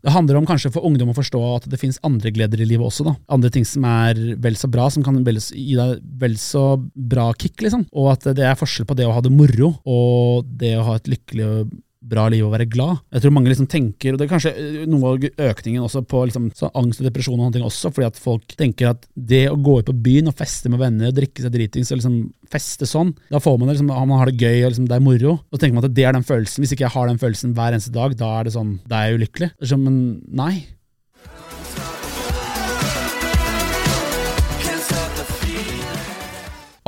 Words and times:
Det 0.00 0.14
handler 0.14 0.38
om 0.40 0.48
kanskje 0.48 0.72
for 0.72 0.86
ungdom 0.86 1.12
å 1.12 1.16
forstå 1.16 1.40
at 1.56 1.68
det 1.70 1.80
finnes 1.80 2.00
andre 2.06 2.32
gleder 2.32 2.62
i 2.62 2.68
livet 2.68 2.86
også. 2.86 3.04
da. 3.04 3.14
Andre 3.32 3.50
ting 3.52 3.66
som 3.68 3.84
er 3.88 4.18
vel 4.40 4.56
så 4.56 4.70
bra, 4.72 4.88
som 4.92 5.04
kan 5.04 5.18
gi 5.20 5.76
deg 5.76 6.00
vel 6.20 6.36
så 6.40 6.64
bra 6.94 7.30
kick. 7.36 7.60
liksom. 7.60 7.86
Og 7.92 8.12
at 8.14 8.30
det 8.36 8.46
er 8.46 8.58
forskjell 8.58 8.88
på 8.88 8.96
det 8.96 9.08
å 9.08 9.14
ha 9.16 9.20
det 9.24 9.32
moro 9.34 9.74
og 9.84 10.48
det 10.60 10.76
å 10.78 10.86
ha 10.88 10.96
et 10.96 11.10
lykkelig 11.10 11.68
bra 12.00 12.26
liv 12.32 12.46
og 12.46 12.54
være 12.54 12.68
glad. 12.70 13.02
Jeg 13.12 13.24
tror 13.24 13.34
mange 13.36 13.50
liksom 13.52 13.68
tenker, 13.70 14.14
og 14.14 14.20
det 14.20 14.26
er 14.26 14.32
kanskje 14.32 14.52
eh, 14.56 14.86
noe 14.88 15.12
av 15.12 15.26
økningen 15.50 15.84
også 15.84 16.02
på 16.08 16.22
liksom, 16.30 16.48
så 16.56 16.70
angst 16.78 17.02
og 17.02 17.08
depresjon 17.08 17.36
og 17.36 17.44
sånne 17.44 17.58
ting 17.58 17.66
også, 17.66 17.92
fordi 17.92 18.08
at 18.08 18.20
folk 18.20 18.56
tenker 18.56 18.92
at 18.94 19.04
det 19.14 19.44
å 19.50 19.58
gå 19.60 19.78
ut 19.80 19.90
på 19.90 19.96
byen 20.08 20.32
og 20.32 20.38
feste 20.38 20.72
med 20.72 20.80
venner 20.80 21.10
og 21.10 21.18
drikke 21.18 21.44
seg 21.44 21.52
dritings 21.54 21.92
og 21.92 22.00
liksom 22.00 22.18
feste 22.50 22.88
sånn, 22.88 23.12
da 23.30 23.42
får 23.42 23.60
man 23.60 23.68
det 23.68 23.76
liksom, 23.76 23.92
man 23.92 24.18
har 24.22 24.32
det 24.32 24.40
gøy 24.40 24.64
og 24.64 24.72
liksom, 24.72 24.88
det 24.90 24.96
er 24.96 25.04
moro. 25.04 25.36
Da 25.52 25.60
tenker 25.60 25.76
man 25.76 25.86
at 25.86 25.96
det 25.96 26.08
er 26.08 26.16
den 26.16 26.26
følelsen. 26.26 26.64
Hvis 26.64 26.74
ikke 26.74 26.88
jeg 26.88 26.96
har 26.96 27.10
den 27.10 27.20
følelsen 27.20 27.54
hver 27.56 27.76
eneste 27.76 27.94
dag, 27.94 28.16
da 28.18 28.34
er 28.38 28.48
det 28.48 28.56
sånn, 28.56 28.76
da 28.88 29.00
er 29.00 29.10
jeg 29.10 29.20
ulykkelig. 29.20 29.52
Så, 29.60 29.78
men 29.80 30.00
nei. 30.26 30.54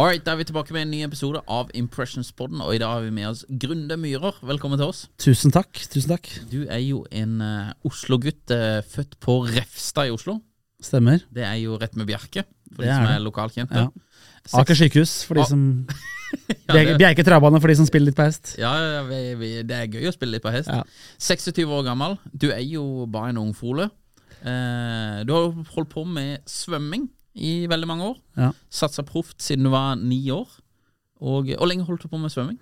Alright, 0.01 0.25
Da 0.25 0.33
er 0.33 0.39
vi 0.41 0.45
tilbake 0.49 0.73
med 0.73 0.87
en 0.87 0.91
ny 0.95 1.03
episode 1.05 1.43
av 1.53 1.69
Impressionspodden, 1.77 2.63
og 2.65 2.73
i 2.75 2.79
dag 2.81 2.95
har 2.95 3.03
vi 3.05 3.11
med 3.13 3.27
oss 3.29 3.43
Grunde 3.61 3.97
Myhrer. 4.01 4.39
Velkommen 4.49 4.81
til 4.81 4.89
oss. 4.89 5.03
Tusen 5.21 5.53
takk. 5.53 5.83
tusen 5.93 6.15
takk. 6.15 6.31
Du 6.51 6.63
er 6.65 6.81
jo 6.81 7.03
en 7.13 7.35
uh, 7.45 7.75
Oslo-gutt, 7.87 8.41
uh, 8.57 8.81
født 8.89 9.19
på 9.21 9.35
Refstad 9.51 10.09
i 10.09 10.15
Oslo. 10.15 10.39
Stemmer. 10.83 11.21
Det 11.31 11.45
er 11.45 11.59
jo 11.61 11.77
rett 11.79 11.95
med 12.01 12.09
Bjerke, 12.09 12.47
for 12.73 12.83
Det 12.83 12.89
de 12.89 12.97
som 12.97 13.05
er 13.11 13.19
er 13.19 13.23
lokalkjente. 13.27 13.85
Ja. 13.85 14.59
Aker 14.63 14.81
sykehus, 14.81 15.13
for 15.29 15.35
de 15.39 15.45
Ah. 15.45 15.51
som 15.53 15.87
Ja, 16.69 16.73
det- 16.79 16.97
Bjerke 16.99 17.23
travbane 17.29 17.61
for 17.61 17.69
de 17.69 17.77
som 17.77 17.87
spiller 17.87 18.09
litt 18.09 18.17
på 18.17 18.25
hest. 18.25 18.57
Ja, 18.59 18.73
ja, 18.97 19.03
vi, 19.05 19.21
vi, 19.37 19.51
det 19.63 19.77
er 19.77 19.93
gøy 19.93 20.09
å 20.09 20.15
spille 20.17 20.39
litt 20.39 20.43
på 20.47 20.51
hest. 20.57 20.73
Ja. 20.73 20.83
26 21.21 21.69
år 21.69 21.85
gammel. 21.85 22.17
Du 22.33 22.49
er 22.51 22.65
jo 22.65 23.05
bare 23.13 23.35
en 23.37 23.43
ung 23.45 23.53
fole. 23.55 23.91
Eh, 24.41 25.21
du 25.29 25.35
har 25.37 25.53
holdt 25.77 25.93
på 25.93 26.07
med 26.09 26.41
svømming 26.49 27.11
i 27.35 27.67
veldig 27.71 27.89
mange 27.89 28.11
år. 28.11 28.19
Ja. 28.39 28.51
Satsa 28.73 29.05
proft 29.07 29.41
siden 29.45 29.67
du 29.69 29.73
var 29.73 29.97
ni 30.01 30.21
år. 30.35 30.49
Og 31.23 31.53
Hvor 31.55 31.69
lenge 31.71 31.87
holdt 31.87 32.05
du 32.05 32.11
på 32.11 32.21
med 32.21 32.33
svømming? 32.35 32.59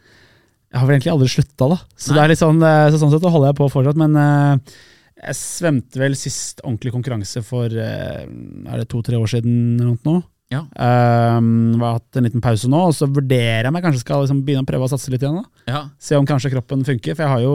Jeg 0.70 0.78
har 0.78 0.86
vel 0.86 0.98
egentlig 0.98 1.12
aldri 1.14 1.28
slutta, 1.32 1.66
da. 1.72 1.78
Så 1.98 2.12
Nei. 2.12 2.16
det 2.16 2.22
er 2.22 2.32
litt 2.32 2.42
sånn, 2.42 2.60
eh, 2.62 2.88
så 2.92 3.00
sånn 3.00 3.10
sett 3.10 3.24
så 3.24 3.32
holder 3.34 3.50
jeg 3.50 3.58
på 3.58 3.70
fortsatt. 3.72 3.98
Men 3.98 4.18
eh, 4.20 4.74
jeg 5.20 5.38
svømte 5.40 6.00
vel 6.00 6.14
sist 6.18 6.62
ordentlig 6.62 6.92
konkurranse 6.94 7.42
for 7.46 7.72
eh, 7.74 8.20
er 8.28 8.82
det 8.82 8.86
to-tre 8.92 9.18
år 9.18 9.32
siden 9.32 9.56
eller 9.80 9.96
noe 9.96 10.04
nå. 10.06 10.20
Ja. 10.50 10.64
Um, 10.74 11.78
har 11.78 12.00
hatt 12.00 12.18
en 12.18 12.26
liten 12.26 12.42
pause 12.42 12.66
nå, 12.66 12.78
og 12.88 12.94
så 12.96 13.06
vurderer 13.06 13.68
jeg 13.68 13.74
meg 13.74 13.84
kanskje 13.84 14.02
skal 14.02 14.24
liksom 14.24 14.40
begynne 14.42 14.64
å 14.64 14.70
prøve 14.70 14.88
å 14.88 14.90
satse 14.90 15.12
litt 15.12 15.22
igjen. 15.22 15.38
da. 15.38 15.66
Ja. 15.70 15.82
Se 16.02 16.18
om 16.18 16.26
kanskje 16.26 16.50
kroppen 16.56 16.82
funker. 16.86 17.14
For 17.14 17.22
jeg 17.26 17.34
har 17.34 17.44
jo 17.44 17.54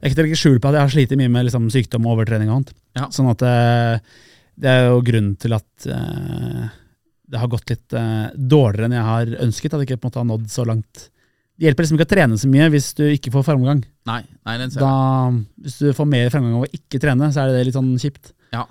Jeg 0.00 0.12
kan 0.14 0.28
ikke 0.28 0.40
skjul 0.40 0.56
på 0.60 0.68
at 0.68 0.76
jeg 0.76 0.84
har 0.84 0.92
slitt 0.92 1.12
mye 1.16 1.32
med 1.32 1.48
liksom, 1.48 1.68
sykdom 1.72 2.06
og 2.06 2.16
overtrening 2.16 2.48
og 2.50 2.60
annet. 2.60 2.72
Ja. 2.96 3.08
Sånn 3.12 3.28
at 3.32 3.44
det 4.56 4.72
er 4.72 4.88
jo 4.88 5.02
grunnen 5.04 5.34
til 5.40 5.54
at 5.56 5.88
uh, 5.90 6.66
det 7.26 7.40
har 7.42 7.50
gått 7.52 7.72
litt 7.72 7.96
uh, 7.96 8.32
dårligere 8.36 8.88
enn 8.88 8.96
jeg 8.96 9.06
har 9.10 9.34
ønsket. 9.46 9.74
At 9.74 9.82
jeg 9.82 9.90
ikke 9.90 10.00
på 10.00 10.06
en 10.06 10.10
måte 10.10 10.22
har 10.22 10.28
nådd 10.30 10.48
så 10.52 10.66
langt. 10.68 11.08
Det 11.56 11.68
hjelper 11.68 11.86
liksom 11.86 11.96
ikke 11.96 12.08
å 12.08 12.12
trene 12.12 12.38
så 12.40 12.48
mye 12.52 12.68
hvis 12.72 12.90
du 12.98 13.04
ikke 13.08 13.32
får 13.32 13.46
framgang. 13.46 13.80
Nei, 14.08 14.20
nei, 14.44 14.56
den 14.60 14.72
ser 14.72 14.82
jeg. 14.82 14.86
Da, 14.86 15.60
hvis 15.64 15.78
du 15.80 15.90
får 15.96 16.08
mer 16.12 16.32
framgang 16.32 16.58
av 16.58 16.66
å 16.66 16.72
ikke 16.78 17.00
trene, 17.00 17.30
så 17.32 17.42
er 17.42 17.54
det 17.54 17.62
litt 17.68 17.76
sånn 17.78 17.94
kjipt. 18.00 18.34
Ja, 18.52 18.66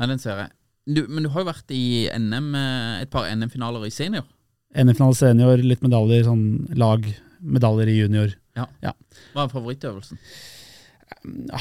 nei, 0.00 0.08
den 0.10 0.22
ser 0.22 0.40
jeg. 0.42 0.50
Du, 0.84 1.04
men 1.08 1.24
du 1.24 1.30
har 1.32 1.44
jo 1.44 1.48
vært 1.48 1.70
i 1.72 1.84
NM, 2.12 2.48
eh, 2.58 3.04
et 3.04 3.12
par 3.12 3.30
NM-finaler 3.30 3.86
i 3.86 3.92
senior. 3.94 4.26
NM-finale 4.74 5.16
senior, 5.16 5.62
litt 5.62 5.84
medaljer, 5.86 6.26
sånn 6.26 6.74
lag, 6.76 7.06
medaljer 7.38 7.92
i 7.92 7.96
junior. 8.02 8.34
Ja. 8.58 8.66
Ja. 8.82 8.92
Hva 9.32 9.46
er 9.46 9.54
favorittøvelsen? 9.54 10.18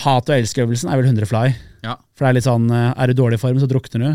Hat- 0.03 0.29
og 0.29 0.35
elsk-øvelsen 0.35 0.91
er 0.91 0.99
vel 0.99 1.07
100 1.07 1.29
fly. 1.29 1.45
Ja. 1.85 1.97
For 2.15 2.25
det 2.25 2.29
er 2.31 2.37
litt 2.39 2.47
sånn, 2.47 2.65
eh, 2.71 2.89
er 2.95 3.07
du 3.07 3.13
i 3.15 3.19
dårlig 3.21 3.39
form, 3.41 3.59
så 3.61 3.69
drukner 3.69 4.03
du. 4.03 4.09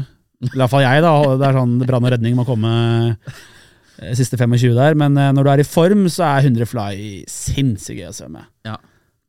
I 0.48 0.50
hvert 0.54 0.70
fall 0.70 0.84
jeg, 0.84 1.02
da. 1.02 1.12
Det 1.40 1.46
er 1.48 1.56
sånn 1.56 1.78
brann 1.82 2.04
og 2.06 2.12
redning 2.14 2.36
må 2.38 2.44
komme 2.46 2.72
eh, 3.16 4.12
siste 4.18 4.38
25 4.38 4.76
der. 4.76 4.94
Men 4.98 5.16
eh, 5.18 5.32
når 5.34 5.46
du 5.46 5.52
er 5.54 5.62
i 5.64 5.66
form, 5.66 6.06
så 6.12 6.26
er 6.28 6.46
100 6.50 6.68
fly 6.70 6.92
sinnssykt 7.32 8.02
gøy 8.02 8.10
å 8.10 8.14
svømme. 8.14 8.44
Ja. 8.68 8.76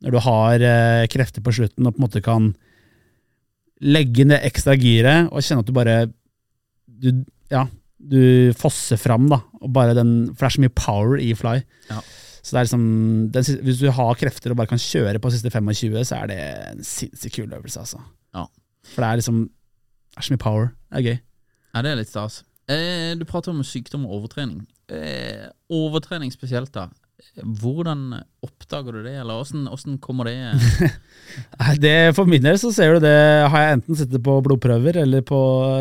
Når 0.04 0.16
du 0.16 0.20
har 0.24 0.64
eh, 0.64 1.08
krefter 1.12 1.44
på 1.44 1.52
slutten 1.56 1.88
og 1.88 1.96
på 1.96 2.00
en 2.00 2.06
måte 2.06 2.22
kan 2.24 2.52
legge 3.80 4.26
det 4.28 4.42
ekstra 4.44 4.74
giret 4.76 5.30
og 5.32 5.40
kjenne 5.40 5.64
at 5.64 5.68
du 5.68 5.72
bare 5.76 5.94
du, 7.00 7.24
ja, 7.48 7.64
du 7.96 8.52
fosser 8.60 9.00
fram, 9.00 9.28
da. 9.32 9.40
Og 9.60 9.72
bare 9.72 9.96
den, 9.96 10.30
for 10.34 10.44
det 10.44 10.50
er 10.50 10.56
så 10.56 10.64
mye 10.64 10.76
power 10.76 11.20
i 11.20 11.30
fly. 11.36 11.58
Ja. 11.90 12.00
Så 12.40 12.54
det 12.54 12.58
er 12.60 12.66
liksom, 12.66 12.84
den, 13.34 13.48
Hvis 13.66 13.80
du 13.82 13.88
har 13.92 14.18
krefter 14.18 14.52
og 14.52 14.60
bare 14.60 14.70
kan 14.70 14.80
kjøre 14.80 15.20
på 15.22 15.32
siste 15.34 15.52
25, 15.52 15.98
så 16.08 16.22
er 16.22 16.30
det 16.30 16.38
en 16.40 16.84
sinnssykt 16.86 17.36
kul 17.36 17.52
øvelse. 17.52 17.80
altså. 17.80 18.00
Ja. 18.34 18.46
For 18.94 19.04
det 19.04 19.10
er 19.10 19.20
liksom 19.20 19.42
Det 19.46 20.22
er 20.22 20.26
så 20.26 20.34
mye 20.34 20.42
power. 20.42 20.72
Det 20.90 20.98
er 20.98 21.06
gøy. 21.08 21.18
Ja, 21.74 21.82
det 21.82 21.90
er 21.92 22.00
litt 22.00 22.10
stas. 22.10 22.40
Eh, 22.70 23.12
du 23.18 23.24
prater 23.28 23.52
om 23.52 23.62
sykdom 23.66 24.06
og 24.08 24.16
overtrening. 24.20 24.64
Eh, 24.90 25.46
overtrening 25.70 26.32
spesielt, 26.34 26.72
da. 26.74 26.88
Hvordan 27.60 28.14
oppdager 28.42 28.96
du 28.96 29.02
det, 29.04 29.14
eller 29.20 29.42
åssen, 29.42 29.66
åssen 29.68 29.98
kommer 30.00 30.24
det 30.24 30.34
Det, 31.84 32.14
for 32.16 32.28
min 32.28 32.42
del 32.42 32.56
så 32.58 32.70
ser 32.72 32.96
du 32.96 33.04
det 33.04 33.12
Har 33.52 33.66
jeg 33.66 33.76
enten 33.76 33.98
sittet 33.98 34.24
på 34.24 34.38
blodprøver 34.44 34.96
eller 35.02 35.20
på 35.26 35.38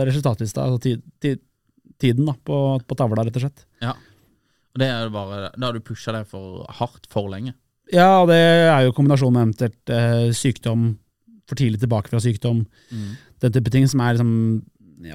resultatlista, 0.10 0.66
altså 0.68 0.82
tid, 0.84 1.02
tid, 1.24 1.40
tiden 2.00 2.28
da, 2.28 2.36
på, 2.36 2.60
på 2.84 2.98
tavla, 3.00 3.24
rett 3.24 3.40
og 3.40 3.46
slett. 3.46 3.66
Ja. 3.84 3.96
Og 4.74 4.82
det 4.82 4.88
er 4.94 5.12
bare 5.14 5.50
Da 5.56 5.70
har 5.70 5.76
du 5.76 5.84
pusha 5.84 6.14
deg 6.14 6.28
for 6.30 6.66
hardt 6.80 7.08
for 7.12 7.30
lenge. 7.32 7.56
Ja, 7.90 8.26
det 8.30 8.38
er 8.38 8.84
jo 8.86 8.94
kombinasjonen 8.94 9.34
med 9.34 9.48
eventuelt 9.48 9.94
eh, 9.94 10.28
sykdom, 10.38 10.92
for 11.50 11.58
tidlig 11.58 11.80
tilbake 11.82 12.12
fra 12.12 12.20
sykdom, 12.22 12.60
den 13.42 13.54
type 13.56 13.72
ting 13.74 13.88
som 13.90 14.04
er 14.06 14.14
liksom 14.14 14.62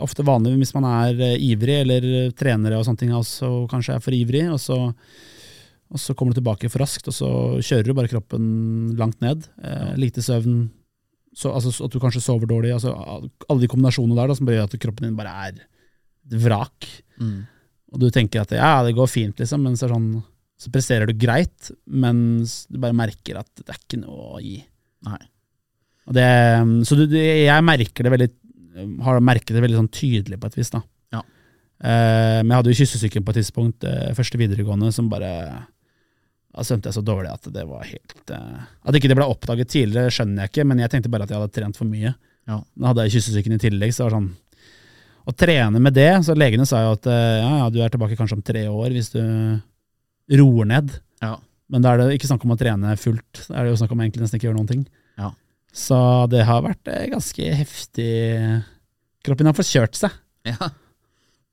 ofte 0.02 0.24
vanlig 0.24 0.56
hvis 0.58 0.74
man 0.76 0.86
er 0.88 1.20
eh, 1.22 1.36
ivrig, 1.52 1.76
eller 1.84 2.06
eh, 2.08 2.32
trenere 2.36 2.78
og 2.78 2.86
sånne 2.86 3.02
ting 3.02 3.12
også 3.14 3.66
kanskje 3.70 3.98
er 3.98 4.04
for 4.04 4.16
ivrig, 4.16 4.44
og 4.52 4.60
så, 4.62 4.78
og 5.92 6.00
så 6.00 6.16
kommer 6.16 6.32
du 6.32 6.40
tilbake 6.40 6.70
for 6.72 6.84
raskt, 6.84 7.10
og 7.10 7.16
så 7.16 7.30
kjører 7.60 7.88
du 7.88 7.96
bare 7.96 8.10
kroppen 8.12 8.46
langt 8.98 9.20
ned. 9.24 9.46
Eh, 9.62 9.92
lite 10.00 10.24
søvn, 10.24 10.64
så, 11.34 11.52
altså, 11.52 11.74
at 11.84 11.92
du 11.92 12.00
kanskje 12.02 12.22
sover 12.24 12.48
dårlig, 12.50 12.72
altså 12.76 12.94
alle 12.94 13.60
de 13.64 13.70
kombinasjonene 13.70 14.16
der 14.18 14.30
da, 14.30 14.38
som 14.38 14.50
gjør 14.50 14.68
at 14.68 14.78
kroppen 14.80 15.08
din 15.08 15.18
bare 15.18 15.34
er 15.48 15.64
vrak. 16.40 16.88
Mm. 17.20 17.42
Og 17.94 18.00
du 18.02 18.08
tenker 18.11 18.43
at 18.43 18.55
ja, 18.56 18.76
det 18.85 18.96
går 18.96 19.11
fint, 19.11 19.38
liksom, 19.38 19.62
men 19.64 19.79
så 19.79 19.88
sånn 19.91 20.17
så 20.64 20.70
presterer 20.70 21.11
du 21.11 21.19
greit, 21.19 21.70
men 21.91 22.17
du 22.44 22.79
bare 22.81 22.96
merker 22.96 23.41
at 23.41 23.49
det 23.58 23.73
er 23.75 23.79
ikke 23.81 23.99
noe 24.00 24.37
å 24.37 24.43
gi. 24.43 24.61
Nei. 25.05 25.19
Og 26.08 26.17
det, 26.17 26.26
så 26.87 26.96
du, 26.99 27.05
jeg 27.17 27.64
merker 27.67 28.06
det 28.06 28.12
veldig 28.12 28.31
har 29.05 29.20
merket 29.23 29.55
det 29.55 29.62
veldig 29.62 29.79
sånn 29.82 29.93
tydelig 29.94 30.38
på 30.41 30.50
et 30.50 30.58
vis. 30.58 30.73
da. 30.73 30.81
Ja. 31.14 31.20
Eh, 31.23 32.41
men 32.43 32.50
jeg 32.50 32.58
hadde 32.58 32.73
jo 32.73 32.81
kyssesyken 32.81 33.25
på 33.25 33.35
et 33.35 33.41
tidspunkt, 33.41 33.87
eh, 33.87 34.14
første 34.17 34.41
videregående, 34.41 34.93
som 34.93 35.08
bare 35.12 35.69
Da 36.55 36.62
svømte 36.62 36.87
jeg 36.87 36.94
så 36.94 37.02
dårlig 37.02 37.32
at 37.32 37.49
det 37.50 37.64
var 37.67 37.82
helt 37.82 38.31
eh, 38.31 38.61
At 38.87 38.94
ikke 38.94 39.08
det 39.11 39.17
ble 39.19 39.26
oppdaget 39.26 39.73
tidligere, 39.73 40.12
skjønner 40.14 40.44
jeg 40.44 40.52
ikke, 40.52 40.67
men 40.70 40.79
jeg 40.79 40.91
tenkte 40.91 41.11
bare 41.11 41.26
at 41.26 41.31
jeg 41.31 41.41
hadde 41.41 41.55
trent 41.55 41.76
for 41.76 41.91
mye. 41.91 42.14
Ja. 42.46 42.61
Da 42.62 42.93
hadde 42.93 43.06
jeg 43.06 43.17
kyssesyken 43.17 43.56
i 43.56 43.58
tillegg, 43.58 43.94
så 43.94 44.05
det 44.05 44.06
var 44.06 44.19
sånn 44.20 44.31
Å 45.24 45.32
trene 45.32 45.80
med 45.80 45.94
det 45.96 46.10
Så 46.26 46.34
legene 46.36 46.66
sa 46.68 46.82
jo 46.84 46.90
at 46.98 47.06
eh, 47.08 47.38
ja, 47.40 47.52
ja, 47.62 47.68
du 47.72 47.78
er 47.80 47.88
tilbake 47.92 48.16
kanskje 48.18 48.36
om 48.36 48.42
tre 48.44 48.66
år 48.68 48.92
hvis 48.92 49.08
du 49.14 49.20
roer 50.38 50.68
ned. 50.68 50.92
Ja. 51.24 51.36
Men 51.72 51.84
da 51.84 51.94
er 51.94 52.02
det 52.02 52.18
ikke 52.18 52.28
snakk 52.28 52.44
om 52.44 52.52
å 52.54 52.58
trene 52.60 52.92
fullt. 53.00 53.46
Da 53.48 53.56
er 53.60 53.64
det 53.66 53.72
jo 53.74 53.80
snakk 53.80 53.92
om 53.96 54.02
egentlig 54.04 54.24
nesten 54.24 54.38
ikke 54.40 54.50
gjøre 54.50 54.58
noen 54.58 54.70
ting. 54.70 54.84
Ja. 55.20 55.30
Så 55.74 55.98
det 56.32 56.44
har 56.46 56.62
vært 56.64 56.88
eh, 56.92 57.06
ganske 57.12 57.48
heftig. 57.60 58.10
Kroppen 59.24 59.48
har 59.48 59.56
forkjørt 59.56 59.96
seg. 59.98 60.16
ja. 60.52 60.70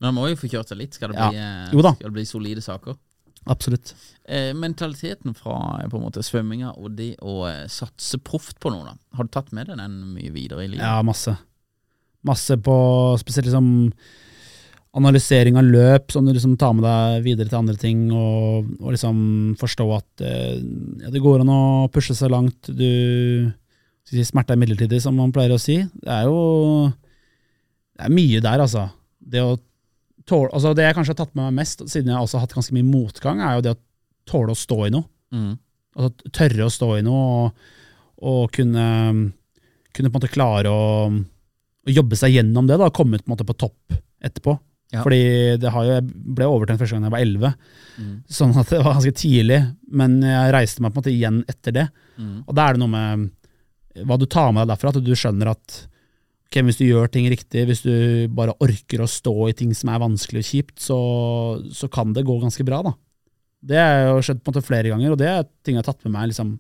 Men 0.02 0.08
han 0.10 0.16
må 0.18 0.24
jo 0.32 0.38
få 0.42 0.48
kjørt 0.50 0.72
seg 0.72 0.80
litt, 0.80 0.96
skal 0.98 1.12
det 1.14 1.20
Ja. 1.20 1.30
bli, 1.30 1.38
eh, 1.38 1.94
Skal 1.94 2.10
det 2.10 2.16
bli 2.16 2.24
solide 2.26 2.62
saker. 2.66 2.96
Absolutt. 3.50 3.94
Eh, 4.26 4.52
mentaliteten 4.54 5.36
fra 5.38 5.82
på 5.90 5.98
en 5.98 6.04
måte 6.06 6.22
svømminga 6.26 6.72
og 6.78 6.96
det 6.98 7.16
å 7.22 7.46
satse 7.70 8.18
proft 8.22 8.60
på 8.62 8.72
noe, 8.74 8.84
da. 8.86 8.96
Har 9.18 9.26
du 9.26 9.30
tatt 9.34 9.52
med 9.54 9.68
deg 9.70 9.78
den 9.78 10.14
mye 10.16 10.32
videre 10.34 10.66
i 10.66 10.68
livet? 10.74 10.82
Ja, 10.86 11.02
masse. 11.06 11.38
Masse 12.28 12.58
på 12.62 12.76
spesielt 13.22 13.50
liksom 13.50 13.92
analysering 14.98 15.56
av 15.56 15.64
løp, 15.64 16.12
som 16.12 16.26
du 16.26 16.34
liksom 16.34 16.58
tar 16.60 16.74
med 16.76 16.84
deg 16.84 17.24
videre 17.24 17.48
til 17.48 17.62
andre 17.62 17.78
ting, 17.80 18.04
og, 18.12 18.68
og 18.82 18.92
liksom 18.92 19.22
forstå 19.60 19.86
at 19.96 20.24
eh, 20.28 20.58
ja, 21.06 21.12
det 21.14 21.22
går 21.24 21.46
an 21.46 21.54
å 21.54 21.62
pushe 21.94 22.16
seg 22.18 22.34
langt. 22.34 22.68
Du 22.68 23.48
si, 24.08 24.26
Smerte 24.28 24.58
er 24.58 24.60
midlertidig, 24.60 25.00
som 25.04 25.16
man 25.16 25.32
pleier 25.32 25.56
å 25.56 25.62
si. 25.62 25.80
Det 26.04 26.12
er 26.12 26.28
jo 26.28 26.42
det 28.02 28.08
er 28.08 28.16
mye 28.18 28.44
der, 28.44 28.64
altså. 28.66 28.88
Det 29.22 29.46
tåle, 30.28 30.52
altså 30.52 30.74
det 30.78 30.88
jeg 30.88 30.98
kanskje 30.98 31.14
har 31.16 31.22
tatt 31.24 31.36
med 31.38 31.48
meg 31.48 31.62
mest, 31.62 31.84
siden 31.92 32.12
jeg 32.12 32.20
også 32.20 32.40
har 32.40 32.48
hatt 32.48 32.56
ganske 32.58 32.76
mye 32.76 32.88
motgang, 32.88 33.42
er 33.42 33.58
jo 33.58 33.66
det 33.66 33.76
å 33.76 33.82
tåle 34.32 34.56
å 34.56 34.60
stå 34.60 34.80
i 34.88 34.94
noe. 34.94 35.08
Mm. 35.32 35.54
Altså 35.98 36.32
tørre 36.36 36.68
å 36.68 36.74
stå 36.74 36.90
i 36.98 37.04
noe 37.06 37.22
og, 37.36 37.70
og 38.32 38.42
kunne, 38.56 38.86
kunne 39.92 40.12
på 40.12 40.12
en 40.12 40.20
måte 40.20 40.32
klare 40.32 40.72
å, 40.72 40.84
å 41.88 41.94
jobbe 41.96 42.18
seg 42.20 42.36
gjennom 42.36 42.68
det, 42.70 42.78
da, 42.82 42.90
komme 42.94 43.18
ut 43.18 43.26
på, 43.26 43.38
på 43.48 43.56
topp 43.66 43.96
etterpå. 44.22 44.54
Ja. 44.92 45.02
Fordi 45.06 45.22
det 45.62 45.72
har 45.72 45.86
jo, 45.88 45.94
jeg 45.96 46.34
ble 46.36 46.48
overtent 46.52 46.82
første 46.82 46.98
gang 46.98 47.08
jeg 47.08 47.14
var 47.16 47.24
11, 47.24 47.54
Mm. 48.02 48.12
sånn 48.32 48.54
at 48.58 48.70
det 48.72 48.78
var 48.80 48.94
ganske 48.96 49.12
tidlig, 49.20 49.58
men 49.92 50.14
jeg 50.24 50.52
reiste 50.56 50.82
meg 50.82 50.94
på 50.94 51.00
en 51.00 51.04
måte 51.04 51.12
igjen 51.12 51.40
etter 51.52 51.74
det. 51.76 51.84
Mm. 52.18 52.38
Og 52.48 52.56
da 52.56 52.66
er 52.70 52.74
det 52.78 52.82
noe 52.82 52.92
med 52.92 54.06
hva 54.08 54.18
du 54.18 54.26
tar 54.32 54.54
med 54.56 54.64
deg 54.64 54.72
derfra, 54.72 54.94
at 54.96 55.04
du 55.04 55.12
skjønner 55.12 55.52
at 55.52 55.76
okay, 56.48 56.64
hvis 56.68 56.80
du 56.80 56.86
gjør 56.88 57.12
ting 57.12 57.28
riktig, 57.32 57.66
hvis 57.68 57.84
du 57.84 57.94
bare 58.36 58.56
orker 58.64 59.04
å 59.04 59.10
stå 59.12 59.34
i 59.50 59.56
ting 59.60 59.74
som 59.76 59.92
er 59.92 60.02
vanskelig 60.04 60.42
og 60.44 60.48
kjipt, 60.50 60.78
så, 60.84 60.98
så 61.76 61.88
kan 61.92 62.16
det 62.16 62.24
gå 62.28 62.38
ganske 62.42 62.66
bra, 62.68 62.82
da. 62.88 62.96
Det 63.62 63.78
har 63.78 64.08
jo 64.16 64.24
skjedd 64.26 64.40
på 64.42 64.50
en 64.50 64.56
måte 64.56 64.66
flere 64.66 64.90
ganger, 64.92 65.14
og 65.14 65.20
det 65.22 65.30
er 65.30 65.44
ting 65.62 65.76
jeg 65.78 65.84
har 65.84 65.92
tatt 65.92 66.04
med 66.08 66.16
meg. 66.16 66.32
liksom 66.32 66.56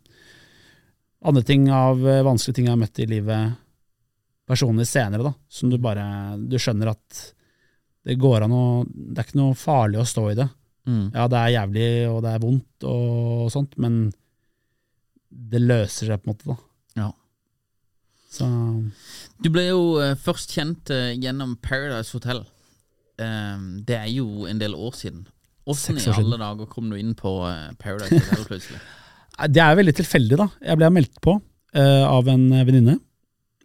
Andre 1.31 1.44
ting 1.47 1.68
av 1.73 2.00
eh, 2.07 2.23
vanskelige 2.25 2.57
ting 2.59 2.68
jeg 2.69 2.75
har 2.75 2.81
møtt 2.81 3.01
i 3.01 3.07
livet 3.09 3.57
personlig 4.51 4.88
senere, 4.89 5.31
da, 5.31 5.36
som 5.50 5.71
du 5.71 5.77
bare 5.81 6.03
Du 6.38 6.57
skjønner 6.59 6.92
at 6.92 7.21
det 8.07 8.18
går 8.19 8.45
an 8.45 8.56
å 8.56 8.65
Det 8.89 9.21
er 9.21 9.27
ikke 9.30 9.39
noe 9.39 9.57
farlig 9.57 10.01
å 10.01 10.07
stå 10.07 10.25
i 10.31 10.38
det. 10.39 10.48
Mm. 10.89 11.12
Ja, 11.13 11.27
det 11.30 11.39
er 11.39 11.56
jævlig, 11.56 11.88
og 12.09 12.21
det 12.25 12.33
er 12.33 12.42
vondt 12.42 12.86
og 12.89 13.51
sånt, 13.53 13.77
men 13.81 14.00
det 15.31 15.62
løser 15.62 16.09
seg 16.09 16.21
på 16.21 16.27
en 16.27 16.33
måte, 16.33 16.48
da. 16.50 16.57
Ja. 17.03 17.09
Så 18.31 18.48
Du 19.44 19.51
ble 19.53 19.68
jo 19.69 19.83
eh, 20.01 20.15
først 20.19 20.56
kjent 20.56 20.92
eh, 20.94 21.13
gjennom 21.19 21.57
Paradise 21.63 22.15
Hotel. 22.15 22.42
Eh, 23.21 23.62
det 23.88 24.00
er 24.00 24.09
jo 24.12 24.47
en 24.50 24.62
del 24.62 24.75
år 24.75 24.97
siden. 24.97 25.27
Åssen 25.69 26.00
i 26.01 26.07
alle 26.09 26.39
dager 26.42 26.68
kom 26.71 26.89
du 26.89 26.97
inn 26.97 27.13
på 27.18 27.36
eh, 27.47 27.69
Paradise 27.80 28.18
Hotel 28.18 28.50
plutselig? 28.50 28.81
Det 29.42 29.62
er 29.63 29.77
veldig 29.77 29.94
tilfeldig, 29.97 30.38
da. 30.38 30.45
Jeg 30.62 30.77
ble 30.77 30.89
meldt 30.94 31.15
på 31.24 31.33
av 31.74 32.27
en 32.30 32.42
venninne. 32.68 32.97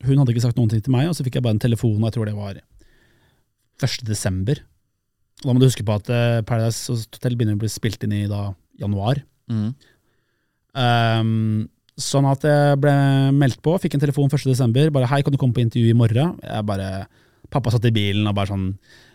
Hun 0.05 0.19
hadde 0.21 0.35
ikke 0.35 0.45
sagt 0.45 0.59
noen 0.59 0.71
ting 0.73 0.83
til 0.85 0.93
meg, 0.93 1.09
og 1.09 1.17
så 1.17 1.25
fikk 1.25 1.39
jeg 1.39 1.47
bare 1.47 1.57
en 1.57 1.63
telefon, 1.63 1.97
og 2.01 2.09
jeg 2.09 2.17
tror 2.17 2.29
det 2.29 2.37
var 2.37 2.59
1. 3.83 4.03
desember. 4.09 4.61
Og 5.43 5.49
da 5.49 5.55
må 5.55 5.61
du 5.61 5.69
huske 5.69 5.85
på 5.87 5.97
at 5.97 6.09
eh, 6.13 6.43
Paradise 6.49 6.93
Hotel 6.93 7.37
begynner 7.37 7.57
å 7.59 7.61
bli 7.61 7.71
spilt 7.71 8.05
inn 8.07 8.15
i 8.17 8.27
da 8.31 8.51
januar. 8.81 9.21
Mm. 9.53 9.71
Um, 10.77 11.69
sånn 11.97 12.29
at 12.29 12.45
jeg 12.45 12.81
ble 12.81 12.95
meldt 13.37 13.61
på, 13.65 13.77
fikk 13.81 13.97
en 13.97 14.05
telefon 14.05 14.29
1. 14.29 14.49
desember, 14.49 14.93
bare 14.93 15.09
'hei, 15.09 15.23
kan 15.25 15.33
du 15.33 15.41
komme 15.41 15.57
på 15.57 15.65
intervju 15.65 15.93
i 15.93 15.97
morgen?' 15.97 16.37
Jeg 16.43 16.67
bare, 16.69 17.07
Pappa 17.49 17.71
satt 17.71 17.85
i 17.89 17.95
bilen 17.95 18.27
og 18.27 18.35
bare 18.37 18.53
sånn 18.53 18.67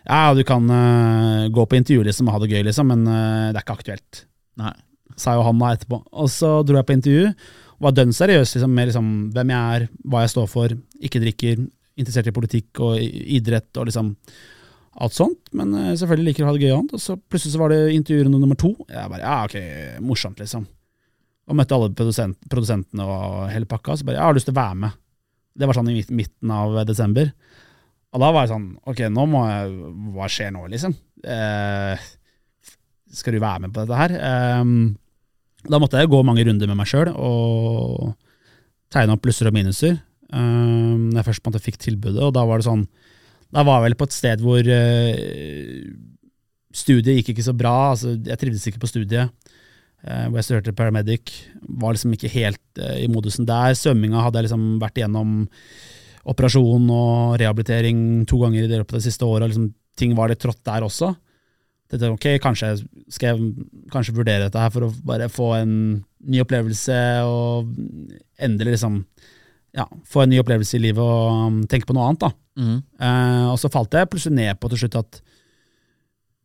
'ja, 0.06 0.34
du 0.34 0.42
kan 0.42 0.66
uh, 0.66 1.46
gå 1.46 1.66
på 1.66 1.78
intervju 1.78 2.02
liksom, 2.06 2.26
og 2.26 2.34
ha 2.34 2.38
det 2.42 2.50
gøy, 2.50 2.62
liksom, 2.66 2.86
men 2.90 3.06
uh, 3.06 3.52
det 3.52 3.58
er 3.58 3.66
ikke 3.66 3.78
aktuelt'. 3.78 4.24
Nei. 4.58 4.74
sa 5.16 5.34
jo 5.36 5.42
han 5.44 5.58
da 5.58 5.74
etterpå. 5.74 6.02
Og 6.12 6.28
så 6.32 6.64
dro 6.64 6.78
jeg 6.78 6.86
på 6.86 6.96
intervju, 6.96 7.34
var 7.82 7.94
dønn 7.96 8.14
seriøs 8.14 8.56
liksom, 8.56 8.74
med 8.76 8.90
liksom, 8.90 9.12
hvem 9.34 9.52
jeg 9.52 9.76
er, 9.76 9.86
hva 10.08 10.24
jeg 10.24 10.32
står 10.34 10.50
for, 10.50 10.74
ikke 11.02 11.22
drikker, 11.22 11.62
interessert 11.98 12.30
i 12.30 12.34
politikk 12.34 12.80
og 12.82 13.00
idrett 13.02 13.80
og 13.80 13.88
liksom 13.88 14.12
alt 15.02 15.16
sånt. 15.16 15.50
Men 15.56 15.74
eh, 15.78 15.94
selvfølgelig 15.98 16.30
liker 16.30 16.46
å 16.46 16.50
ha 16.50 16.54
det 16.56 16.66
gøy 16.68 16.76
annet. 16.76 16.94
Og 16.96 17.02
så 17.02 17.16
plutselig 17.18 17.56
så 17.56 17.62
var 17.62 17.72
det 17.72 17.82
intervjurunde 17.96 18.40
nummer 18.42 18.58
to. 18.60 18.74
Jeg 18.88 19.12
bare 19.12 19.24
ja, 19.24 19.36
ok, 19.48 19.58
morsomt, 20.04 20.40
liksom. 20.42 20.66
Og 21.50 21.58
møtte 21.58 21.76
alle 21.76 21.92
produsent, 21.96 22.38
produsentene 22.50 23.06
og 23.08 23.50
hele 23.52 23.68
pakka. 23.68 23.98
Så 23.98 24.06
bare 24.08 24.20
jeg 24.20 24.28
har 24.28 24.38
lyst 24.38 24.48
til 24.50 24.54
å 24.56 24.60
være 24.60 24.80
med. 24.84 24.98
Det 25.52 25.68
var 25.68 25.76
sånn 25.76 25.90
i 25.92 26.00
midten 26.14 26.54
av 26.54 26.78
desember. 26.88 27.32
Og 28.12 28.20
da 28.20 28.28
var 28.32 28.44
jeg 28.44 28.52
sånn 28.52 28.66
Ok, 28.88 28.98
nå 29.08 29.22
må 29.28 29.40
jeg 29.48 29.92
Hva 30.12 30.26
skjer 30.28 30.50
nå, 30.52 30.66
liksom? 30.68 30.92
Eh, 31.24 32.10
skal 33.12 33.36
du 33.36 33.40
være 33.40 33.64
med 33.64 33.72
på 33.72 33.82
dette 33.82 33.96
her? 33.98 34.14
Ehm, 34.28 34.76
da 35.68 35.78
måtte 35.82 36.00
jeg 36.00 36.10
gå 36.10 36.22
mange 36.26 36.44
runder 36.46 36.70
med 36.70 36.78
meg 36.80 36.88
sjøl 36.90 37.12
og 37.14 38.14
tegne 38.92 39.14
opp 39.16 39.22
plusser 39.24 39.48
og 39.48 39.54
minuser. 39.56 39.98
Um, 40.32 41.10
når 41.10 41.20
jeg 41.20 41.28
først 41.28 41.44
måte 41.46 41.60
fikk 41.60 41.76
tilbudet, 41.82 42.22
og 42.24 42.32
da 42.32 42.46
var 42.48 42.60
det 42.60 42.64
sånn 42.64 42.86
Da 43.52 43.60
var 43.68 43.82
jeg 43.82 43.90
vel 43.90 43.96
på 44.00 44.06
et 44.08 44.14
sted 44.16 44.40
hvor 44.40 44.64
eh, 44.64 45.82
studiet 46.72 47.18
gikk 47.18 47.34
ikke 47.34 47.44
så 47.44 47.52
bra. 47.52 47.92
altså 47.92 48.14
Jeg 48.16 48.40
trivdes 48.40 48.64
ikke 48.70 48.80
på 48.80 48.88
studiet. 48.88 49.28
eh, 50.06 50.24
hvor 50.28 50.38
jeg 50.40 50.46
studerte 50.46 50.72
paramedic. 50.72 51.34
Var 51.60 51.92
liksom 51.92 52.14
ikke 52.16 52.32
helt 52.32 52.80
eh, 52.80 53.02
i 53.04 53.10
modusen 53.12 53.44
der. 53.44 53.76
Svømminga 53.76 54.24
hadde 54.24 54.40
jeg 54.40 54.48
liksom 54.48 54.64
vært 54.80 54.96
igjennom 55.02 55.34
operasjon 56.32 56.88
og 56.94 57.36
rehabilitering 57.42 58.24
to 58.30 58.38
ganger 58.40 58.64
i 58.64 58.70
det 58.70 58.80
løpet 58.80 58.96
av 58.96 59.02
det 59.02 59.08
siste 59.10 59.28
året. 59.28 59.50
Liksom, 59.52 59.68
ting 60.00 60.16
var 60.16 60.32
litt 60.32 60.40
trått 60.40 60.62
der 60.64 60.86
også. 60.86 61.12
Tenkte, 61.92 62.08
ok, 62.08 62.26
kanskje 62.40 62.70
skal 63.12 63.34
jeg 63.34 63.66
kanskje 63.92 64.14
vurdere 64.16 64.46
dette 64.46 64.60
her 64.60 64.70
for 64.72 64.86
å 64.86 64.94
bare 65.04 65.26
få 65.28 65.50
en 65.58 65.74
ny 66.24 66.38
opplevelse 66.40 66.96
og 67.28 67.68
endelig 68.40 68.78
liksom 68.78 69.02
ja, 69.76 69.84
få 70.08 70.22
en 70.22 70.32
ny 70.32 70.38
opplevelse 70.40 70.78
i 70.78 70.82
livet 70.86 71.02
og 71.04 71.48
um, 71.48 71.60
tenke 71.68 71.88
på 71.88 71.96
noe 71.96 72.06
annet. 72.08 72.24
da. 72.24 72.30
Mm. 72.60 72.78
Eh, 72.80 73.46
og 73.50 73.58
så 73.60 73.70
falt 73.72 73.92
jeg 73.96 74.08
plutselig 74.12 74.36
ned 74.36 74.60
på 74.60 74.68
til 74.72 74.82
slutt 74.82 74.98
at 75.00 75.20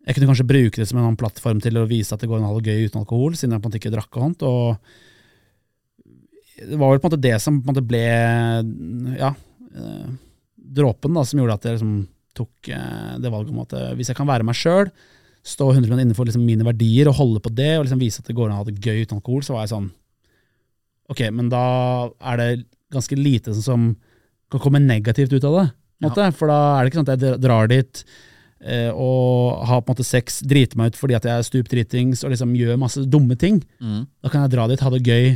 jeg 0.08 0.16
kunne 0.16 0.30
kanskje 0.30 0.48
bruke 0.48 0.80
det 0.80 0.88
som 0.88 1.00
en 1.02 1.20
plattform 1.20 1.60
til 1.64 1.80
å 1.80 1.88
vise 1.88 2.16
at 2.16 2.22
det 2.24 2.30
går 2.32 2.40
an 2.40 2.48
å 2.48 2.52
ha 2.54 2.60
det 2.60 2.72
gøy 2.72 2.88
uten 2.88 3.02
alkohol, 3.02 3.36
siden 3.36 3.56
jeg 3.56 3.64
på 3.64 3.68
en 3.68 3.72
måte 3.72 3.80
ikke 3.82 3.96
drakk 3.96 4.12
og 4.12 4.24
sånt. 4.24 4.42
Og 4.48 4.66
det 6.64 6.80
var 6.80 6.94
vel 6.94 7.02
på 7.04 7.08
en 7.08 7.12
måte 7.12 7.26
det 7.28 7.36
som 7.44 7.60
på 7.60 7.68
en 7.68 7.72
måte 7.74 7.90
ble 7.90 8.06
ja, 9.20 9.34
eh, 9.76 10.08
dråpen 10.80 11.20
da, 11.20 11.26
som 11.28 11.44
gjorde 11.44 11.60
at 11.60 11.68
jeg 11.68 11.76
liksom 11.80 11.98
tok 12.40 12.72
eh, 12.72 13.14
det 13.20 13.34
valget 13.34 13.52
om 13.52 13.64
at 13.66 13.76
hvis 14.00 14.14
jeg 14.14 14.20
kan 14.20 14.32
være 14.32 14.48
meg 14.48 14.56
sjøl, 14.60 14.88
stå 15.48 15.70
100 15.72 16.02
innenfor 16.04 16.28
liksom 16.28 16.44
mine 16.46 16.66
verdier 16.68 17.10
og 17.10 17.18
holde 17.22 17.42
på 17.44 17.52
det, 17.56 17.78
og 17.78 17.86
liksom 17.86 18.02
vise 18.02 18.22
at 18.22 18.28
det 18.28 18.36
går 18.38 18.50
an 18.50 18.58
å 18.58 18.62
ha 18.62 18.68
det 18.68 18.80
gøy 18.84 19.06
uten 19.06 19.20
alkohol, 19.20 19.46
så 19.46 19.56
var 19.56 19.66
jeg 19.66 19.76
sånn 19.76 19.90
Ok, 21.08 21.22
men 21.32 21.48
da 21.48 21.64
er 22.20 22.40
det 22.42 22.48
ganske 22.92 23.16
lite 23.16 23.54
som 23.56 23.94
kan 24.52 24.60
komme 24.60 24.82
negativt 24.84 25.32
ut 25.32 25.46
av 25.48 25.54
det. 25.56 25.68
Måte, 26.04 26.26
ja. 26.26 26.34
For 26.36 26.52
da 26.52 26.58
er 26.74 26.84
det 26.84 26.92
ikke 26.92 27.00
sånn 27.00 27.08
at 27.08 27.24
jeg 27.24 27.40
drar 27.46 27.70
dit 27.72 28.02
eh, 28.60 28.90
og 28.92 29.64
har 29.70 29.82
på 29.82 29.88
en 29.88 29.96
måte 29.96 30.08
sex, 30.08 30.42
driter 30.44 30.80
meg 30.80 30.92
ut 30.92 31.00
fordi 31.00 31.16
at 31.16 31.28
jeg 31.30 31.40
er 31.40 31.48
stupdritings 31.48 32.26
og 32.28 32.34
liksom 32.34 32.52
gjør 32.60 32.82
masse 32.82 33.06
dumme 33.08 33.38
ting. 33.40 33.62
Mm. 33.80 34.02
Da 34.24 34.34
kan 34.34 34.44
jeg 34.44 34.54
dra 34.58 34.68
dit, 34.68 34.84
ha 34.84 34.92
det 34.94 35.04
gøy, 35.08 35.32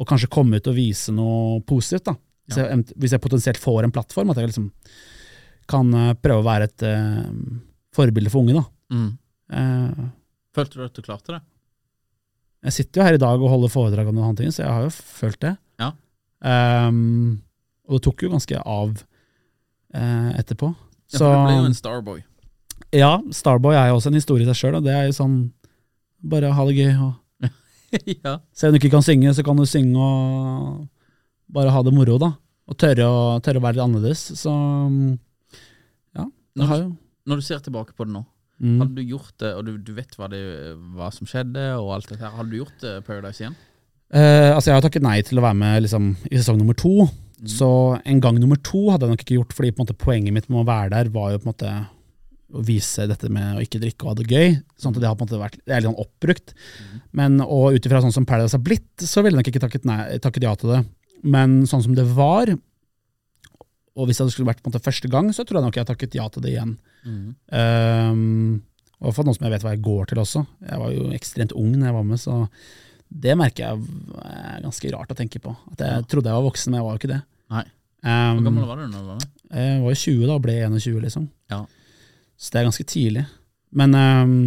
og 0.00 0.08
kanskje 0.08 0.32
komme 0.32 0.60
ut 0.60 0.72
og 0.72 0.76
vise 0.76 1.14
noe 1.14 1.60
positivt. 1.68 2.08
da. 2.08 2.16
Hvis, 2.46 2.58
jeg, 2.62 2.88
hvis 2.96 3.14
jeg 3.16 3.24
potensielt 3.24 3.60
får 3.60 3.86
en 3.86 3.94
plattform, 3.94 4.32
at 4.32 4.40
jeg 4.40 4.50
liksom 4.52 4.70
kan 5.70 5.94
eh, 5.98 6.16
prøve 6.22 6.42
å 6.42 6.48
være 6.48 6.70
et 6.70 6.88
eh, 6.88 7.22
forbilde 7.96 8.32
for 8.32 8.44
unge. 8.44 8.58
da. 8.58 8.66
Mm. 8.96 9.08
Eh, 9.52 10.06
Følte 10.56 10.78
du 10.80 10.84
at 10.86 10.96
du 10.96 11.02
klarte 11.04 11.36
det? 11.36 11.42
jeg 12.66 12.72
sitter 12.80 12.98
jo 12.98 13.04
her 13.06 13.14
i 13.14 13.20
dag 13.22 13.42
og 13.44 13.50
holder 13.52 13.70
foredrag 13.70 14.08
om 14.10 14.16
noen 14.18 14.34
ting, 14.34 14.48
så 14.50 14.64
jeg 14.64 14.72
har 14.72 14.86
jo 14.88 14.90
følt 14.90 15.38
det. 15.44 15.52
Ja. 15.78 15.92
Um, 16.42 17.36
og 17.86 17.98
det 18.00 18.02
tok 18.08 18.24
jo 18.24 18.30
ganske 18.32 18.58
av 18.58 18.88
uh, 19.94 20.30
etterpå. 20.40 20.72
Ja, 21.12 21.18
Så 21.20 21.28
du 21.30 21.36
ble 21.44 21.52
jo 21.60 21.68
en 21.68 21.76
starboy. 21.78 22.24
ja, 22.96 23.12
Starboy 23.30 23.76
er 23.78 23.92
jo 23.92 24.00
også 24.00 24.10
en 24.10 24.18
historie 24.18 24.42
i 24.42 24.48
seg 24.50 24.58
sjøl, 24.58 24.80
det 24.82 24.90
er 24.96 25.06
jo 25.06 25.14
sånn 25.20 25.36
Bare 26.26 26.50
ha 26.56 26.64
det 26.66 26.74
gøy. 26.80 26.90
Og 27.06 27.46
ja. 28.24 28.38
selv 28.56 28.72
om 28.72 28.74
du 28.74 28.80
ikke 28.80 28.94
kan 28.96 29.04
synge, 29.06 29.30
så 29.36 29.44
kan 29.46 29.60
du 29.60 29.66
synge 29.68 29.94
og 30.02 30.88
bare 31.54 31.70
ha 31.70 31.82
det 31.86 31.92
moro, 31.94 32.16
da. 32.18 32.32
Og 32.66 32.74
tørre 32.82 33.06
å, 33.06 33.18
tørre 33.44 33.60
å 33.60 33.66
være 33.68 33.76
litt 33.78 33.84
annerledes. 33.84 34.24
Så 34.40 34.50
ja, 36.16 36.24
Når, 36.58 36.72
du, 36.82 36.96
når 37.30 37.38
du 37.38 37.46
ser 37.46 37.62
tilbake 37.62 37.94
på 37.94 38.08
det 38.08 38.16
nå, 38.16 38.24
mm. 38.62 38.78
hadde 38.82 38.98
du 38.98 39.12
gjort 39.14 39.34
det, 39.42 39.52
og 39.58 39.66
du, 39.66 39.76
du 39.82 39.92
vet 39.96 40.16
hva, 40.18 40.30
det, 40.32 40.42
hva 40.96 41.10
som 41.14 41.28
skjedde, 41.28 41.68
og 41.80 41.94
alt 41.96 42.10
dette 42.12 42.24
her, 42.24 42.34
hadde 42.38 42.52
du 42.52 42.60
gjort 42.60 42.86
eh, 42.86 43.00
Paradise 43.06 43.42
igjen? 43.42 43.56
Eh, 44.14 44.52
altså 44.54 44.70
Jeg 44.70 44.78
har 44.78 44.86
takket 44.86 45.06
nei 45.06 45.18
til 45.26 45.40
å 45.40 45.44
være 45.44 45.58
med 45.58 45.86
liksom, 45.86 46.12
i 46.30 46.36
sesong 46.38 46.60
nummer 46.60 46.76
to. 46.78 47.08
Så 47.46 47.68
en 48.08 48.20
gang 48.24 48.38
nummer 48.40 48.56
to 48.64 48.86
hadde 48.88 49.04
jeg 49.04 49.12
nok 49.12 49.22
ikke 49.26 49.36
gjort, 49.36 49.52
fordi 49.56 49.74
måte, 49.76 49.96
poenget 49.98 50.34
mitt 50.34 50.48
med 50.48 50.62
å 50.62 50.68
være 50.68 50.94
der 50.94 51.12
var 51.12 51.34
jo 51.34 51.42
på 51.42 51.48
en 51.48 51.52
måte 51.52 51.74
å 52.56 52.62
vise 52.64 53.04
dette 53.10 53.28
med 53.32 53.58
å 53.58 53.64
ikke 53.64 53.80
drikke 53.82 54.06
og 54.06 54.12
ha 54.12 54.16
det 54.20 54.28
gøy. 54.30 54.54
Sånn 54.80 54.94
at 54.94 55.02
det 55.02 55.10
har 55.10 55.18
på 55.18 55.26
en 55.26 55.28
måte 55.28 55.42
vært 55.42 55.58
det 55.64 55.74
er 55.74 55.82
litt 55.82 55.90
sånn 55.90 56.00
oppbrukt. 56.00 56.54
Men 57.18 57.40
og 57.44 57.76
ut 57.76 57.88
ifra 57.88 58.00
sånn 58.04 58.14
som 58.14 58.28
Paradise 58.28 58.56
har 58.56 58.64
blitt, 58.64 58.94
så 59.02 59.24
ville 59.24 59.36
jeg 59.36 59.42
nok 59.42 59.50
ikke 59.52 59.64
takket, 59.66 59.88
nei, 59.88 60.00
takket 60.22 60.46
ja 60.46 60.54
til 60.56 60.72
det. 60.72 60.80
Men 61.26 61.58
sånn 61.68 61.84
som 61.84 61.96
det 61.96 62.06
var, 62.16 62.54
og 63.96 64.08
hvis 64.08 64.22
det 64.22 64.30
skulle 64.32 64.48
vært 64.48 64.62
på 64.62 64.70
en 64.70 64.74
måte 64.74 64.84
første 64.84 65.10
gang, 65.12 65.32
så 65.34 65.44
tror 65.44 65.60
jeg 65.60 65.66
nok 65.66 65.78
jeg 65.78 65.84
har 65.84 65.90
takket 65.90 66.16
ja 66.16 66.28
til 66.32 66.44
det 66.44 66.54
igjen. 66.54 66.76
Um, 67.06 68.64
og 69.04 69.12
for 69.14 69.26
noe 69.26 69.36
som 69.36 69.46
jeg 69.46 69.54
vet 69.54 69.64
hva 69.66 69.74
jeg 69.74 69.84
går 69.84 70.10
til 70.10 70.20
også. 70.22 70.42
Jeg 70.64 70.80
var 70.80 70.92
jo 70.94 71.06
ekstremt 71.16 71.54
ung 71.56 71.72
når 71.74 71.90
jeg 71.90 71.96
var 71.98 72.06
med, 72.08 72.20
så 72.22 72.36
det 73.06 73.36
merker 73.38 73.62
jeg 73.62 74.20
er 74.24 74.62
ganske 74.64 74.92
rart 74.94 75.12
å 75.12 75.18
tenke 75.18 75.40
på. 75.42 75.52
At 75.74 75.84
jeg 75.84 76.06
trodde 76.10 76.30
jeg 76.30 76.38
var 76.38 76.46
voksen, 76.48 76.72
men 76.72 76.80
jeg 76.80 76.86
var 76.86 76.94
jo 76.94 77.02
ikke 77.02 77.12
det. 77.12 77.22
Nei. 77.54 77.64
Um, 78.06 78.38
Hvor 78.38 78.46
gammel 78.48 78.68
var 78.68 78.78
du 78.80 78.86
da 78.86 79.00
du 79.00 79.10
var 79.10 79.18
med? 79.20 79.32
Jeg 79.56 79.82
var 79.82 79.92
jo 79.92 80.00
20 80.02 80.22
da, 80.22 80.36
og 80.36 80.44
ble 80.46 80.56
21 80.62 81.02
liksom. 81.04 81.26
Ja. 81.52 81.60
Så 82.36 82.52
det 82.52 82.60
er 82.60 82.68
ganske 82.68 82.88
tidlig. 82.90 83.26
Men 83.76 83.96
um, 83.96 84.38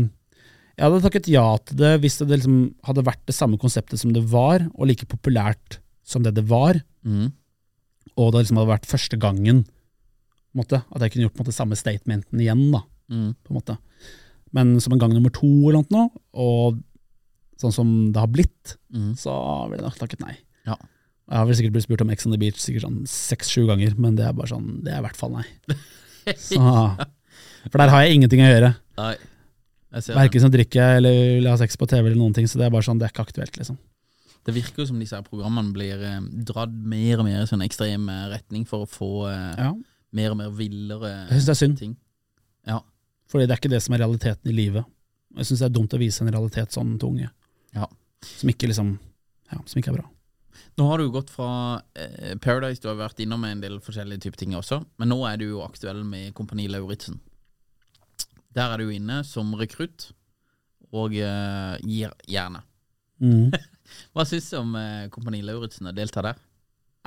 jeg 0.80 0.86
hadde 0.86 1.02
takket 1.04 1.30
ja 1.32 1.46
til 1.68 1.80
det 1.82 1.94
hvis 2.04 2.20
det 2.22 2.30
liksom 2.32 2.60
hadde 2.88 3.06
vært 3.08 3.24
det 3.28 3.36
samme 3.36 3.60
konseptet 3.62 4.02
som 4.02 4.14
det 4.16 4.24
var, 4.32 4.64
og 4.76 4.90
like 4.90 5.08
populært 5.10 5.80
som 6.08 6.24
det 6.26 6.34
det 6.38 6.46
var, 6.50 6.80
mm. 7.06 7.28
og 8.16 8.32
det 8.32 8.46
liksom 8.46 8.62
hadde 8.62 8.74
vært 8.74 8.90
første 8.90 9.20
gangen, 9.22 9.66
måte, 10.58 10.82
at 10.82 11.06
jeg 11.06 11.14
kunne 11.14 11.28
gjort 11.28 11.36
på 11.38 11.44
en 11.44 11.48
måte 11.48 11.58
samme 11.58 11.78
statementen 11.78 12.42
igjen. 12.42 12.66
da, 12.74 12.82
mm. 13.14 13.32
på 13.46 13.54
en 13.54 13.60
måte. 13.60 13.78
Men 14.56 14.80
som 14.82 14.94
en 14.96 15.02
gang 15.02 15.14
nummer 15.14 15.34
to 15.34 15.50
eller 15.70 15.86
noe, 15.94 16.10
og 16.34 16.80
sånn 17.60 17.76
som 17.76 17.90
det 18.14 18.22
har 18.22 18.32
blitt, 18.32 18.78
mm. 18.96 19.14
så 19.20 19.34
ville 19.70 19.84
jeg 19.84 19.90
nok 19.90 20.00
takket 20.02 20.24
nei. 20.24 20.36
Ja. 20.70 20.78
Jeg 21.30 21.38
har 21.38 21.46
vel 21.46 21.58
sikkert 21.60 21.76
blitt 21.76 21.86
spurt 21.86 22.02
om 22.02 22.12
Ex 22.14 22.26
on 22.26 22.34
the 22.34 22.42
Beach 22.42 22.62
sikkert 22.62 22.88
sånn 22.88 23.02
seks-sju 23.10 23.68
ganger, 23.70 23.94
men 24.02 24.16
det 24.18 24.26
er 24.26 24.38
bare 24.38 24.50
sånn, 24.50 24.80
det 24.86 24.96
er 24.96 25.04
i 25.04 25.06
hvert 25.06 25.20
fall 25.20 25.36
nei. 25.36 25.46
Så, 26.50 26.62
for 27.70 27.82
der 27.82 27.92
har 27.94 28.06
jeg 28.06 28.18
ingenting 28.18 28.42
å 28.44 28.50
gjøre. 28.50 28.74
Nei. 29.00 29.14
Verken 29.90 30.44
som 30.44 30.52
drikker 30.54 31.00
eller 31.00 31.16
vil 31.40 31.48
ha 31.50 31.56
sex 31.58 31.78
på 31.80 31.88
TV 31.90 32.04
eller 32.04 32.20
noen 32.20 32.36
ting, 32.38 32.46
så 32.50 32.60
det 32.62 32.68
er 32.68 32.74
bare 32.74 32.86
sånn, 32.86 33.00
det 33.02 33.08
er 33.08 33.14
ikke 33.14 33.26
aktuelt, 33.26 33.56
liksom. 33.58 33.78
det. 33.80 34.50
det 34.50 34.56
virker 34.60 34.84
jo 34.84 34.90
som 34.92 35.00
disse 35.02 35.18
her 35.18 35.26
programmene 35.26 35.74
blir 35.74 36.04
eh, 36.06 36.20
dratt 36.46 36.74
mer 36.74 37.22
og 37.22 37.26
mer 37.26 37.42
i 37.42 37.50
sånn 37.50 37.66
ekstrem 37.66 38.06
eh, 38.14 38.28
retning 38.36 38.68
for 38.70 38.86
å 38.86 38.90
få 38.90 39.12
eh, 39.32 39.56
Ja, 39.58 39.74
mer 40.16 40.34
og 40.34 40.40
mer 40.40 40.54
villere 40.56 41.12
jeg 41.30 41.40
syns 41.40 41.50
det 41.50 41.54
er 41.54 41.60
synd, 41.60 41.76
ting. 41.80 41.98
Ja. 42.68 42.80
fordi 43.30 43.46
det 43.46 43.56
er 43.56 43.62
ikke 43.62 43.74
det 43.74 43.82
som 43.86 43.96
er 43.96 44.04
realiteten 44.04 44.52
i 44.52 44.56
livet. 44.56 44.88
Jeg 45.38 45.50
syns 45.50 45.62
det 45.62 45.68
er 45.70 45.76
dumt 45.76 45.94
å 45.94 46.02
vise 46.02 46.24
en 46.26 46.32
realitet 46.34 46.74
sånn 46.74 46.96
til 47.00 47.14
unge. 47.14 47.30
Ja. 47.78 47.90
Som 48.26 48.52
ikke 48.52 48.70
liksom, 48.72 48.96
ja, 49.52 49.60
som 49.62 49.82
ikke 49.82 49.94
er 49.94 50.00
bra. 50.02 50.08
Nå 50.80 50.86
har 50.90 51.02
du 51.02 51.10
gått 51.12 51.32
fra 51.34 51.50
eh, 51.94 52.36
Paradise, 52.42 52.82
du 52.82 52.88
har 52.90 52.98
vært 53.00 53.20
innom 53.24 53.44
en 53.48 53.62
del 53.64 53.80
forskjellige 53.84 54.26
typer 54.26 54.42
ting 54.42 54.56
også, 54.58 54.82
men 55.00 55.12
nå 55.12 55.20
er 55.28 55.40
du 55.40 55.50
jo 55.50 55.64
aktuell 55.66 56.02
med 56.08 56.34
Kompani 56.38 56.70
Lauritzen. 56.72 57.20
Der 58.56 58.74
er 58.74 58.82
du 58.82 58.90
inne 58.94 59.22
som 59.28 59.52
rekrutt 59.60 60.10
og 60.90 61.14
eh, 61.14 61.76
gir 61.86 62.16
gjerne. 62.28 62.64
Mm. 63.20 63.52
Hva 64.16 64.26
syns 64.28 64.50
du 64.52 64.58
om 64.62 64.74
eh, 64.80 65.10
Kompani 65.14 65.44
Lauritzen 65.46 65.92
å 65.92 65.96
delta 65.96 66.24
der? 66.26 66.40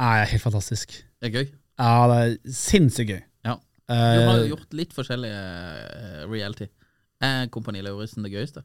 Nei, 0.00 0.24
helt 0.32 0.44
fantastisk. 0.44 0.94
Det 1.20 1.30
er 1.30 1.40
gøy. 1.40 1.50
Ja, 1.78 2.06
det 2.10 2.16
er 2.22 2.52
sinnssykt 2.52 3.10
gøy. 3.14 3.22
Ja. 3.48 3.54
Du 3.88 3.94
har 3.94 4.36
Eh, 4.38 4.46
jo 4.48 4.56
gjort 4.56 4.72
litt 4.76 4.92
forskjellige 4.92 5.40
eh, 5.40 6.26
reality. 6.30 6.68
Er 7.22 7.46
Kompani 7.54 7.82
Lauritzen 7.82 8.22
det 8.24 8.32
gøyeste? 8.34 8.62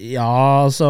ja, 0.00 0.64
så 0.72 0.88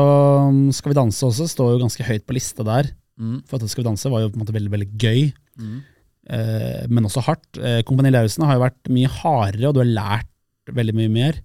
Skal 0.74 0.92
vi 0.92 0.98
danse 1.00 1.26
også 1.26 1.48
står 1.50 1.72
jo 1.74 1.80
ganske 1.82 2.04
høyt 2.06 2.26
på 2.28 2.34
lista 2.36 2.62
der. 2.66 2.92
Mm. 3.18 3.40
For 3.48 3.58
at 3.58 3.68
Skal 3.70 3.82
vi 3.84 3.88
danse 3.90 4.10
var 4.12 4.22
jo 4.22 4.30
på 4.30 4.38
en 4.38 4.44
måte 4.44 4.54
veldig, 4.54 4.70
veldig 4.70 4.90
gøy, 5.02 5.32
Mm. 5.58 5.82
eh, 6.30 6.86
men 6.88 7.04
også 7.04 7.20
hardt. 7.26 7.58
Eh, 7.58 7.82
Kompani 7.82 8.10
Lauritzen 8.10 8.44
har 8.46 8.54
jo 8.54 8.62
vært 8.64 8.88
mye 8.88 9.08
hardere, 9.08 9.68
og 9.68 9.74
du 9.74 9.80
har 9.80 9.90
lært 9.90 10.28
veldig 10.74 10.94
mye 10.94 11.10
mer. 11.10 11.40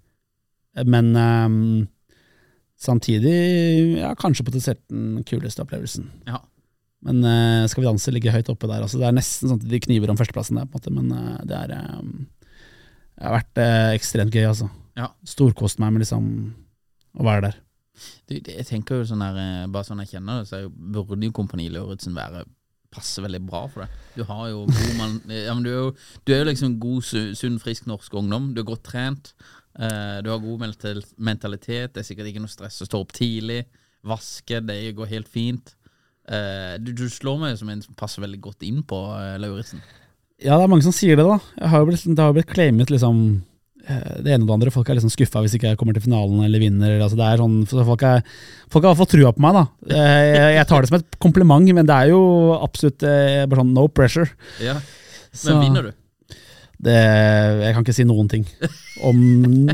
Eh, 0.77 0.83
Men 0.85 1.15
eh, 1.15 1.87
samtidig, 2.77 3.97
ja, 3.99 4.13
kanskje 4.15 4.45
potensielt 4.45 4.81
den 4.89 5.23
kuleste 5.23 5.63
opplevelsen. 5.65 6.09
Ja. 6.27 6.39
Men 7.03 7.21
uh, 7.25 7.67
Skal 7.69 7.83
vi 7.83 7.89
danse 7.89 8.13
ligger 8.13 8.35
høyt 8.35 8.49
oppe 8.53 8.69
der. 8.69 8.85
Altså, 8.85 8.99
det 9.01 9.09
er 9.09 9.15
nesten 9.15 9.51
sånn 9.51 9.61
at 9.61 9.67
de 9.69 9.81
kniver 9.83 10.11
om 10.11 10.19
førsteplassen 10.19 10.59
der, 10.59 10.69
på 10.69 10.79
en 10.79 10.81
måte, 10.81 10.95
men 10.95 11.11
uh, 11.13 11.43
det 11.47 11.59
er 11.59 11.75
um, 11.99 12.25
Det 13.15 13.27
har 13.27 13.37
vært 13.39 13.61
uh, 13.61 13.91
ekstremt 13.97 14.35
gøy, 14.35 14.47
altså. 14.49 14.69
Ja. 14.95 15.11
Storkost 15.27 15.81
meg 15.83 15.93
med 15.93 16.05
liksom 16.05 16.27
å 17.15 17.25
være 17.27 17.49
der. 17.49 17.61
Du, 18.27 18.33
det, 18.33 18.57
jeg 18.57 18.67
tenker 18.67 18.99
jo 18.99 19.07
sånn 19.07 19.23
her, 19.23 19.67
Bare 19.71 19.87
sånn 19.87 20.01
jeg 20.03 20.17
kjenner 20.17 20.41
det, 20.41 20.49
så 20.49 20.65
burde 20.67 21.19
jo 21.23 21.35
Kompani 21.35 21.69
Lauritzen 21.71 22.15
være 22.15 22.43
passe 22.95 23.19
veldig 23.23 23.41
bra 23.43 23.65
for 23.67 23.83
deg. 23.83 23.95
Du 24.15 24.23
har 24.27 24.49
jo 24.53 24.65
god 24.69 24.91
man, 24.95 25.15
ja, 25.31 25.51
men 25.51 25.63
du, 25.65 25.71
er 25.71 25.79
jo, 25.81 25.87
du 26.23 26.31
er 26.31 26.41
jo 26.41 26.49
liksom 26.49 26.77
god, 26.79 27.07
sunn, 27.35 27.57
frisk 27.59 27.89
norsk 27.91 28.15
ungdom. 28.15 28.53
Du 28.55 28.61
er 28.63 28.67
godt 28.67 28.85
trent. 28.87 29.33
du 29.75 30.29
har 30.31 30.43
god 30.43 30.61
mental, 30.63 31.01
mentalitet. 31.19 31.91
Det 31.91 32.03
er 32.03 32.07
sikkert 32.07 32.31
ikke 32.31 32.43
noe 32.43 32.51
stress 32.51 32.79
å 32.83 32.87
stå 32.87 33.01
opp 33.03 33.11
tidlig. 33.15 33.65
Vaske, 34.07 34.61
det 34.63 34.79
går 34.95 35.11
helt 35.11 35.31
fint. 35.31 35.75
Eh, 36.25 36.75
du, 36.81 36.93
du 36.97 37.05
slår 37.11 37.37
meg 37.41 37.57
som 37.59 37.69
en 37.69 37.81
som 37.85 37.93
passer 37.97 38.23
veldig 38.23 38.39
godt 38.41 38.63
inn 38.65 38.79
på 38.87 38.97
uh, 39.13 39.35
Lauritzen. 39.41 39.81
Ja, 40.41 40.55
det 40.57 40.65
er 40.65 40.71
mange 40.71 40.83
som 40.83 40.95
sier 40.95 41.15
det, 41.19 41.25
da. 41.27 41.37
Har 41.71 41.85
blitt, 41.87 42.01
det 42.07 42.19
har 42.19 42.31
jo 42.31 42.35
blitt 42.39 42.49
claimet 42.51 42.89
liksom 42.91 43.19
eh, 43.87 44.15
det 44.25 44.33
ene 44.33 44.43
og 44.43 44.49
det 44.49 44.55
andre. 44.57 44.73
Folk 44.75 44.89
er 44.91 44.97
liksom 44.97 45.13
skuffa 45.13 45.43
hvis 45.45 45.53
ikke 45.55 45.69
jeg 45.71 45.79
kommer 45.79 45.95
til 45.95 46.03
finalen 46.03 46.41
eller 46.43 46.59
vinner. 46.63 46.97
Altså, 47.05 47.15
det 47.19 47.27
er 47.29 47.39
sånn, 47.43 47.59
folk, 47.69 48.03
er, 48.09 48.25
folk 48.73 48.87
har 48.89 48.97
fått 48.99 49.13
trua 49.15 49.31
på 49.37 49.45
meg, 49.45 49.55
da. 49.61 49.63
Eh, 49.95 50.23
Jeg, 50.33 50.49
jeg 50.57 50.67
tar 50.71 50.83
det 50.83 50.91
som 50.91 50.97
et 50.99 51.19
kompliment, 51.23 51.69
men 51.77 51.87
det 51.87 51.95
er 52.01 52.11
jo 52.11 52.19
absolutt 52.57 53.05
eh, 53.07 53.45
bare 53.45 53.61
sånn 53.61 53.71
no 53.77 53.85
pressure. 53.87 54.27
Ja. 54.65 54.75
Så- 55.35 55.59
vinner 55.61 55.87
du? 55.91 55.93
Det, 56.85 56.91
jeg 56.91 57.71
kan 57.73 57.85
ikke 57.85 57.93
si 57.95 58.03
noen 58.05 58.27
ting 58.29 58.43
om 59.07 59.15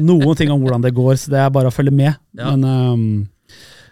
noen 0.06 0.36
ting 0.38 0.52
om 0.54 0.62
hvordan 0.62 0.84
det 0.86 0.92
går, 0.96 1.16
så 1.18 1.32
det 1.34 1.40
er 1.42 1.50
bare 1.52 1.72
å 1.72 1.74
følge 1.74 1.92
med. 1.98 2.14
Ja. 2.38 2.52
Men 2.54 2.68
ehm, 2.70 3.08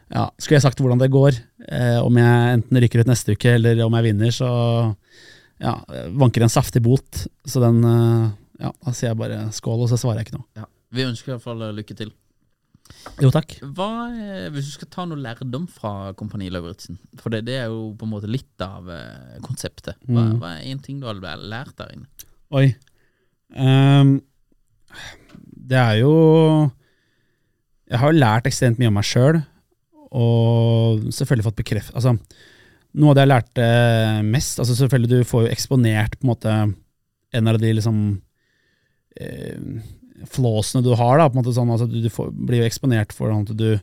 ja, 0.09 0.25
skulle 0.41 0.57
jeg 0.57 0.65
sagt 0.65 0.79
hvordan 0.81 0.99
det 1.01 1.11
går, 1.13 1.35
eh, 1.69 1.97
om 2.01 2.15
jeg 2.17 2.53
enten 2.57 2.79
rykker 2.81 3.03
ut 3.03 3.09
neste 3.11 3.35
uke 3.37 3.51
eller 3.59 3.81
om 3.85 3.93
jeg 3.99 4.07
vinner, 4.09 4.31
så 4.33 4.49
ja, 5.61 5.75
vanker 6.17 6.41
en 6.45 6.49
saftig 6.53 6.81
bot. 6.85 7.25
Så 7.45 7.61
den 7.63 7.83
eh, 7.85 8.29
Ja, 8.59 8.73
da 8.83 8.91
sier 8.91 9.13
jeg 9.13 9.19
bare 9.21 9.43
skål, 9.55 9.85
og 9.85 9.87
så 9.91 9.95
svarer 10.01 10.19
jeg 10.19 10.27
ikke 10.29 10.39
noe. 10.39 10.47
Ja. 10.59 10.65
Vi 10.91 11.05
ønsker 11.05 11.29
i 11.31 11.33
hvert 11.35 11.45
fall 11.45 11.61
eh, 11.63 11.75
lykke 11.77 11.95
til. 11.95 12.09
Jo, 13.21 13.29
takk. 13.31 13.53
Hva, 13.77 13.87
eh, 14.09 14.47
hvis 14.51 14.65
du 14.67 14.73
skal 14.73 14.89
ta 14.91 15.05
noe 15.07 15.21
lærdom 15.21 15.67
fra 15.71 16.11
Kompani 16.17 16.49
Lauritzen, 16.51 16.97
for 17.21 17.29
det, 17.31 17.43
det 17.47 17.59
er 17.61 17.69
jo 17.69 17.93
på 17.95 18.07
en 18.07 18.11
måte 18.15 18.27
litt 18.27 18.65
av 18.65 18.89
konseptet. 19.45 19.95
Hva, 20.09 20.25
Mm. 20.25 20.39
hva 20.41 20.55
er 20.57 20.65
en 20.73 20.81
ting 20.83 20.99
du 20.99 21.05
har 21.07 21.15
lært 21.21 21.75
der 21.77 21.93
inne? 21.93 22.09
Oi. 22.51 22.65
Um, 23.55 24.17
det 25.69 25.77
er 25.79 25.95
jo 26.01 26.11
Jeg 27.89 27.99
har 28.03 28.13
lært 28.13 28.45
ekstremt 28.49 28.77
mye 28.81 28.89
om 28.91 28.97
meg 28.99 29.05
sjøl, 29.07 29.39
og 30.15 31.09
selvfølgelig 31.13 31.49
fått 31.49 31.59
bekreft... 31.61 31.93
Altså, 31.97 32.15
noe 32.97 33.11
av 33.11 33.17
det 33.17 33.21
jeg 33.21 33.29
lærte 33.29 33.65
mest 34.25 34.57
altså 34.57 34.73
Selvfølgelig, 34.73 35.19
du 35.19 35.27
får 35.29 35.43
jo 35.43 35.49
eksponert 35.53 36.15
på 36.17 36.25
en 36.25 36.31
måte 36.31 36.53
en 37.37 37.49
av 37.51 37.59
de 37.61 37.69
liksom 37.77 37.99
eh, 39.21 39.59
flåsene 40.25 40.81
du 40.81 40.89
har, 40.97 41.19
da, 41.19 41.27
på 41.29 41.37
en 41.37 41.43
måte 41.43 41.53
sånn, 41.55 41.69
altså, 41.69 41.85
du, 41.85 42.09
får, 42.09 42.31
blir 42.33 42.63
jo 42.63 42.69
eksponert 42.69 43.13
for 43.15 43.29
sånn 43.29 43.45
at 43.45 43.59
du 43.59 43.77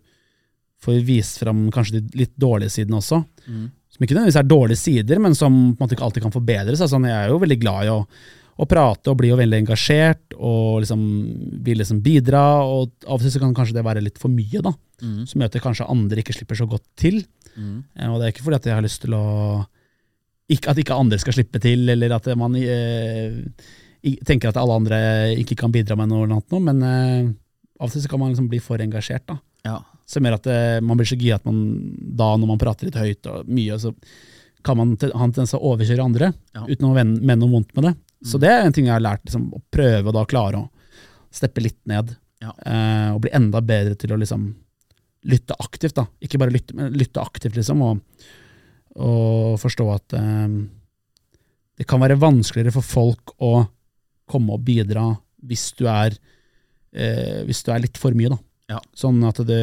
får 0.83 0.99
vist 1.07 1.39
fram 1.41 1.69
kanskje 1.73 2.01
de 2.01 2.25
litt 2.25 2.35
dårlige 2.37 2.75
sidene 2.75 2.99
også. 2.99 3.23
Mm. 3.47 3.69
Som 3.93 4.05
ikke 4.05 4.17
nødvendigvis 4.17 4.41
er 4.43 4.49
dårlige 4.51 4.81
sider, 4.81 5.23
men 5.23 5.39
som 5.39 5.55
på 5.55 5.79
en 5.79 5.85
måte 5.85 5.97
ikke 5.97 6.05
alltid 6.09 6.27
kan 6.27 6.35
forbedres. 6.35 6.83
Altså, 6.85 7.01
jeg 7.01 7.17
er 7.17 7.33
jo 7.33 7.41
veldig 7.41 7.59
glad 7.63 7.87
i 7.87 7.93
å, 7.95 8.01
å 8.57 8.69
prate 8.69 9.13
og 9.13 9.21
bli 9.21 9.31
jo 9.31 9.39
veldig 9.41 9.63
engasjert 9.63 10.37
og 10.37 10.83
liksom 10.85 11.07
vil 11.65 11.81
liksom 11.81 12.03
bidra. 12.05 12.43
Og 12.67 12.93
av 13.07 13.17
og 13.17 13.25
til 13.25 13.33
så 13.33 13.43
kan 13.43 13.57
kanskje 13.57 13.79
det 13.79 13.87
være 13.87 14.05
litt 14.05 14.21
for 14.21 14.33
mye, 14.33 14.61
da. 14.67 14.75
Mm. 15.03 15.27
Som 15.29 15.41
gjør 15.41 15.51
at 15.51 15.53
det 15.59 15.63
kanskje 15.63 15.87
andre 15.93 16.23
ikke 16.23 16.33
slipper 16.37 16.57
så 16.57 16.67
godt 16.71 16.85
til. 16.97 17.19
Mm. 17.57 17.85
Eh, 17.97 18.09
Og 18.11 18.21
det 18.21 18.27
er 18.29 18.33
ikke 18.35 18.45
fordi 18.47 18.57
at 18.61 18.65
jeg 18.71 18.75
har 18.79 18.83
lyst 18.87 19.03
til 19.03 19.13
å 19.17 19.25
ikke, 20.49 20.71
At 20.71 20.79
ikke 20.79 20.95
andre 20.95 21.19
skal 21.19 21.35
slippe 21.35 21.59
til, 21.61 21.89
eller 21.91 22.13
at 22.15 22.27
man 22.39 22.55
eh, 22.55 23.35
tenker 24.25 24.49
at 24.53 24.57
alle 24.61 24.77
andre 24.79 24.99
ikke 25.43 25.57
kan 25.59 25.73
bidra 25.75 25.97
med 25.99 26.09
noe, 26.13 26.23
eller 26.25 26.39
noe 26.39 26.61
men 26.63 26.83
eh, 26.87 27.33
av 27.81 27.89
og 27.89 27.93
til 27.93 28.05
så 28.05 28.09
kan 28.13 28.21
man 28.23 28.31
liksom 28.31 28.47
bli 28.49 28.61
for 28.63 28.79
engasjert. 28.79 29.27
da 29.27 29.39
Ja. 29.67 29.81
som 30.07 30.23
gjør 30.23 30.35
at 30.39 30.43
det, 30.47 30.83
man 30.87 30.97
blir 30.97 31.09
så 31.11 31.19
gira 31.19 31.35
at 31.35 31.45
man 31.45 31.59
da, 32.15 32.37
når 32.39 32.47
man 32.47 32.59
prater 32.63 32.87
litt 32.87 32.95
høyt 32.95 33.27
og 33.27 33.49
mye, 33.51 33.75
så 33.83 33.91
kan 34.63 34.77
man 34.79 34.95
ha 35.01 35.25
en 35.25 35.33
tendens 35.33 35.51
til 35.51 35.59
å 35.59 35.75
overkjøre 35.75 36.05
andre, 36.05 36.33
Ja. 36.55 36.63
uten 36.63 36.87
å 36.87 36.95
mene 36.95 37.37
noe 37.41 37.51
vondt 37.51 37.75
med 37.75 37.85
det. 37.91 37.97
Så 38.25 38.39
det 38.39 38.49
er 38.49 38.63
en 38.65 38.73
ting 38.73 38.87
jeg 38.87 38.95
har 38.95 39.03
lært, 39.03 39.25
liksom, 39.27 39.51
å 39.53 39.61
prøve 39.71 40.07
å 40.09 40.13
da 40.15 40.25
klare 40.25 40.55
å 40.63 40.71
steppe 41.35 41.61
litt 41.61 41.79
ned. 41.87 42.15
Ja. 42.41 42.53
Eh, 42.65 43.11
og 43.15 43.21
bli 43.23 43.31
enda 43.35 43.61
bedre 43.61 43.97
til 43.99 44.11
å 44.15 44.19
liksom 44.23 44.55
lytte 45.27 45.57
aktivt, 45.59 45.97
da. 45.99 46.07
Ikke 46.23 46.41
bare 46.41 46.55
lytte, 46.55 46.77
men 46.77 46.95
lytte 46.97 47.23
aktivt, 47.23 47.57
liksom. 47.59 47.83
Og, 47.83 48.27
og 49.03 49.57
forstå 49.63 49.87
at 49.95 50.17
eh, 50.19 50.57
det 51.77 51.87
kan 51.89 52.03
være 52.03 52.19
vanskeligere 52.21 52.75
for 52.75 52.87
folk 52.87 53.37
å 53.45 53.55
komme 54.27 54.57
og 54.57 54.65
bidra 54.67 55.09
hvis 55.47 55.69
du 55.79 55.85
er, 55.91 56.17
eh, 56.97 57.43
hvis 57.47 57.63
du 57.67 57.71
er 57.75 57.85
litt 57.85 58.01
for 58.01 58.17
mye, 58.17 58.33
da. 58.33 58.41
Ja. 58.77 58.83
Sånn 58.99 59.23
at 59.27 59.39
det 59.47 59.63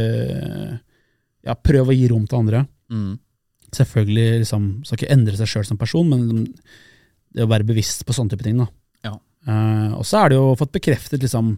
Ja, 1.43 1.57
prøv 1.59 1.89
å 1.91 1.95
gi 1.95 2.05
rom 2.07 2.23
til 2.23 2.39
andre. 2.39 2.61
Mm. 2.87 3.17
Selvfølgelig 3.75 4.45
liksom, 4.45 4.67
skal 4.87 4.95
ikke 4.95 5.11
endre 5.11 5.35
seg 5.35 5.49
sjøl 5.51 5.65
som 5.67 5.79
person, 5.81 6.07
men 6.07 6.45
det 7.33 7.43
å 7.43 7.49
være 7.51 7.67
bevisst 7.67 8.05
på 8.07 8.15
sånne 8.15 8.31
type 8.31 8.45
ting. 8.45 8.61
da. 8.61 8.69
Ja. 9.03 9.17
Eh, 9.49 9.91
og 9.97 10.05
så 10.07 10.21
er 10.21 10.31
det 10.31 10.37
jo 10.37 10.53
fått 10.55 10.71
bekreftet 10.77 11.25
liksom 11.25 11.57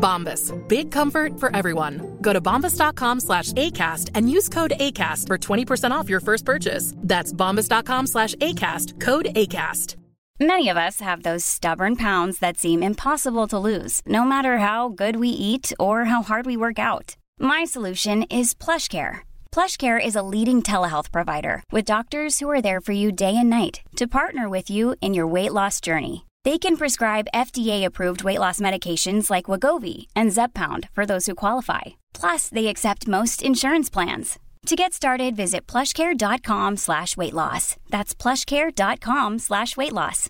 Bombas. 0.00 0.52
Big 0.68 0.90
comfort 0.90 1.38
for 1.38 1.54
everyone. 1.54 2.18
Go 2.20 2.32
to 2.32 2.40
bombas.com 2.40 3.20
slash 3.20 3.52
ACAST 3.52 4.10
and 4.14 4.30
use 4.30 4.48
code 4.48 4.72
ACAST 4.80 5.26
for 5.26 5.38
20% 5.38 5.90
off 5.92 6.08
your 6.08 6.20
first 6.20 6.44
purchase. 6.44 6.94
That's 6.96 7.32
bombas.com 7.32 8.06
slash 8.06 8.34
ACAST. 8.36 8.98
Code 9.00 9.26
ACAST. 9.36 9.96
Many 10.42 10.70
of 10.70 10.78
us 10.78 11.00
have 11.00 11.22
those 11.22 11.44
stubborn 11.44 11.96
pounds 11.96 12.38
that 12.38 12.56
seem 12.56 12.82
impossible 12.82 13.46
to 13.48 13.58
lose, 13.58 14.00
no 14.06 14.24
matter 14.24 14.56
how 14.56 14.88
good 14.88 15.16
we 15.16 15.28
eat 15.28 15.70
or 15.78 16.06
how 16.06 16.22
hard 16.22 16.46
we 16.46 16.56
work 16.56 16.78
out. 16.78 17.14
My 17.38 17.64
solution 17.64 18.22
is 18.22 18.54
PlushCare. 18.54 19.18
PlushCare 19.52 20.02
is 20.02 20.16
a 20.16 20.22
leading 20.22 20.62
telehealth 20.62 21.12
provider 21.12 21.62
with 21.70 21.84
doctors 21.84 22.38
who 22.38 22.48
are 22.48 22.62
there 22.62 22.80
for 22.80 22.92
you 22.92 23.12
day 23.12 23.36
and 23.36 23.50
night 23.50 23.82
to 23.96 24.06
partner 24.06 24.48
with 24.48 24.70
you 24.70 24.96
in 25.02 25.12
your 25.12 25.26
weight 25.26 25.52
loss 25.52 25.78
journey. 25.78 26.24
They 26.44 26.58
can 26.58 26.76
prescribe 26.78 27.28
FDA-approved 27.34 28.24
weight 28.24 28.38
loss 28.38 28.60
medications 28.60 29.28
like 29.30 29.44
Wagovi 29.46 30.06
and 30.16 30.30
Zepbound 30.32 30.88
for 30.92 31.04
those 31.04 31.26
who 31.26 31.34
qualify. 31.34 31.96
Plus, 32.14 32.48
they 32.48 32.68
accept 32.68 33.06
most 33.06 33.42
insurance 33.42 33.90
plans. 33.90 34.38
To 34.66 34.76
get 34.76 34.92
started, 34.94 35.36
visit 35.36 35.66
plushcare.com 35.66 36.76
slash 36.78 37.16
weight 37.16 37.34
loss. 37.34 37.76
That's 37.90 38.14
plushcare.com 38.14 39.38
slash 39.38 39.76
weight 39.76 39.92
loss. 39.92 40.28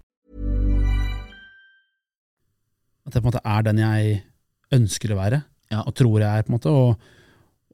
At 3.06 3.14
jeg 3.16 3.22
på 3.22 3.26
en 3.26 3.30
måte 3.30 3.40
er 3.44 3.62
den 3.66 3.78
jeg 3.80 4.20
ønsker 4.76 5.12
å 5.14 5.18
være, 5.18 5.42
Ja. 5.70 5.80
og 5.86 5.94
tror 5.94 6.18
jeg 6.20 6.28
er, 6.38 6.42
på 6.42 6.50
en 6.52 6.58
måte, 6.58 6.70
og, 6.70 6.98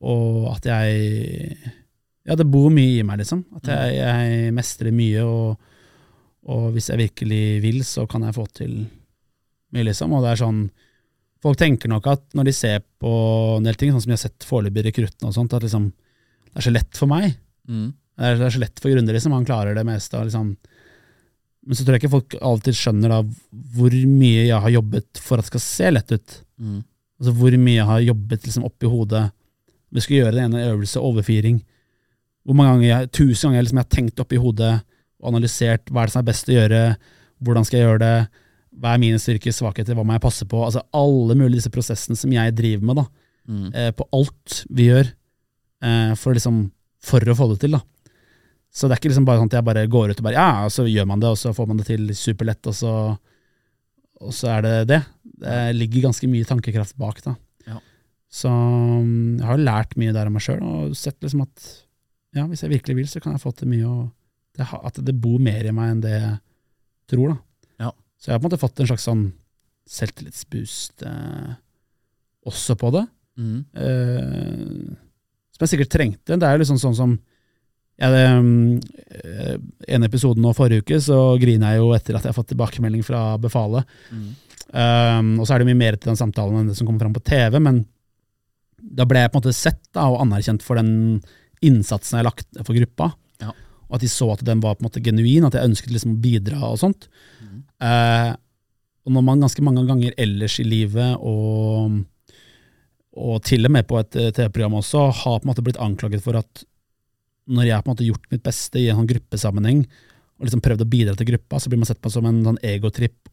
og 0.01 0.55
at 0.57 0.65
jeg 0.67 1.57
Ja, 2.27 2.35
det 2.35 2.51
bor 2.51 2.71
mye 2.75 2.99
i 3.01 3.03
meg, 3.07 3.19
liksom. 3.21 3.45
At 3.57 3.69
jeg, 3.69 3.97
jeg 4.01 4.53
mestrer 4.57 4.93
mye, 4.93 5.23
og, 5.25 5.61
og 6.47 6.71
hvis 6.75 6.91
jeg 6.93 7.01
virkelig 7.01 7.45
vil, 7.65 7.81
så 7.87 8.07
kan 8.11 8.25
jeg 8.27 8.37
få 8.37 8.47
til 8.55 8.75
mye, 9.75 9.87
liksom. 9.89 10.15
Og 10.15 10.25
det 10.25 10.35
er 10.35 10.45
sånn 10.45 10.67
Folk 11.45 11.59
tenker 11.61 11.91
nok 11.93 12.07
at 12.11 12.23
når 12.35 12.47
de 12.49 12.53
ser 12.57 12.81
på 12.99 13.11
en 13.59 13.67
del 13.67 13.77
ting, 13.79 13.91
sånn 13.93 14.01
som 14.03 14.11
de 14.11 14.15
har 14.17 14.23
sett 14.23 14.47
foreløpig 14.49 14.81
i 14.81 14.85
rekruttene 14.89 15.29
og 15.29 15.35
sånt, 15.37 15.53
at 15.55 15.63
liksom 15.63 15.91
det 16.57 16.63
er 16.63 16.65
så 16.65 16.73
lett 16.73 16.97
for 16.97 17.11
meg. 17.11 17.35
Mm. 17.69 17.91
Det 17.93 18.25
er, 18.25 18.39
det 18.41 18.47
er 18.47 18.55
så 18.55 18.63
lett 18.63 18.81
for 18.81 18.91
gründere, 18.91 19.19
liksom. 19.19 19.35
Han 19.37 19.45
klarer 19.47 19.77
det 19.77 19.85
meste. 19.87 20.23
Liksom. 20.25 20.49
Men 21.69 21.77
så 21.77 21.85
tror 21.85 21.95
jeg 21.97 22.03
ikke 22.03 22.15
folk 22.15 22.37
alltid 22.41 22.79
skjønner 22.79 23.13
da 23.13 23.19
hvor 23.77 23.97
mye 24.09 24.47
jeg 24.47 24.63
har 24.65 24.73
jobbet 24.79 25.21
for 25.21 25.37
at 25.37 25.45
det 25.45 25.53
skal 25.53 25.65
se 25.67 25.93
lett 25.93 26.15
ut. 26.17 26.39
Mm. 26.57 26.81
Altså 27.21 27.35
Hvor 27.37 27.59
mye 27.61 27.77
jeg 27.77 27.89
har 27.91 28.07
jobbet 28.07 28.49
liksom 28.49 28.67
oppi 28.69 28.91
hodet. 28.91 29.23
Vi 29.93 30.03
skulle 30.03 30.23
gjøre 30.25 30.37
den 30.39 30.49
ene 30.49 30.67
øvelse, 30.73 31.05
overfiring. 31.05 31.61
Hvor 32.47 32.57
mange 32.57 32.73
ganger 32.73 32.89
jeg, 32.89 33.13
tusen 33.21 33.51
ganger 33.51 33.67
liksom 33.67 33.81
jeg 33.83 33.89
har 33.89 33.95
tenkt 33.99 34.25
oppi 34.25 34.41
hodet 34.41 34.75
analysert 35.25 35.89
hva 35.91 36.03
er 36.03 36.07
det 36.07 36.13
som 36.13 36.21
er 36.23 36.29
best 36.31 36.49
å 36.49 36.57
gjøre, 36.57 36.81
hvordan 37.43 37.65
skal 37.65 37.79
jeg 37.81 37.87
gjøre 37.89 38.03
det, 38.05 38.29
hva 38.77 38.93
er 38.95 38.99
mine 39.01 39.19
styrker, 39.23 39.53
svakheter, 39.57 39.95
hva 39.97 40.05
må 40.05 40.13
jeg 40.17 40.25
passe 40.27 40.45
på? 40.49 40.61
Altså 40.67 40.83
Alle 40.93 41.35
mulige 41.39 41.61
disse 41.63 41.71
prosessene 41.73 42.17
som 42.17 42.33
jeg 42.33 42.55
driver 42.59 42.85
med, 42.85 42.97
da, 42.97 43.07
Mm. 43.49 43.71
eh, 43.75 43.91
på 43.93 44.05
alt 44.13 44.65
vi 44.75 44.89
gjør, 44.89 45.07
eh, 45.83 46.15
for, 46.19 46.35
liksom, 46.35 46.73
for 47.01 47.21
å 47.21 47.35
få 47.39 47.47
det 47.53 47.61
til. 47.61 47.71
da. 47.71 47.81
Så 48.75 48.89
det 48.89 48.97
er 48.97 49.01
ikke 49.01 49.13
liksom 49.13 49.25
bare 49.25 49.39
sånn 49.39 49.47
at 49.47 49.53
jeg 49.57 49.65
bare 49.65 49.87
går 49.87 50.11
ut 50.11 50.19
og 50.19 50.25
bare 50.25 50.35
ja, 50.35 50.65
og 50.67 50.71
så 50.75 50.83
gjør 50.85 51.07
man 51.07 51.21
det, 51.21 51.29
og 51.31 51.37
så 51.39 51.55
får 51.55 51.67
man 51.69 51.77
det 51.79 51.87
til 51.87 52.09
superlett, 52.13 52.67
og 52.67 52.75
så, 52.75 53.19
og 54.21 54.33
så 54.35 54.49
er 54.59 54.63
det 54.63 54.89
det. 54.89 55.01
Det 55.39 55.77
ligger 55.77 56.09
ganske 56.11 56.27
mye 56.29 56.45
tankekraft 56.45 56.97
bak. 56.99 57.23
da. 57.23 57.37
Ja. 57.69 57.79
Så 58.29 58.51
jeg 58.51 59.47
har 59.47 59.57
lært 59.63 59.97
mye 59.97 60.13
der 60.13 60.27
av 60.27 60.33
meg 60.33 60.43
sjøl, 60.43 60.61
og 60.63 60.97
sett 60.97 61.21
liksom 61.23 61.43
at 61.43 61.83
ja, 62.35 62.45
hvis 62.47 62.63
jeg 62.67 62.71
virkelig 62.75 62.97
vil, 62.97 63.07
så 63.07 63.23
kan 63.23 63.33
jeg 63.33 63.41
få 63.41 63.55
til 63.57 63.69
mye. 63.69 63.87
og 63.87 64.11
det, 64.57 64.67
At 64.67 65.01
det 65.05 65.15
bor 65.21 65.41
mer 65.43 65.67
i 65.69 65.75
meg 65.75 65.95
enn 65.95 66.05
det 66.05 66.15
jeg 66.17 66.37
tror. 67.13 67.35
da. 67.35 67.87
Ja. 67.87 67.93
Så 68.19 68.31
jeg 68.31 68.37
har 68.37 68.43
på 68.43 68.47
en 68.47 68.51
måte 68.51 68.63
fått 68.63 68.83
en 68.83 68.91
slags 68.91 69.07
sånn 69.07 69.27
selvtillitsboost 69.87 71.07
eh, 71.07 71.55
også 72.51 72.77
på 72.81 72.93
det. 72.97 73.05
Mm. 73.37 73.59
Eh, 73.77 74.95
som 75.55 75.65
jeg 75.65 75.75
sikkert 75.75 75.93
trengte. 75.95 76.37
Det 76.37 76.47
er 76.47 76.57
jo 76.57 76.65
liksom 76.65 76.81
sånn 76.83 76.97
som 76.99 77.17
ja, 77.97 78.11
det, 78.13 78.25
eh, 79.23 79.55
En 79.95 80.05
episode 80.05 80.41
nå 80.43 80.53
forrige 80.57 80.85
uke 80.85 80.99
så 81.01 81.21
griner 81.41 81.75
jeg 81.77 81.85
jo 81.85 81.93
etter 81.97 82.17
at 82.17 82.27
jeg 82.27 82.33
har 82.33 82.37
fått 82.37 82.51
tilbakemelding 82.53 83.05
fra 83.07 83.23
befalet. 83.41 83.89
Mm. 84.13 84.27
Um, 84.67 85.29
og 85.41 85.47
så 85.47 85.55
er 85.55 85.63
det 85.63 85.69
mye 85.69 85.79
mer 85.79 85.97
til 85.97 86.11
den 86.11 86.19
samtalen 86.19 86.59
enn 86.59 86.73
det 86.73 86.75
som 86.77 86.89
kommer 86.89 87.05
fram 87.05 87.15
på 87.15 87.23
TV, 87.25 87.61
men 87.63 87.85
da 88.77 89.07
ble 89.09 89.23
jeg 89.23 89.31
på 89.31 89.39
en 89.39 89.45
måte 89.45 89.57
sett 89.57 89.81
da, 89.95 90.09
og 90.11 90.21
anerkjent 90.25 90.65
for 90.67 90.79
den 90.79 91.23
innsatsen 91.65 92.19
jeg 92.19 92.25
har 92.25 92.29
lagt 92.29 92.59
for 92.67 92.77
gruppa. 92.77 93.13
Og 93.87 93.99
at 93.99 94.03
de 94.03 94.11
så 94.11 94.29
at 94.35 94.43
den 94.47 94.63
var 94.65 94.77
på 94.77 94.85
en 94.85 94.89
måte 94.89 95.03
genuin, 95.05 95.47
at 95.47 95.55
jeg 95.55 95.71
ønsket 95.71 95.95
liksom 95.95 96.17
å 96.17 96.23
bidra 96.23 96.61
og 96.73 96.81
sånt. 96.83 97.09
Eh, 97.83 98.33
og 99.07 99.15
når 99.15 99.23
man 99.23 99.45
ganske 99.45 99.63
mange 99.63 99.85
ganger 99.87 100.17
ellers 100.19 100.57
i 100.59 100.67
livet, 100.67 101.21
og, 101.23 102.01
og 103.15 103.37
til 103.47 103.69
og 103.69 103.75
med 103.77 103.87
på 103.87 104.01
et 104.01 104.19
eh, 104.19 104.33
TV-program 104.35 104.81
også, 104.81 105.05
har 105.23 105.39
på 105.39 105.47
en 105.47 105.53
måte 105.53 105.65
blitt 105.67 105.81
anklaget 105.83 106.25
for 106.25 106.39
at 106.41 106.65
når 107.47 107.69
jeg 107.69 107.85
på 107.85 107.87
en 107.87 107.95
måte 107.95 108.09
gjort 108.09 108.31
mitt 108.33 108.43
beste 108.43 108.81
i 108.83 108.89
en 108.91 108.99
sånn 108.99 109.11
gruppesammenheng, 109.13 109.85
og 110.37 110.49
liksom 110.49 110.63
prøvd 110.65 110.83
å 110.83 110.91
bidra 110.91 111.15
til 111.17 111.31
gruppa, 111.31 111.61
så 111.63 111.71
blir 111.71 111.81
man 111.81 111.89
sett 111.89 112.03
på 112.03 112.13
som 112.13 112.27
en 112.29 112.43
sånn 112.45 112.59
egotripp. 112.67 113.31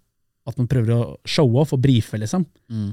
At 0.48 0.60
man 0.60 0.70
prøver 0.72 0.94
å 0.94 1.16
showe 1.28 1.64
off 1.64 1.74
og 1.76 1.82
brife, 1.84 2.20
liksom. 2.20 2.46
Mm. 2.72 2.92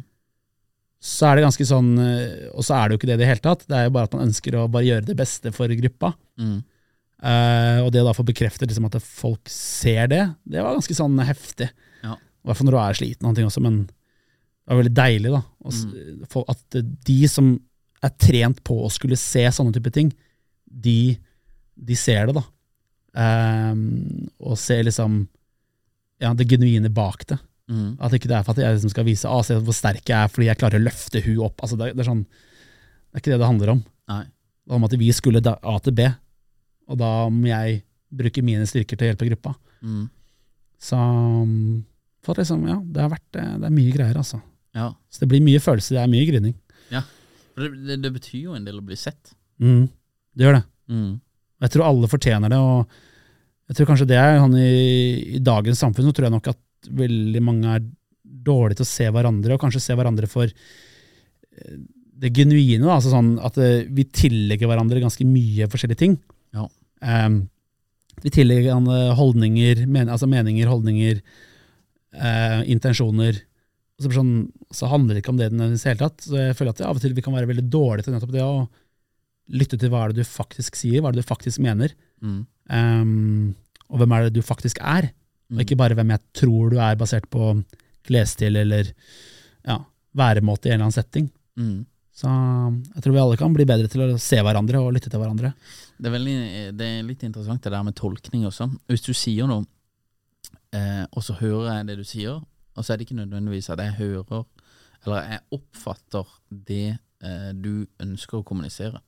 Så 1.00 1.28
er 1.28 1.38
det 1.38 1.44
ganske 1.46 1.64
sånn 1.64 1.94
eh, 1.96 2.50
Og 2.52 2.60
så 2.66 2.74
er 2.76 2.82
det 2.84 2.92
jo 2.92 2.98
ikke 3.00 3.08
det 3.08 3.14
i 3.16 3.20
det 3.22 3.28
hele 3.30 3.44
tatt. 3.44 3.62
Det 3.64 3.76
er 3.76 3.86
jo 3.86 3.92
bare 3.94 4.08
at 4.10 4.16
man 4.16 4.26
ønsker 4.26 4.56
å 4.58 4.66
bare 4.68 4.84
gjøre 4.84 5.06
det 5.08 5.16
beste 5.16 5.52
for 5.56 5.72
gruppa. 5.78 6.12
Mm. 6.40 6.58
Eh, 7.20 7.78
og 7.84 7.90
det 7.92 8.00
å 8.00 8.06
da 8.08 8.14
få 8.16 8.24
bekreftet 8.24 8.70
liksom 8.70 8.86
at 8.88 8.96
folk 9.04 9.50
ser 9.52 10.06
det, 10.08 10.22
det 10.48 10.62
var 10.64 10.76
ganske 10.78 10.96
sånn 10.96 11.18
heftig. 11.28 11.68
Ja. 12.04 12.14
I 12.16 12.48
hvert 12.48 12.56
fall 12.60 12.70
når 12.70 12.76
du 12.76 12.80
er 12.82 12.98
sliten, 13.00 13.28
og 13.28 13.36
ting 13.36 13.48
også, 13.48 13.60
men 13.64 13.82
det 13.90 14.70
var 14.72 14.78
veldig 14.80 14.94
deilig 14.96 15.32
da, 15.34 15.42
s- 15.68 15.82
at 16.48 16.78
de 17.10 17.18
som 17.28 17.50
er 18.06 18.14
trent 18.16 18.62
på 18.64 18.78
å 18.86 18.88
skulle 18.92 19.18
se 19.20 19.42
sånne 19.52 19.74
type 19.76 19.92
ting, 19.92 20.08
de, 20.64 21.18
de 21.76 21.96
ser 21.98 22.30
det, 22.30 22.38
da. 22.38 22.44
Um, 23.10 24.28
og 24.38 24.54
ser 24.60 24.84
liksom 24.86 25.24
ja, 26.22 26.30
det 26.36 26.46
genuine 26.48 26.88
bak 26.94 27.24
det. 27.26 27.38
Mm. 27.70 27.96
At 28.02 28.14
ikke 28.16 28.28
det 28.30 28.36
er 28.38 28.44
for 28.46 28.54
at 28.54 28.62
jeg 28.62 28.76
liksom 28.76 28.92
skal 28.92 29.06
vise 29.06 29.28
ah, 29.30 29.42
se 29.46 29.56
hvor 29.58 29.74
sterk 29.76 30.02
jeg 30.10 30.16
er 30.16 30.30
fordi 30.30 30.48
jeg 30.48 30.58
klarer 30.60 30.80
å 30.80 30.84
løfte 30.86 31.22
hun 31.24 31.40
opp. 31.46 31.60
Altså, 31.64 31.76
det, 31.80 31.90
det, 31.96 32.04
er 32.04 32.08
sånn, 32.10 32.24
det 32.24 33.18
er 33.18 33.22
ikke 33.24 33.32
det 33.34 33.40
det 33.42 33.48
handler 33.50 33.72
om. 33.76 33.82
Nei. 34.12 34.22
Det 34.30 34.72
handler 34.72 34.80
om 34.84 34.88
at 34.90 34.96
vi 35.02 35.10
skulle 35.16 35.42
da 35.44 35.56
A 35.66 35.76
til 35.82 35.96
B, 35.98 36.06
og 36.90 36.98
da 37.00 37.12
må 37.32 37.50
jeg 37.50 37.82
bruke 38.10 38.42
mine 38.44 38.66
styrker 38.66 38.98
til 38.98 39.06
å 39.06 39.12
hjelpe 39.12 39.28
gruppa. 39.30 39.54
Mm. 39.86 40.08
Så 40.80 40.98
um, 40.98 41.84
for 42.26 42.40
liksom, 42.40 42.66
ja, 42.68 42.78
det 42.82 43.04
har 43.04 43.12
vært 43.12 43.38
eh, 43.38 43.52
det 43.60 43.68
er 43.68 43.74
mye 43.74 43.94
greier, 43.94 44.18
altså. 44.18 44.40
Ja. 44.76 44.90
Så 45.10 45.22
det 45.22 45.30
blir 45.30 45.44
mye 45.44 45.62
følelser, 45.62 45.96
det 45.96 46.02
er 46.02 46.12
mye 46.12 46.26
grining. 46.28 46.56
For 47.54 47.64
det, 47.64 47.84
det, 47.86 48.00
det 48.04 48.12
betyr 48.14 48.48
jo 48.48 48.56
en 48.56 48.66
del 48.66 48.80
å 48.80 48.86
bli 48.86 48.98
sett. 48.98 49.34
Mm, 49.60 49.86
det 50.36 50.46
gjør 50.46 50.58
det. 50.58 50.64
Mm. 50.90 51.12
Jeg 51.60 51.74
tror 51.74 51.86
alle 51.86 52.10
fortjener 52.10 52.52
det, 52.52 52.58
og 52.58 53.70
jeg 53.70 53.78
tror 53.78 53.90
kanskje 53.92 54.08
det 54.10 54.18
er 54.18 54.40
han 54.40 54.56
i, 54.58 55.36
i 55.36 55.40
dagens 55.44 55.82
samfunn, 55.84 56.08
så 56.08 56.16
tror 56.16 56.28
jeg 56.28 56.36
nok 56.36 56.52
at 56.54 56.90
veldig 57.00 57.42
mange 57.44 57.74
er 57.76 57.88
dårlige 58.22 58.80
til 58.80 58.88
å 58.88 58.90
se 58.90 59.08
hverandre, 59.12 59.54
og 59.54 59.62
kanskje 59.62 59.82
se 59.84 59.96
hverandre 59.98 60.30
for 60.30 60.48
eh, 60.48 61.80
det 62.20 62.32
genuine, 62.36 62.82
da, 62.84 62.96
altså 62.96 63.12
sånn 63.12 63.34
at 63.44 63.58
eh, 63.60 63.86
vi 63.88 64.06
tillegger 64.08 64.70
hverandre 64.70 65.02
ganske 65.02 65.26
mye 65.28 65.68
forskjellige 65.70 66.02
ting. 66.04 66.16
Ehm, 67.02 67.48
vi 68.22 68.30
tillegger 68.34 68.76
holdninger, 69.16 69.86
men, 69.88 70.08
altså 70.12 70.28
meninger, 70.28 70.68
holdninger, 70.68 71.20
eh, 72.14 72.60
intensjoner. 72.70 73.38
Så, 74.00 74.10
sånn, 74.12 74.34
så 74.72 74.88
handler 74.88 75.14
det 75.16 75.22
ikke 75.24 75.32
om 75.34 75.40
det 75.40 75.50
i 75.52 75.56
det 75.56 75.80
hele 75.84 76.00
tatt. 76.00 76.20
Så 76.24 76.36
jeg 76.36 76.56
føler 76.56 76.70
at 76.74 76.80
det 76.80 76.86
av 76.88 76.96
og 76.96 77.02
til 77.04 77.14
vi 77.16 77.24
kan 77.24 77.36
være 77.36 77.48
veldig 77.50 77.66
dårlige 77.72 78.04
til 78.08 78.14
nettopp 78.16 78.32
det 78.36 78.44
å 78.44 78.68
lytte 79.50 79.78
til 79.80 79.90
hva 79.92 80.04
er 80.04 80.12
det 80.12 80.22
du 80.22 80.28
faktisk 80.28 80.76
sier, 80.78 81.00
hva 81.02 81.10
er 81.10 81.16
det 81.18 81.24
du 81.24 81.28
faktisk 81.34 81.58
mener, 81.64 81.92
Mm. 82.22 82.46
ehm, 82.70 83.54
og 83.90 83.98
hvem 83.98 84.12
er 84.12 84.22
det 84.28 84.34
du 84.34 84.42
faktisk 84.42 84.78
er, 84.80 85.10
og 85.50 85.56
Mm. 85.58 85.64
ikke 85.64 85.76
bare 85.76 85.94
hvem 85.96 86.10
jeg 86.10 86.20
tror 86.34 86.70
du 86.70 86.78
er, 86.78 86.94
basert 86.96 87.28
på 87.30 87.64
klesstil 88.04 88.56
eller 88.56 88.92
ja, 89.66 89.78
væremåte 90.14 90.66
i 90.66 90.70
en 90.70 90.80
eller 90.80 90.84
annen 90.86 90.92
setting. 90.92 91.30
Mm. 91.58 91.86
Så 92.20 92.28
jeg 92.28 93.02
tror 93.02 93.14
vi 93.14 93.20
alle 93.22 93.38
kan 93.40 93.54
bli 93.56 93.64
bedre 93.68 93.88
til 93.88 94.04
å 94.04 94.20
se 94.20 94.40
hverandre 94.44 94.80
og 94.82 94.92
lytte 94.92 95.08
til 95.12 95.22
hverandre. 95.22 95.54
Det 95.96 96.08
er, 96.08 96.14
veldig, 96.14 96.38
det 96.76 96.88
er 96.88 97.06
litt 97.06 97.22
interessant 97.24 97.64
det 97.64 97.72
der 97.72 97.84
med 97.86 97.96
tolkning 97.96 98.44
også. 98.48 98.68
Hvis 98.90 99.04
du 99.06 99.12
sier 99.16 99.48
noe, 99.48 99.64
eh, 100.76 101.04
og 101.08 101.24
så 101.24 101.36
hører 101.40 101.78
jeg 101.78 101.88
det 101.88 101.96
du 102.00 102.04
sier, 102.08 102.40
og 102.76 102.84
så 102.84 102.92
er 102.92 103.00
det 103.00 103.08
ikke 103.08 103.20
nødvendigvis 103.22 103.70
at 103.72 103.80
jeg 103.84 103.96
hører 104.00 104.44
eller 105.00 105.30
jeg 105.30 105.40
oppfatter 105.56 106.32
det 106.50 106.98
eh, 107.24 107.50
du 107.56 107.86
ønsker 108.02 108.40
å 108.40 108.46
kommunisere. 108.46 109.00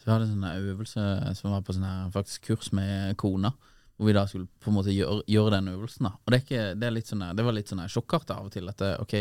Så 0.00 0.06
vi 0.06 0.12
hadde 0.14 0.26
en 0.26 0.32
sånn 0.34 0.72
øvelse 0.72 1.04
som 1.38 1.54
var 1.54 1.62
på 1.66 1.76
sånn 1.76 2.14
faktisk 2.14 2.48
kurs 2.48 2.72
med 2.74 3.14
kona, 3.20 3.52
hvor 4.00 4.08
vi 4.08 4.16
da 4.16 4.22
skulle 4.24 4.48
på 4.64 4.70
en 4.70 4.76
måte 4.78 4.94
gjøre, 4.94 5.20
gjøre 5.28 5.50
den 5.58 5.68
øvelsen. 5.74 6.06
da. 6.08 6.14
Og 6.16 6.32
det, 6.32 6.38
er 6.38 6.44
ikke, 6.46 6.62
det, 6.80 6.86
er 6.88 6.94
litt 6.96 7.10
sånn 7.10 7.24
det 7.36 7.44
var 7.44 7.52
litt 7.52 7.68
sånn 7.68 7.82
sjokkart 7.84 8.24
sjokkartet 8.24 8.32
av 8.32 8.46
og 8.48 8.54
til. 8.54 8.70
At 8.72 8.80
det, 8.80 8.94
ok, 9.04 9.14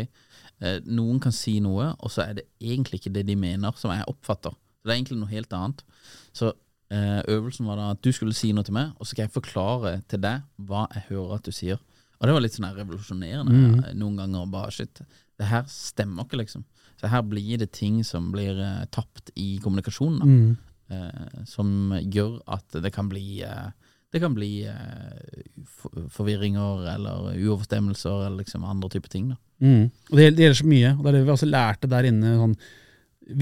eh, 0.63 0.77
noen 0.87 1.19
kan 1.19 1.35
si 1.35 1.57
noe, 1.59 1.89
og 1.99 2.13
så 2.13 2.23
er 2.23 2.37
det 2.39 2.45
egentlig 2.63 3.01
ikke 3.01 3.11
det 3.17 3.25
de 3.27 3.35
mener 3.35 3.75
som 3.75 3.91
jeg 3.91 4.07
oppfatter. 4.07 4.55
Så 4.55 4.87
det 4.87 4.93
er 4.93 5.01
egentlig 5.01 5.19
noe 5.19 5.33
helt 5.33 5.57
annet. 5.57 5.83
Så 6.31 6.53
eh, 6.95 7.19
øvelsen 7.27 7.67
var 7.67 7.81
da 7.81 7.89
at 7.97 8.01
du 8.07 8.13
skulle 8.15 8.37
si 8.37 8.53
noe 8.55 8.63
til 8.63 8.77
meg, 8.79 8.93
og 8.95 9.03
så 9.03 9.11
skal 9.11 9.25
jeg 9.27 9.35
forklare 9.35 9.97
til 10.07 10.23
deg 10.23 10.47
hva 10.69 10.85
jeg 10.95 11.09
hører 11.09 11.35
at 11.41 11.51
du 11.51 11.51
sier. 11.59 11.83
Og 12.19 12.27
det 12.27 12.35
var 12.37 12.43
litt 12.47 12.55
sånn 12.55 12.71
revolusjonerende 12.79 13.51
mm. 13.59 13.83
noen 13.99 14.17
ganger. 14.23 14.47
Bare 14.55 14.71
shit, 14.75 15.03
det 15.39 15.51
her 15.51 15.67
stemmer 15.71 16.23
ikke, 16.23 16.39
liksom. 16.41 16.63
Så 16.99 17.11
her 17.11 17.21
blir 17.27 17.59
det 17.59 17.69
ting 17.75 18.01
som 18.07 18.31
blir 18.31 18.59
eh, 18.63 18.87
tapt 18.95 19.31
i 19.35 19.57
kommunikasjonen. 19.63 20.23
Da 20.23 20.31
Mm. 20.31 20.57
eh, 20.89 21.43
som 21.45 21.93
gjør 22.01 22.39
at 22.47 22.79
det 22.81 22.91
kan 22.95 23.09
bli 23.11 23.43
eh, 23.45 23.69
Det 24.09 24.19
kan 24.23 24.33
bli 24.33 24.63
eh, 24.65 26.05
forvirringer 26.09 26.87
eller 26.95 27.33
uoverstemmelser 27.37 28.25
eller 28.25 28.41
liksom 28.41 28.63
andre 28.65 28.89
typer 28.89 29.11
ting. 29.13 29.27
Mm. 29.61 29.89
Og 30.09 30.15
det, 30.17 30.31
det 30.37 30.45
gjelder 30.47 30.61
så 30.61 30.69
mye, 30.71 30.93
og 30.95 31.03
det 31.03 31.11
er 31.11 31.17
det 31.19 31.25
vi 31.27 31.33
også 31.35 31.49
lærte 31.49 31.89
der 31.91 32.07
inne, 32.09 32.31
sånn, 32.39 32.55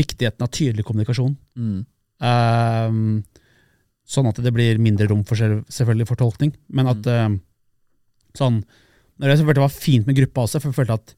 viktigheten 0.01 0.43
av 0.43 0.51
tydelig 0.51 0.83
kommunikasjon. 0.87 1.37
Mm. 1.55 1.77
Ehm, 2.27 3.05
sånn 4.07 4.27
at 4.27 4.41
det 4.43 4.53
blir 4.55 4.81
mindre 4.81 5.07
rom 5.11 5.23
for 5.27 5.39
selv- 5.39 5.63
selvfølgelig 5.71 6.09
for 6.09 6.19
tolkning. 6.19 6.51
Men 6.67 6.91
at 6.91 7.07
ehm, 7.13 7.39
sånn 8.37 8.63
når 9.17 9.31
Jeg 9.31 9.39
følte 9.41 9.57
det 9.57 9.63
var 9.63 9.73
fint 9.73 10.05
med 10.05 10.15
gruppa 10.19 10.43
også, 10.45 10.59
for 10.61 10.69
jeg 10.69 10.77
følte 10.77 10.93
at 10.99 11.13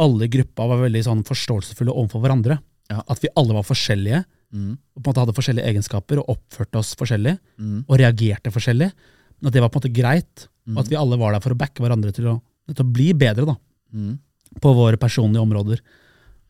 alle 0.00 0.24
i 0.24 0.30
gruppa 0.32 0.64
var 0.70 0.78
veldig 0.80 1.02
sånn 1.04 1.24
forståelsesfulle 1.28 1.92
overfor 1.92 2.22
hverandre. 2.24 2.56
Ja. 2.88 3.02
At 3.04 3.20
vi 3.20 3.28
alle 3.36 3.52
var 3.52 3.66
forskjellige, 3.68 4.22
Mm. 4.52 4.72
og 4.96 5.02
på 5.02 5.06
en 5.06 5.12
måte 5.12 5.20
hadde 5.22 5.34
forskjellige 5.36 5.66
egenskaper 5.70 6.18
og 6.18 6.32
oppførte 6.34 6.78
oss 6.80 6.94
forskjellig, 6.98 7.38
Mm. 7.58 7.84
og 7.88 7.98
reagerte 7.98 8.50
forskjellig. 8.50 8.90
Men 9.40 9.46
at 9.48 9.52
det 9.54 9.62
var 9.62 9.68
på 9.70 9.78
en 9.78 9.82
måte 9.82 9.94
greit, 9.94 10.48
Mm. 10.66 10.76
og 10.76 10.80
at 10.84 10.90
vi 10.90 10.96
alle 10.96 11.16
var 11.18 11.32
der 11.32 11.40
for 11.40 11.50
å 11.54 11.58
backe 11.58 11.80
hverandre 11.82 12.12
til 12.12 12.26
å, 12.26 12.40
til 12.74 12.84
å 12.84 12.92
bli 12.92 13.12
bedre 13.14 13.46
da, 13.46 13.56
Mm. 13.94 14.18
på 14.60 14.74
våre 14.74 14.96
personlige 14.98 15.42
områder. 15.42 15.78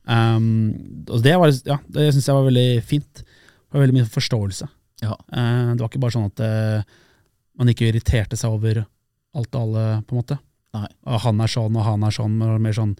Um, 0.08 1.04
og 1.08 1.22
det 1.22 1.36
var, 1.38 1.52
ja, 1.66 1.76
det 1.88 2.12
syns 2.14 2.26
jeg 2.26 2.34
var 2.34 2.46
veldig 2.48 2.82
fint. 2.82 3.14
Det 3.22 3.72
var 3.76 3.84
veldig 3.86 3.98
mye 4.00 4.08
forståelse. 4.10 4.68
Ja. 5.04 5.14
Uh, 5.32 5.74
det 5.76 5.80
var 5.80 5.88
ikke 5.90 6.00
bare 6.02 6.16
sånn 6.16 6.26
at 6.30 6.40
uh, 6.40 6.82
man 7.58 7.68
ikke 7.68 7.90
irriterte 7.92 8.36
seg 8.36 8.50
over 8.50 8.86
alt 9.36 9.54
og 9.54 9.60
alle, 9.60 10.02
på 10.02 10.16
en 10.16 10.22
måte. 10.22 10.38
Nei. 10.74 10.88
Og 11.06 11.20
han 11.20 11.40
er 11.40 11.46
sånn, 11.52 11.76
og 11.76 11.84
han 11.84 12.02
er 12.06 12.10
sånn. 12.14 12.36
Men 12.38 12.62
mer 12.62 12.72
sånn 12.72 12.96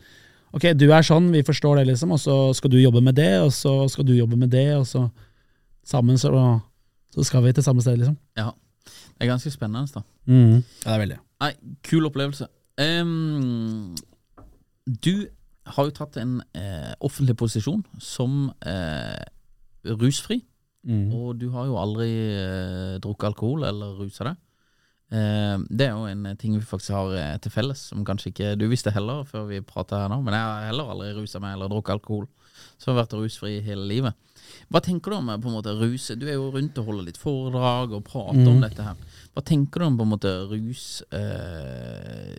Ok, 0.53 0.65
du 0.75 0.87
er 0.91 1.05
sånn, 1.07 1.29
vi 1.33 1.43
forstår 1.47 1.79
det, 1.81 1.87
liksom, 1.93 2.11
og 2.17 2.19
så 2.19 2.37
skal 2.59 2.73
du 2.73 2.79
jobbe 2.81 3.01
med 3.07 3.15
det, 3.15 3.29
og 3.45 3.53
så 3.55 3.75
skal 3.93 4.07
du 4.09 4.13
jobbe 4.17 4.37
med 4.41 4.51
det, 4.51 4.67
og 4.77 4.87
så 4.89 5.05
sammen 5.87 6.19
så, 6.19 6.33
så 7.15 7.25
skal 7.27 7.45
vi 7.45 7.53
til 7.55 7.63
samme 7.67 7.83
sted, 7.85 7.97
liksom. 8.03 8.17
ja. 8.37 8.51
Det 9.21 9.27
er 9.27 9.31
ganske 9.35 9.51
spennende, 9.53 9.85
da. 9.93 10.01
Ja, 10.27 10.61
det 10.87 10.93
er 10.95 11.01
veldig. 11.03 11.17
Nei, 11.45 11.51
kul 11.85 12.07
opplevelse. 12.09 12.47
Um, 12.81 13.93
du 14.89 15.27
har 15.67 15.85
jo 15.91 15.93
tatt 15.95 16.17
en 16.23 16.39
eh, 16.57 16.95
offentlig 17.05 17.37
posisjon 17.37 17.83
som 18.01 18.49
eh, 18.67 19.21
rusfri, 19.85 20.41
Mm. 20.81 21.11
og 21.13 21.35
du 21.37 21.51
har 21.53 21.67
jo 21.69 21.75
aldri 21.77 22.07
eh, 22.09 22.95
drukket 23.05 23.27
alkohol 23.35 23.67
eller 23.69 23.99
rusa 24.01 24.25
deg. 24.31 24.39
Eh, 25.11 25.57
det 25.69 25.89
er 25.89 25.97
jo 25.97 26.07
en 26.07 26.37
ting 26.39 26.55
vi 26.55 26.63
faktisk 26.63 26.95
har 26.95 27.15
eh, 27.19 27.37
til 27.43 27.51
felles, 27.55 27.83
som 27.91 28.05
kanskje 28.07 28.31
ikke 28.31 28.53
du 28.61 28.69
visste 28.71 28.93
heller 28.95 29.25
før 29.27 29.49
vi 29.49 29.63
prata 29.67 30.05
her 30.05 30.13
nå, 30.13 30.21
men 30.23 30.37
jeg 30.37 30.47
har 30.47 30.69
heller 30.69 30.93
aldri 30.95 31.11
rusa 31.19 31.43
meg 31.43 31.57
eller 31.57 31.73
drukket 31.73 31.97
alkohol. 31.99 32.29
Så 32.79 32.89
jeg 32.89 32.95
har 32.95 33.03
vært 33.03 33.17
rusfri 33.19 33.57
hele 33.65 33.87
livet. 33.89 34.17
Hva 34.71 34.83
tenker 34.85 35.13
du 35.13 35.19
om 35.19 35.31
eh, 35.33 35.41
på 35.43 35.51
en 35.51 35.59
måte 35.59 35.75
rus? 35.81 36.11
Du 36.15 36.27
er 36.29 36.39
jo 36.39 36.51
rundt 36.55 36.79
og 36.79 36.91
holder 36.91 37.11
litt 37.11 37.21
foredrag 37.21 37.95
og 37.97 38.07
prater 38.07 38.47
om 38.51 38.63
dette 38.63 38.87
her. 38.87 38.99
Hva 39.35 39.45
tenker 39.47 39.83
du 39.83 39.89
om 39.89 39.99
på 39.99 40.07
en 40.07 40.15
måte 40.15 40.35
rus 40.51 40.87
eh, 41.17 42.37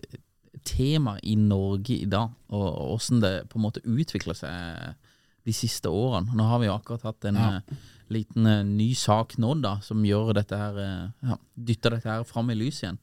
tema 0.64 1.16
i 1.22 1.36
Norge 1.36 1.96
i 1.98 2.08
dag, 2.08 2.32
og 2.54 2.68
hvordan 2.92 3.22
det 3.24 3.34
på 3.50 3.58
en 3.58 3.66
måte 3.66 3.82
utvikler 3.84 4.38
seg 4.38 5.10
de 5.46 5.52
siste 5.56 5.90
årene? 5.90 6.34
Nå 6.38 6.44
har 6.46 6.60
vi 6.62 6.68
jo 6.68 6.76
akkurat 6.76 7.02
hatt 7.08 7.24
en 7.30 7.38
Ja. 7.40 7.48
uh, 7.58 7.80
liten 8.12 8.46
uh, 8.46 8.62
ny 8.66 8.92
sak 8.94 9.36
nå, 9.40 9.54
da, 9.62 9.78
som 9.82 10.02
gjør 10.04 10.34
dette 10.36 10.56
her 10.58 10.78
uh, 10.78 11.10
ja, 11.30 11.36
dytter 11.56 11.96
dette 11.96 12.10
her 12.10 12.24
fram 12.28 12.50
i 12.52 12.56
lyset 12.58 12.82
igjen. 12.86 12.98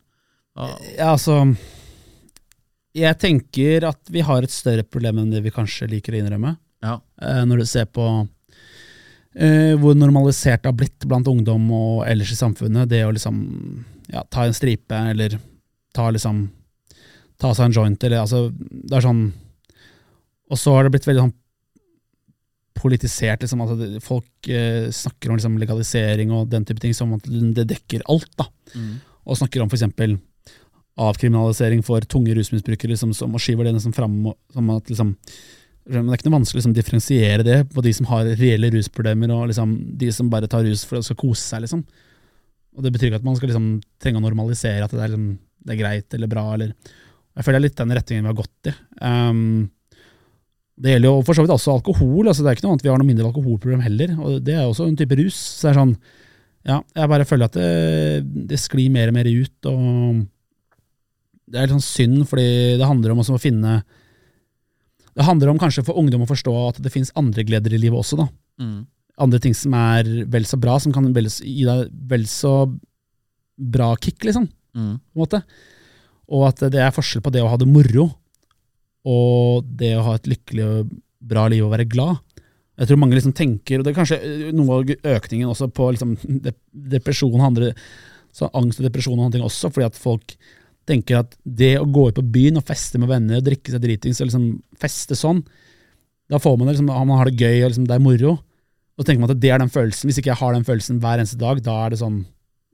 Ja, 0.60 1.12
altså 1.14 1.56
Jeg 2.98 3.18
tenker 3.22 3.86
at 3.88 4.10
vi 4.12 4.22
har 4.26 4.44
et 4.44 4.52
større 4.52 4.84
problem 4.84 5.20
enn 5.22 5.32
det 5.32 5.44
vi 5.46 5.54
kanskje 5.56 5.88
liker 5.88 6.14
å 6.14 6.20
innrømme. 6.20 6.58
ja, 6.84 6.98
når 7.46 7.58
du 7.62 7.66
ser 7.66 7.86
på 7.86 8.04
hvor 9.80 9.94
normalisert 9.96 10.64
det 10.64 10.68
har 10.72 10.76
blitt 10.76 11.06
blant 11.08 11.28
ungdom 11.30 11.68
og 11.72 12.02
ellers 12.10 12.32
i 12.34 12.36
samfunnet, 12.40 12.90
det 12.90 13.04
å 13.06 13.12
liksom 13.14 13.38
ja, 14.10 14.24
ta 14.28 14.44
en 14.48 14.56
stripe, 14.58 14.96
eller 14.96 15.38
ta 15.94 16.10
liksom 16.12 16.48
ta 17.40 17.54
seg 17.56 17.70
en 17.70 17.76
joint, 17.78 18.04
eller 18.04 18.24
altså 18.24 18.50
Det 18.52 18.98
er 18.98 19.06
sånn 19.06 19.22
Og 20.52 20.60
så 20.60 20.74
har 20.76 20.84
det 20.88 20.92
blitt 20.96 21.08
veldig 21.08 21.28
sånn 21.28 21.36
politisert, 22.80 23.44
liksom. 23.44 23.62
Altså, 23.66 24.02
folk 24.06 24.50
eh, 24.50 24.90
snakker 24.96 25.32
om 25.32 25.40
liksom, 25.40 25.60
legalisering 25.62 26.34
og 26.36 26.50
den 26.52 26.66
type 26.68 26.82
ting 26.84 26.96
som 26.98 27.14
at 27.18 27.28
det 27.28 27.68
dekker 27.70 28.06
alt, 28.10 28.32
da. 28.40 28.48
mm, 28.74 28.92
Og 29.30 29.40
snakker 29.40 29.64
om 29.64 29.72
eksempel 29.72 30.18
avkriminalisering 31.00 31.82
for 31.86 32.04
tunge 32.12 32.36
rusmisbrukere, 32.36 32.92
liksom, 32.94 33.14
som, 33.16 33.36
og 33.36 33.44
skyver 33.44 33.68
det 33.68 33.78
liksom 33.78 33.96
fram 33.96 34.20
som 34.54 34.76
at 34.76 34.92
liksom 34.92 35.16
det 35.90 35.98
er 35.98 36.20
ikke 36.20 36.28
noe 36.28 36.38
vanskelig 36.38 36.60
å 36.60 36.62
liksom, 36.62 36.74
differensiere 36.78 37.46
det 37.46 37.56
på 37.74 37.82
de 37.82 37.92
som 37.98 38.06
har 38.12 38.28
reelle 38.38 38.70
rusproblemer, 38.76 39.32
og 39.34 39.48
liksom, 39.50 39.72
de 39.98 40.12
som 40.14 40.28
bare 40.30 40.50
tar 40.52 40.62
rus 40.68 40.84
for 40.86 41.00
å 41.00 41.06
skal 41.06 41.18
kose 41.18 41.42
seg. 41.42 41.64
Liksom. 41.64 41.82
Og 42.78 42.86
Det 42.86 42.92
betyr 42.94 43.10
ikke 43.10 43.22
at 43.24 43.26
man 43.26 43.38
skal 43.40 43.50
liksom, 43.50 43.70
trenge 43.98 44.22
å 44.22 44.26
normalisere 44.28 44.86
at 44.86 44.94
det 44.94 45.02
er, 45.02 45.16
liksom, 45.16 45.32
det 45.66 45.74
er 45.74 45.80
greit 45.80 46.18
eller 46.18 46.30
bra. 46.30 46.46
Eller. 46.54 46.76
Jeg 47.34 47.48
føler 47.48 47.58
det 47.58 47.62
er 47.64 47.66
litt 47.66 47.82
den 47.82 47.96
retningen 47.98 48.28
vi 48.28 48.30
har 48.30 48.38
gått 48.38 48.70
i. 48.70 48.76
Um, 49.02 49.42
det 50.80 50.94
gjelder 50.94 51.12
jo 51.12 51.22
for 51.28 51.36
så 51.36 51.44
vidt 51.44 51.52
også 51.52 51.74
alkohol. 51.76 52.30
altså 52.30 52.44
Det 52.44 52.50
er 52.52 52.58
ikke 52.58 52.66
noe 52.66 52.74
annet 52.78 52.86
vi 52.86 52.92
har 52.92 53.00
noe 53.02 53.08
mindre 53.10 53.28
alkoholproblem 53.28 53.82
heller. 53.84 54.14
og 54.20 54.44
Det 54.48 54.56
er 54.56 54.64
også 54.64 54.88
en 54.88 54.96
type 55.00 55.18
rus. 55.20 55.36
så 55.36 55.68
det 55.68 55.72
er 55.74 55.80
sånn, 55.82 55.96
ja, 56.70 56.78
Jeg 56.96 57.10
bare 57.12 57.26
føler 57.28 57.50
at 57.50 57.58
det, 57.58 58.48
det 58.48 58.60
sklir 58.60 58.92
mer 58.94 59.12
og 59.12 59.18
mer 59.18 59.28
ut. 59.28 59.66
og 59.68 60.22
Det 61.50 61.60
er 61.60 61.68
litt 61.68 61.76
sånn 61.76 61.84
synd, 61.84 62.22
fordi 62.30 62.78
det 62.80 62.88
handler 62.88 63.12
om 63.12 63.20
å 63.20 63.42
finne 63.42 63.82
Det 65.18 65.26
handler 65.28 65.52
om 65.52 65.60
kanskje 65.60 65.84
for 65.84 66.00
ungdom 66.00 66.24
å 66.24 66.30
forstå 66.30 66.54
at 66.70 66.80
det 66.82 66.94
finnes 66.94 67.12
andre 67.20 67.44
gleder 67.44 67.76
i 67.76 67.82
livet 67.82 68.00
også. 68.00 68.22
da. 68.22 68.30
mm, 68.64 68.80
Andre 69.20 69.40
ting 69.44 69.54
som 69.54 69.74
er 69.76 70.08
vel 70.32 70.46
så 70.48 70.56
bra, 70.56 70.78
som 70.80 70.94
kan 70.96 71.12
gi 71.12 71.66
deg 71.68 71.90
vel 72.08 72.24
så 72.24 72.72
bra 73.60 73.96
kick, 74.00 74.24
liksom. 74.24 74.48
mm, 74.74 74.96
på 75.12 75.18
en 75.20 75.26
måte. 75.26 75.44
Og 76.30 76.48
at 76.48 76.72
det 76.72 76.80
er 76.80 76.96
forskjell 76.96 77.22
på 77.26 77.34
det 77.34 77.42
å 77.44 77.50
ha 77.52 77.58
det 77.58 77.68
moro 77.68 78.14
og 79.08 79.66
det 79.80 79.94
å 79.98 80.04
ha 80.08 80.16
et 80.20 80.28
lykkelig 80.28 80.66
og 80.68 80.90
bra 81.30 81.48
liv 81.52 81.66
og 81.66 81.72
være 81.74 81.88
glad. 81.90 82.20
Jeg 82.80 82.88
tror 82.90 83.00
mange 83.02 83.16
liksom 83.18 83.34
tenker, 83.36 83.80
og 83.80 83.84
det 83.86 83.92
er 83.94 83.98
kanskje 84.00 84.18
øh, 84.24 84.52
noe 84.56 84.78
av 84.80 84.94
økningen 85.18 85.50
også 85.52 85.68
på 85.76 85.90
liksom 85.96 86.16
de- 86.46 86.56
depresjon 86.96 87.42
andre, 87.44 87.74
så 88.36 88.50
angst 88.56 88.80
og 88.80 88.88
depresjon 88.88 89.18
og 89.20 89.26
andre 89.28 89.38
ting 89.40 89.48
også, 89.48 89.72
fordi 89.74 89.88
at 89.90 90.00
folk 90.00 90.36
tenker 90.90 91.20
at 91.20 91.36
det 91.46 91.74
å 91.80 91.86
gå 91.86 92.08
ut 92.10 92.18
på 92.18 92.24
byen 92.34 92.58
og 92.62 92.66
feste 92.66 92.98
med 93.02 93.10
venner 93.12 93.40
og 93.42 93.46
drikke 93.46 93.74
seg 93.76 93.82
dritings 93.84 94.22
og 94.24 94.30
liksom 94.30 94.46
feste 94.82 95.18
sånn, 95.18 95.44
da 96.30 96.40
får 96.42 96.56
man 96.58 96.70
det 96.70 96.76
liksom, 96.78 96.90
man 96.94 97.18
har 97.20 97.30
det 97.30 97.38
gøy 97.42 97.64
og 97.66 97.72
liksom, 97.72 97.88
det 97.90 97.96
er 97.98 98.04
moro. 98.06 98.32
Og 98.40 99.04
så 99.04 99.08
tenker 99.10 99.24
man 99.24 99.32
at 99.34 99.40
det 99.42 99.50
er 99.54 99.62
den 99.62 99.72
følelsen. 99.74 100.10
Hvis 100.10 100.18
ikke 100.22 100.30
jeg 100.34 100.40
har 100.42 100.54
den 100.54 100.66
følelsen 100.68 100.98
hver 101.02 101.22
eneste 101.22 101.38
dag, 101.42 101.62
da 101.66 101.76
er 101.86 101.94
det 101.94 102.00
sånn, 102.02 102.20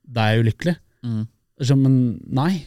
da 0.04 0.26
er 0.26 0.36
jeg 0.38 0.46
ulykkelig. 0.46 0.74
mm, 1.06 1.22
Så, 1.64 1.76
men 1.80 1.96
nei, 2.36 2.64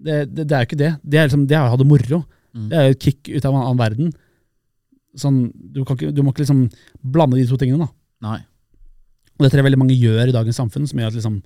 det, 0.00 0.18
det, 0.32 0.46
det 0.48 0.56
er 0.56 0.62
jo 0.64 0.68
ikke 0.70 0.78
det. 0.80 0.90
Det 1.02 1.18
er, 1.20 1.26
liksom, 1.28 1.42
det 1.50 1.56
er 1.58 1.66
å 1.66 1.72
ha 1.74 1.80
det 1.80 1.88
moro. 1.90 2.20
Mm. 2.54 2.68
Det 2.70 2.78
er 2.78 2.86
jo 2.88 2.96
et 2.96 3.04
kick 3.04 3.28
ut 3.34 3.44
av 3.44 3.54
en 3.54 3.60
annen 3.64 3.80
verden. 3.80 4.12
Sånn, 5.18 5.40
du, 5.54 5.82
kan 5.84 5.98
ikke, 5.98 6.12
du 6.14 6.22
må 6.22 6.32
ikke 6.32 6.44
liksom 6.44 6.64
blande 7.02 7.38
de 7.40 7.46
to 7.50 7.58
tingene. 7.60 7.86
da. 7.86 7.92
Nei. 8.28 8.38
Og 9.38 9.44
det 9.44 9.50
tror 9.52 9.60
jeg 9.62 9.68
veldig 9.68 9.80
mange 9.84 9.96
gjør 9.98 10.30
i 10.30 10.34
dagens 10.34 10.58
samfunn, 10.58 10.86
som 10.90 10.98
gjør 10.98 11.12
at, 11.12 11.18
liksom, 11.18 11.38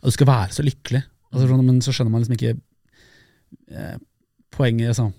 at 0.00 0.08
du 0.08 0.14
skal 0.14 0.28
være 0.30 0.56
så 0.56 0.64
lykkelig. 0.64 1.02
Altså, 1.32 1.48
sånn, 1.50 1.64
men 1.66 1.82
så 1.84 1.92
skjønner 1.92 2.14
man 2.14 2.22
liksom 2.24 2.36
ikke 2.38 2.54
eh, 3.76 3.96
poenget, 4.56 4.92
altså, 4.94 5.10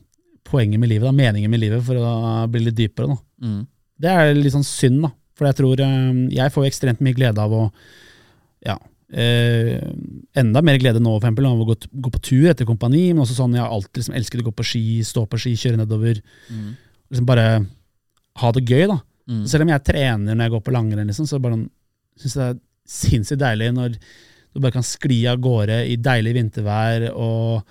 poenget 0.47 0.81
med 0.81 0.89
livet, 0.89 1.05
da, 1.09 1.13
meningen 1.15 1.51
med 1.51 1.61
livet, 1.61 1.83
for 1.85 1.99
å 2.01 2.11
bli 2.51 2.63
litt 2.65 2.77
dypere. 2.79 3.13
Da. 3.13 3.19
Mm, 3.45 3.63
Det 4.01 4.13
er 4.13 4.33
litt 4.37 4.55
sånn 4.55 4.65
synd, 4.67 5.01
da. 5.05 5.11
For 5.37 5.45
jeg 5.45 5.57
tror 5.59 5.81
eh, 5.85 6.21
Jeg 6.33 6.49
får 6.55 6.65
ekstremt 6.65 7.01
mye 7.05 7.13
glede 7.17 7.43
av 7.43 7.51
å 7.53 7.65
Ja. 8.65 8.77
Eh, 9.07 9.77
enda 10.35 10.61
mer 10.65 10.79
glede 10.81 10.99
nå 10.99 11.13
for 11.15 11.23
eksempel, 11.23 11.47
av 11.47 11.61
å 11.63 11.67
gå, 11.69 11.77
gå 12.03 12.11
på 12.11 12.23
tur 12.27 12.49
etter 12.51 12.67
kompani, 12.67 13.05
men 13.13 13.23
også 13.23 13.37
sånn 13.37 13.55
jeg 13.55 13.63
har 13.63 13.71
alltid 13.71 14.01
liksom 14.01 14.17
elsket 14.19 14.43
å 14.43 14.47
gå 14.49 14.55
på 14.57 14.67
ski, 14.67 14.85
stå 15.07 15.23
på 15.31 15.39
ski, 15.41 15.55
kjøre 15.59 15.79
nedover. 15.79 16.19
Mm. 16.51 16.71
Liksom 17.11 17.27
bare 17.29 17.47
ha 18.41 18.53
det 18.55 18.65
gøy, 18.67 18.87
da. 18.91 18.99
Mm. 19.27 19.43
Selv 19.49 19.65
om 19.65 19.71
jeg 19.73 19.85
trener 19.87 20.35
når 20.35 20.47
jeg 20.47 20.55
går 20.55 20.65
på 20.65 20.75
langrenn, 20.75 21.07
liksom, 21.09 21.27
så 21.29 21.39
bare 21.43 21.61
syns 22.19 22.35
jeg 22.35 22.41
det 22.41 22.49
er 22.49 22.63
sinnssykt 22.87 23.41
deilig 23.41 23.73
når 23.75 23.95
du 23.97 24.61
bare 24.63 24.77
kan 24.77 24.85
skli 24.85 25.21
av 25.29 25.41
gårde 25.43 25.81
i 25.91 25.97
deilig 25.99 26.33
vintervær 26.37 27.09
og 27.11 27.67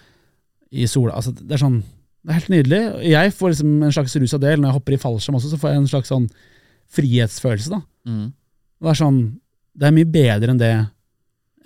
i 0.77 0.89
sola. 0.91 1.17
Altså, 1.17 1.33
det 1.37 1.57
er 1.57 1.63
sånn 1.63 1.79
Det 2.27 2.33
er 2.33 2.39
helt 2.41 2.51
nydelig. 2.51 2.81
Jeg 3.07 3.33
får 3.39 3.53
liksom 3.53 3.83
en 3.87 3.93
slags 3.95 4.17
rus 4.19 4.33
av 4.35 4.41
det. 4.43 4.57
Når 4.59 4.67
jeg 4.67 4.75
hopper 4.75 4.95
i 4.97 4.99
fallskjerm 4.99 5.37
også, 5.39 5.51
så 5.53 5.59
får 5.63 5.71
jeg 5.71 5.79
en 5.79 5.89
slags 5.93 6.09
sånn 6.11 6.25
frihetsfølelse, 6.97 7.71
da. 7.71 7.79
Mm. 8.11 8.25
Det 8.83 8.91
er 8.91 8.99
sånn 8.99 9.21
Det 9.77 9.87
er 9.87 9.95
mye 9.95 10.09
bedre 10.11 10.53
enn 10.53 10.61
det 10.61 10.73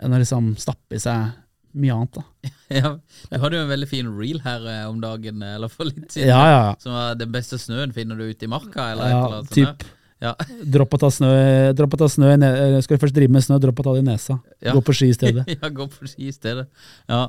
enn 0.00 0.16
å 0.16 0.20
liksom 0.20 0.54
stappe 0.60 0.98
i 0.98 1.02
seg 1.02 1.30
mye 1.72 1.94
annet, 1.94 2.18
da. 2.18 2.50
Ja, 2.80 2.90
du 3.30 3.38
hadde 3.42 3.58
jo 3.58 3.64
en 3.64 3.70
veldig 3.70 3.88
fin 3.90 4.10
reel 4.14 4.42
her 4.44 4.66
eh, 4.70 4.84
om 4.88 5.00
dagen, 5.02 5.42
eh, 5.42 5.56
eller 5.58 5.70
for 5.70 5.88
litt 5.88 6.12
siden. 6.12 6.30
Ja, 6.30 6.42
ja, 6.46 6.60
ja. 6.68 6.74
Som 6.82 6.94
var 6.94 7.16
den 7.18 7.32
beste 7.34 7.58
snøen 7.58 7.94
finner 7.94 8.18
du 8.18 8.28
ute 8.28 8.46
i 8.46 8.50
marka, 8.50 8.92
eller 8.92 9.08
et 9.08 9.16
eller 9.16 9.40
annet 9.40 9.54
typ. 9.54 9.66
sånt. 9.72 9.88
Ja. 10.20 10.34
Dropp 10.76 10.94
å 10.94 11.00
ta 11.00 11.08
snø, 11.12 11.30
dropp 11.76 11.96
å 11.96 12.02
ta 12.02 12.06
snø 12.12 12.34
eh, 12.34 12.76
Skal 12.84 12.98
du 12.98 13.04
først 13.06 13.16
drive 13.16 13.32
med 13.32 13.44
snø, 13.44 13.56
dropp 13.62 13.80
å 13.82 13.86
ta 13.88 13.94
det 13.96 14.04
i 14.04 14.08
nesa. 14.10 14.36
Ja. 14.60 14.74
Gå 14.76 14.84
på 14.84 14.94
ski 14.96 15.10
i 15.10 15.16
stedet. 15.16 15.46
ja, 15.56 15.72
gå 15.72 15.88
på 15.90 16.10
ski 16.10 16.28
i 16.28 16.34
stedet. 16.36 16.68
Ja. 17.10 17.24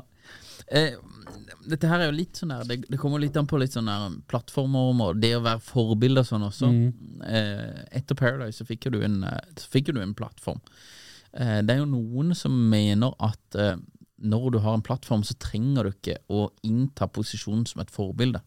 Eh, 0.67 0.97
dette 1.71 1.87
her 1.89 2.01
er 2.01 2.09
jo 2.09 2.15
litt 2.15 2.39
sånn 2.39 2.51
her 2.53 2.63
Det, 2.67 2.77
det 2.89 2.97
kommer 2.99 3.21
litt 3.21 3.35
an 3.37 3.47
på 3.49 3.59
litt 3.59 3.73
sånn 3.75 3.89
her 3.91 4.13
plattformer 4.31 4.91
og 4.93 5.19
det 5.21 5.33
å 5.37 5.43
være 5.45 5.63
forbilde 5.63 6.23
og 6.25 6.29
sånn 6.29 6.47
også. 6.47 6.71
Mm. 6.71 7.21
Eh, 7.25 7.83
etter 8.01 8.19
Paradise 8.19 8.59
så 8.59 8.67
fikk 8.67 8.89
jo 8.89 8.97
du 8.97 9.01
en, 9.07 9.21
så 9.57 9.71
fikk 9.71 9.91
jo 9.91 9.97
du 9.97 10.03
en 10.03 10.17
plattform. 10.17 10.59
Eh, 11.33 11.59
det 11.63 11.75
er 11.75 11.81
jo 11.81 11.89
noen 11.89 12.35
som 12.37 12.55
mener 12.71 13.15
at 13.23 13.57
eh, 13.59 13.79
når 14.21 14.51
du 14.53 14.57
har 14.61 14.75
en 14.77 14.83
plattform, 14.85 15.23
så 15.25 15.33
trenger 15.41 15.87
du 15.87 15.91
ikke 15.93 16.17
å 16.29 16.45
innta 16.67 17.07
posisjonen 17.09 17.63
som 17.69 17.81
et 17.81 17.93
forbilde. 17.93 18.41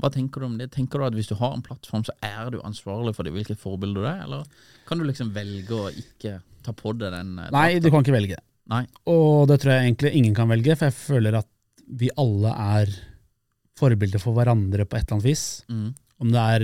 Hva 0.00 0.10
tenker 0.14 0.42
du 0.42 0.48
om 0.48 0.58
det? 0.60 0.70
Tenker 0.74 1.00
du 1.02 1.06
at 1.08 1.16
hvis 1.16 1.30
du 1.30 1.34
har 1.40 1.56
en 1.56 1.64
plattform, 1.66 2.04
så 2.06 2.14
er 2.24 2.52
du 2.54 2.60
ansvarlig 2.62 3.16
for 3.16 3.26
det, 3.26 3.34
hvilket 3.34 3.60
forbilde 3.60 4.02
du 4.02 4.06
er, 4.06 4.22
eller 4.26 4.46
kan 4.86 5.00
du 5.00 5.06
liksom 5.08 5.32
velge 5.34 5.74
å 5.74 5.90
ikke 5.90 6.38
ta 6.66 6.74
på 6.76 6.94
deg 6.98 7.14
den? 7.14 7.34
eh, 7.42 7.50
Nei, 7.54 7.68
du 7.82 7.90
kan 7.90 8.06
ikke 8.06 8.16
velge 8.16 8.38
det. 8.38 8.44
Nei. 8.70 8.84
Og 9.10 9.46
det 9.50 9.60
tror 9.62 9.74
jeg 9.76 9.88
egentlig 9.88 10.14
ingen 10.18 10.34
kan 10.36 10.50
velge, 10.50 10.78
for 10.78 10.90
jeg 10.90 10.98
føler 10.98 11.40
at 11.42 11.50
vi 11.86 12.10
alle 12.18 12.52
er 12.78 12.90
forbilder 13.78 14.22
for 14.22 14.34
hverandre 14.34 14.86
på 14.88 14.96
et 14.96 15.04
eller 15.04 15.18
annet 15.18 15.28
vis. 15.28 15.46
Mm. 15.70 15.88
Om 16.16 16.30
det 16.32 16.44
er 16.54 16.62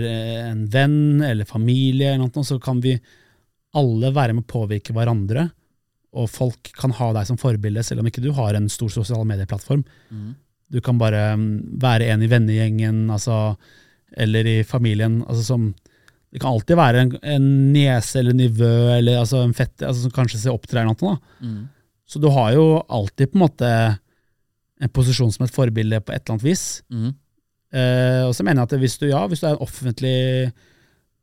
en 0.49 0.63
venn 0.73 1.25
eller 1.27 1.47
familie, 1.47 2.15
eller 2.15 2.25
noe, 2.25 2.47
så 2.47 2.57
kan 2.63 2.81
vi 2.83 2.97
alle 3.79 4.11
være 4.15 4.37
med 4.37 4.47
å 4.47 4.53
påvirke 4.53 4.95
hverandre. 4.97 5.45
Og 6.13 6.29
folk 6.29 6.73
kan 6.77 6.93
ha 6.99 7.13
deg 7.17 7.29
som 7.29 7.39
forbilde, 7.41 7.85
selv 7.87 8.03
om 8.03 8.09
ikke 8.09 8.25
du 8.25 8.33
har 8.37 8.57
en 8.57 8.69
stor 8.73 8.91
sosiale 8.93 9.25
medieplattform. 9.29 9.85
Mm. 10.13 10.33
Du 10.73 10.81
kan 10.85 10.99
bare 11.01 11.33
mm, 11.37 11.79
være 11.81 12.11
en 12.13 12.25
i 12.25 12.31
vennegjengen, 12.33 13.07
altså, 13.13 13.55
eller 14.17 14.49
i 14.49 14.59
familien. 14.65 15.21
Altså, 15.27 15.45
som, 15.53 15.71
det 16.33 16.43
kan 16.43 16.53
alltid 16.53 16.79
være 16.81 17.05
en, 17.05 17.15
en 17.35 17.49
niese 17.75 18.21
eller 18.21 18.37
nivø 18.37 18.75
eller 18.97 19.23
altså, 19.23 19.43
en 19.47 19.57
fette 19.57 19.89
altså, 19.89 20.07
som 20.07 20.15
kanskje 20.17 20.43
ser 20.45 20.57
opp 20.57 20.69
til 20.69 20.81
deg. 20.81 20.93
noe. 20.93 21.17
Mm. 21.41 21.63
Så 22.09 22.21
du 22.21 22.29
har 22.33 22.53
jo 22.57 22.67
alltid 22.93 23.33
på 23.33 23.39
en 23.39 23.45
måte 23.47 23.73
en 24.83 24.91
posisjon 24.93 25.33
som 25.33 25.47
et 25.47 25.55
forbilde 25.55 26.01
på 26.03 26.13
et 26.13 26.21
eller 26.21 26.37
annet 26.37 26.45
vis. 26.45 26.67
Mm. 26.93 27.11
Eh, 27.73 28.23
og 28.27 28.35
så 28.37 28.45
mener 28.45 28.63
jeg 28.63 28.69
at 28.69 28.83
hvis 28.83 28.99
du, 29.01 29.07
ja, 29.09 29.23
hvis 29.31 29.41
du 29.41 29.49
er 29.49 29.55
en 29.55 29.65
offentlig 29.65 30.53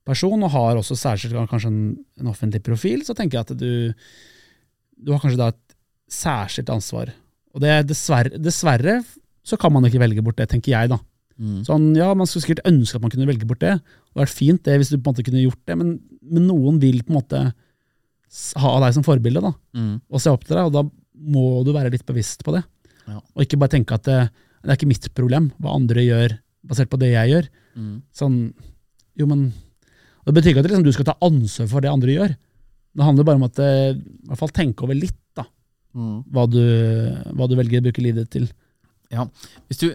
person 0.08 0.46
og 0.46 0.54
har 0.54 0.80
også 0.80 0.98
særskilt 0.98 1.38
kanskje 1.52 1.70
en, 1.70 1.82
en 2.22 2.32
offentlig 2.32 2.62
profil, 2.66 3.04
så 3.06 3.14
tenker 3.18 3.38
jeg 3.38 3.48
at 3.48 3.60
du, 3.60 3.74
du 5.00 5.12
har 5.14 5.22
kanskje 5.24 5.40
da 5.40 5.48
et 5.54 5.76
særskilt 6.12 6.70
ansvar. 6.74 7.12
Og 7.56 7.62
det 7.64 7.70
er 7.74 7.84
dessverre, 7.88 8.38
dessverre 8.42 9.00
så 9.48 9.58
kan 9.58 9.72
man 9.74 9.86
ikke 9.88 10.02
velge 10.02 10.22
bort 10.26 10.38
det, 10.38 10.50
tenker 10.52 10.74
jeg, 10.76 10.90
da. 10.92 11.00
Mm. 11.40 11.62
Sånn, 11.66 11.86
ja, 11.96 12.10
Man 12.14 12.28
skulle 12.28 12.44
sikkert 12.44 12.66
ønske 12.68 12.98
at 13.00 13.02
man 13.06 13.12
kunne 13.14 13.28
velge 13.30 13.48
bort 13.48 13.62
det. 13.64 13.78
Det 13.80 14.12
hadde 14.12 14.26
vært 14.26 14.36
fint 14.36 14.64
det 14.68 14.76
hvis 14.82 14.90
du 14.92 14.98
på 14.98 15.08
en 15.08 15.14
måte 15.14 15.24
kunne 15.26 15.44
gjort 15.46 15.62
det, 15.70 15.78
men, 15.80 15.94
men 16.22 16.48
noen 16.50 16.80
vil 16.84 17.00
på 17.06 17.14
en 17.14 17.20
måte 17.22 17.42
ha 18.62 18.74
deg 18.84 18.94
som 18.98 19.06
forbilde 19.06 19.42
da, 19.42 19.54
Mm. 19.74 20.02
og 20.12 20.22
se 20.22 20.30
opp 20.30 20.44
til 20.46 20.56
deg, 20.58 20.68
og 20.70 20.74
da 20.76 20.84
må 21.20 21.64
du 21.66 21.72
være 21.74 21.90
litt 21.94 22.06
bevisst 22.06 22.44
på 22.46 22.54
det. 22.54 22.62
Ja. 23.08 23.18
Og 23.34 23.42
ikke 23.46 23.58
bare 23.58 23.74
tenke 23.74 23.96
at 23.98 24.04
det, 24.06 24.20
det 24.62 24.70
er 24.70 24.78
ikke 24.78 24.92
mitt 24.92 25.08
problem 25.18 25.50
hva 25.60 25.74
andre 25.80 26.04
gjør, 26.06 26.36
basert 26.70 26.92
på 26.92 27.00
det 27.02 27.14
jeg 27.16 27.32
gjør. 27.34 27.48
Mm. 27.80 27.96
Sånn, 28.14 28.38
jo, 29.18 29.26
men 29.30 29.50
Det 30.28 30.34
betyr 30.36 30.52
ikke 30.52 30.62
at 30.62 30.68
liksom, 30.70 30.84
du 30.86 30.92
skal 30.94 31.08
ta 31.08 31.16
ansvar 31.26 31.68
for 31.72 31.82
det 31.82 31.90
andre 31.90 32.14
gjør. 32.14 32.34
Det 32.96 33.06
handler 33.06 33.24
bare 33.28 33.40
om 33.40 33.44
at 33.48 33.60
eh, 33.60 33.92
i 33.94 34.28
hvert 34.30 34.40
fall 34.42 34.54
tenke 34.56 34.84
over 34.88 34.98
litt 34.98 35.18
da, 35.38 35.46
Mm. 35.96 36.24
hva 36.30 36.44
du, 36.50 36.60
hva 37.34 37.48
du 37.50 37.56
velger 37.58 37.82
å 37.82 37.86
bruke 37.88 38.02
livet 38.04 38.28
ditt 38.28 38.32
til. 38.36 38.50
Ja. 39.10 39.24
Hvis 39.68 39.80
du 39.82 39.88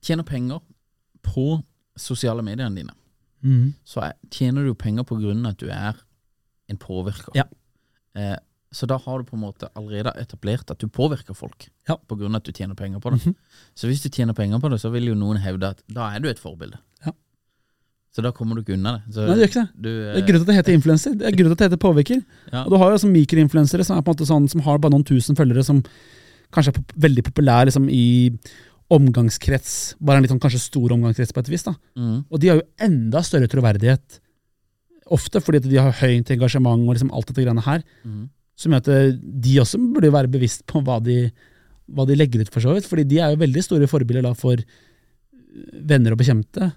tjener 0.00 0.22
penger 0.24 0.60
på 1.26 1.62
sosiale 1.98 2.42
mediene 2.46 2.74
dine, 2.78 2.94
mm. 3.42 3.72
så 3.84 4.04
er, 4.06 4.14
tjener 4.30 4.64
du 4.64 4.74
penger 4.78 5.02
på 5.08 5.18
grunn 5.18 5.42
av 5.46 5.56
at 5.56 5.58
du 5.58 5.66
er 5.74 5.98
en 6.70 6.78
påvirker. 6.78 7.34
Ja. 7.34 7.48
Eh, 8.14 8.36
så 8.70 8.86
da 8.86 8.96
har 9.02 9.18
du 9.18 9.26
på 9.26 9.34
en 9.34 9.42
måte 9.42 9.66
allerede 9.74 10.12
etablert 10.22 10.70
at 10.70 10.78
du 10.78 10.86
påvirker 10.86 11.34
folk, 11.34 11.66
Ja. 11.88 11.96
på 11.98 12.14
grunn 12.16 12.34
av 12.36 12.44
at 12.44 12.46
du 12.46 12.52
tjener 12.54 12.78
penger 12.78 13.00
på 13.02 13.10
det. 13.10 13.18
Mhm. 13.26 13.34
Så 13.74 13.90
hvis 13.90 14.02
du 14.02 14.08
tjener 14.08 14.32
penger 14.38 14.60
på 14.62 14.70
det, 14.70 14.78
så 14.80 14.92
vil 14.94 15.10
jo 15.10 15.14
noen 15.18 15.42
hevde 15.42 15.66
at 15.74 15.82
da 15.88 16.12
er 16.14 16.20
du 16.22 16.28
et 16.30 16.38
forbilde. 16.38 16.78
Så 18.10 18.22
da 18.26 18.32
kommer 18.34 18.58
du 18.58 18.64
ikke 18.64 18.74
unna 18.74 18.96
det. 18.98 19.14
Så 19.14 19.22
Nei, 19.26 19.36
det 19.38 19.44
gjør 19.44 19.50
ikke 19.52 19.60
det. 19.60 19.82
Du, 19.84 19.90
Det 19.90 20.14
er 20.18 20.24
grunn 20.26 20.40
til 20.40 20.42
at 20.42 20.48
det 20.50 20.56
heter 20.58 20.74
influenser. 20.78 21.12
Det 21.18 21.26
er 21.28 21.36
grunn 21.38 21.50
til 21.50 21.54
at 21.54 21.60
det 21.60 21.68
heter 21.68 21.82
påvirker. 21.84 22.22
Ja. 22.50 22.64
Og 22.64 22.72
du 22.72 22.78
har 22.82 22.90
jo 22.90 23.02
sånn 23.04 23.12
mikroinfluensere 23.14 23.86
som 23.86 23.94
er 23.98 24.02
på 24.02 24.10
en 24.10 24.16
måte 24.18 24.26
sånn, 24.26 24.48
som 24.50 24.64
har 24.66 24.80
bare 24.82 24.94
noen 24.96 25.06
tusen 25.06 25.38
følgere, 25.38 25.62
som 25.66 25.78
kanskje 26.50 26.74
er 26.74 26.82
veldig 27.06 27.22
populære 27.28 27.68
liksom, 27.70 27.86
i 27.94 28.32
omgangskrets, 28.90 29.76
bare 30.02 30.18
en 30.18 30.24
litt 30.26 30.32
sånn 30.32 30.42
kanskje 30.42 30.58
stor 30.64 30.90
omgangskrets 30.96 31.30
på 31.36 31.44
et 31.44 31.52
vis. 31.52 31.62
da. 31.68 31.76
mm, 31.94 32.18
Og 32.26 32.42
de 32.42 32.50
har 32.50 32.58
jo 32.58 32.66
enda 32.82 33.22
større 33.22 33.46
troverdighet, 33.52 34.18
ofte 35.14 35.42
fordi 35.42 35.62
de 35.68 35.78
har 35.78 35.94
høyt 36.02 36.30
engasjement 36.34 36.82
og 36.88 36.94
liksom 36.96 37.12
alt 37.14 37.30
dette 37.30 37.44
greiene 37.44 37.62
her, 37.66 37.84
mm, 38.02 38.24
som 38.58 38.74
gjør 38.74 38.82
at 38.82 38.90
eh, 38.94 39.12
de 39.46 39.54
også 39.62 39.78
burde 39.94 40.10
være 40.12 40.30
bevisst 40.30 40.66
på 40.66 40.82
hva 40.82 40.98
de, 41.02 41.30
hva 41.90 42.06
de 42.06 42.18
legger 42.18 42.42
ut, 42.42 42.50
for 42.52 42.60
så 42.66 42.74
vidt. 42.74 42.86
Fordi 42.90 43.06
de 43.08 43.22
er 43.22 43.32
jo 43.32 43.40
veldig 43.40 43.62
store 43.64 43.86
forbilder 43.90 44.26
da 44.26 44.34
for 44.34 44.58
venner 45.72 46.14
og 46.14 46.20
bekjente. 46.20 46.72